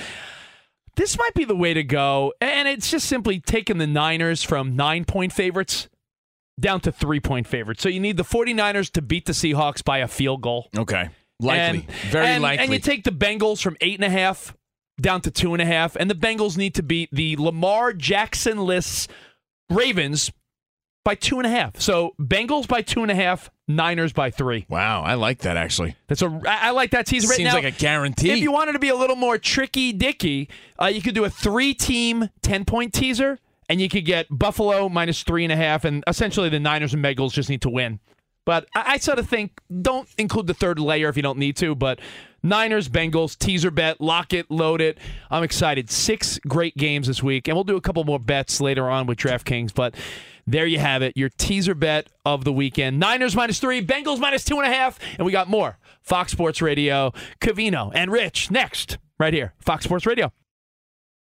This 0.97 1.17
might 1.17 1.33
be 1.33 1.45
the 1.45 1.55
way 1.55 1.73
to 1.73 1.83
go, 1.83 2.33
and 2.41 2.67
it's 2.67 2.91
just 2.91 3.07
simply 3.07 3.39
taking 3.39 3.77
the 3.77 3.87
Niners 3.87 4.43
from 4.43 4.75
nine-point 4.75 5.31
favorites 5.31 5.87
down 6.59 6.81
to 6.81 6.91
three-point 6.91 7.47
favorites. 7.47 7.81
So 7.81 7.87
you 7.89 7.99
need 8.01 8.17
the 8.17 8.23
49ers 8.23 8.91
to 8.93 9.01
beat 9.01 9.25
the 9.25 9.31
Seahawks 9.31 9.83
by 9.83 9.99
a 9.99 10.07
field 10.07 10.41
goal. 10.41 10.67
Okay. 10.77 11.09
Likely. 11.39 11.79
And- 11.79 11.91
Very 12.11 12.25
and- 12.27 12.43
likely. 12.43 12.63
And 12.65 12.73
you 12.73 12.79
take 12.79 13.03
the 13.05 13.11
Bengals 13.11 13.61
from 13.61 13.77
eight 13.81 13.95
and 13.95 14.03
a 14.03 14.09
half 14.09 14.53
down 14.99 15.21
to 15.21 15.31
two 15.31 15.53
and 15.53 15.61
a 15.61 15.65
half, 15.65 15.95
and 15.95 16.09
the 16.09 16.15
Bengals 16.15 16.57
need 16.57 16.75
to 16.75 16.83
beat 16.83 17.09
the 17.11 17.35
Lamar 17.37 17.93
Jackson 17.93 18.59
lists 18.59 19.07
Ravens 19.69 20.31
by 21.03 21.15
two 21.15 21.37
and 21.37 21.45
a 21.45 21.49
half. 21.49 21.79
So 21.79 22.13
Bengals 22.19 22.67
by 22.67 22.81
two 22.81 23.01
and 23.01 23.11
a 23.11 23.15
half, 23.15 23.49
Niners 23.67 24.13
by 24.13 24.31
three. 24.31 24.65
wow, 24.69 25.01
I 25.01 25.15
like 25.15 25.39
that 25.39 25.57
actually. 25.57 25.95
That's 26.07 26.21
a 26.21 26.27
I 26.47 26.67
I 26.67 26.69
like 26.71 26.91
that 26.91 27.05
teaser 27.07 27.27
right 27.27 27.37
Seems 27.37 27.47
now. 27.49 27.55
like 27.55 27.63
a 27.63 27.71
guarantee. 27.71 28.31
If 28.31 28.39
you 28.39 28.51
wanted 28.51 28.73
to 28.73 28.79
be 28.79 28.89
a 28.89 28.95
little 28.95 29.15
more 29.15 29.37
tricky 29.37 29.93
dicky, 29.93 30.49
uh, 30.81 30.85
you 30.87 31.01
could 31.01 31.15
do 31.15 31.23
a 31.23 31.29
three 31.29 31.73
team 31.73 32.29
10 32.41 32.65
point 32.65 32.93
teaser, 32.93 33.39
and 33.69 33.79
you 33.81 33.89
could 33.89 34.05
get 34.05 34.27
Buffalo 34.29 34.89
minus 34.89 35.23
three 35.23 35.43
and 35.43 35.51
a 35.51 35.55
half, 35.55 35.85
and 35.85 36.03
essentially 36.07 36.49
the 36.49 36.59
Niners 36.59 36.93
and 36.93 37.03
Bengals 37.03 37.31
just 37.33 37.49
need 37.49 37.61
to 37.61 37.69
win. 37.69 37.99
But 38.45 38.67
I, 38.75 38.93
I 38.93 38.97
sort 38.97 39.19
of 39.19 39.29
think 39.29 39.59
don't 39.81 40.07
include 40.17 40.47
the 40.47 40.53
third 40.53 40.79
layer 40.79 41.09
if 41.09 41.15
you 41.15 41.23
don't 41.23 41.37
need 41.37 41.55
to. 41.57 41.75
But 41.75 41.99
Niners, 42.43 42.89
Bengals, 42.89 43.37
teaser 43.37 43.69
bet, 43.71 44.01
lock 44.01 44.33
it, 44.33 44.49
load 44.49 44.81
it. 44.81 44.97
I'm 45.29 45.43
excited. 45.43 45.89
Six 45.91 46.39
great 46.47 46.75
games 46.75 47.07
this 47.07 47.21
week, 47.21 47.47
and 47.47 47.55
we'll 47.55 47.63
do 47.63 47.75
a 47.77 47.81
couple 47.81 48.03
more 48.03 48.19
bets 48.19 48.59
later 48.59 48.89
on 48.89 49.05
with 49.05 49.19
DraftKings. 49.19 49.73
But 49.73 49.95
there 50.47 50.65
you 50.65 50.79
have 50.79 51.01
it, 51.01 51.15
your 51.15 51.29
teaser 51.29 51.75
bet 51.75 52.07
of 52.25 52.43
the 52.43 52.53
weekend. 52.53 52.99
Niners 52.99 53.35
minus 53.35 53.59
three, 53.59 53.85
Bengals 53.85 54.19
minus 54.19 54.43
two 54.43 54.57
and 54.59 54.71
a 54.71 54.75
half, 54.75 54.99
and 55.17 55.25
we 55.25 55.31
got 55.31 55.47
more. 55.47 55.77
Fox 56.01 56.31
Sports 56.31 56.61
Radio, 56.61 57.11
Cavino, 57.39 57.91
and 57.93 58.11
Rich 58.11 58.51
next, 58.51 58.97
right 59.19 59.33
here, 59.33 59.53
Fox 59.59 59.85
Sports 59.85 60.05
Radio. 60.05 60.31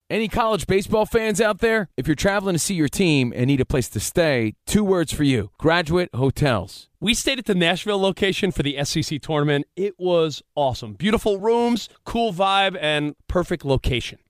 Any 0.08 0.28
college 0.28 0.68
baseball 0.68 1.08
fans 1.08 1.42
out 1.42 1.60
there? 1.62 1.90
If 1.98 2.06
you're 2.08 2.16
traveling 2.16 2.54
to 2.54 2.60
see 2.60 2.76
your 2.76 2.88
team 2.88 3.34
and 3.36 3.48
need 3.48 3.60
a 3.60 3.66
place 3.66 3.90
to 3.90 4.00
stay, 4.00 4.54
two 4.68 4.84
words 4.84 5.12
for 5.12 5.24
you 5.24 5.50
Graduate 5.58 6.10
Hotels. 6.14 6.90
We 7.00 7.16
stayed 7.16 7.40
at 7.40 7.46
the 7.46 7.56
Nashville 7.56 8.00
location 8.00 8.52
for 8.52 8.62
the 8.62 8.84
SEC 8.86 9.20
tournament. 9.20 9.66
It 9.76 9.96
was 9.98 10.44
awesome. 10.54 10.94
Beautiful 10.94 11.40
rooms, 11.40 11.90
cool 12.04 12.32
vibe, 12.34 12.78
and 12.80 13.16
perfect 13.28 13.66
location. 13.66 14.20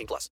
18 0.00 0.06
plus. 0.06 0.28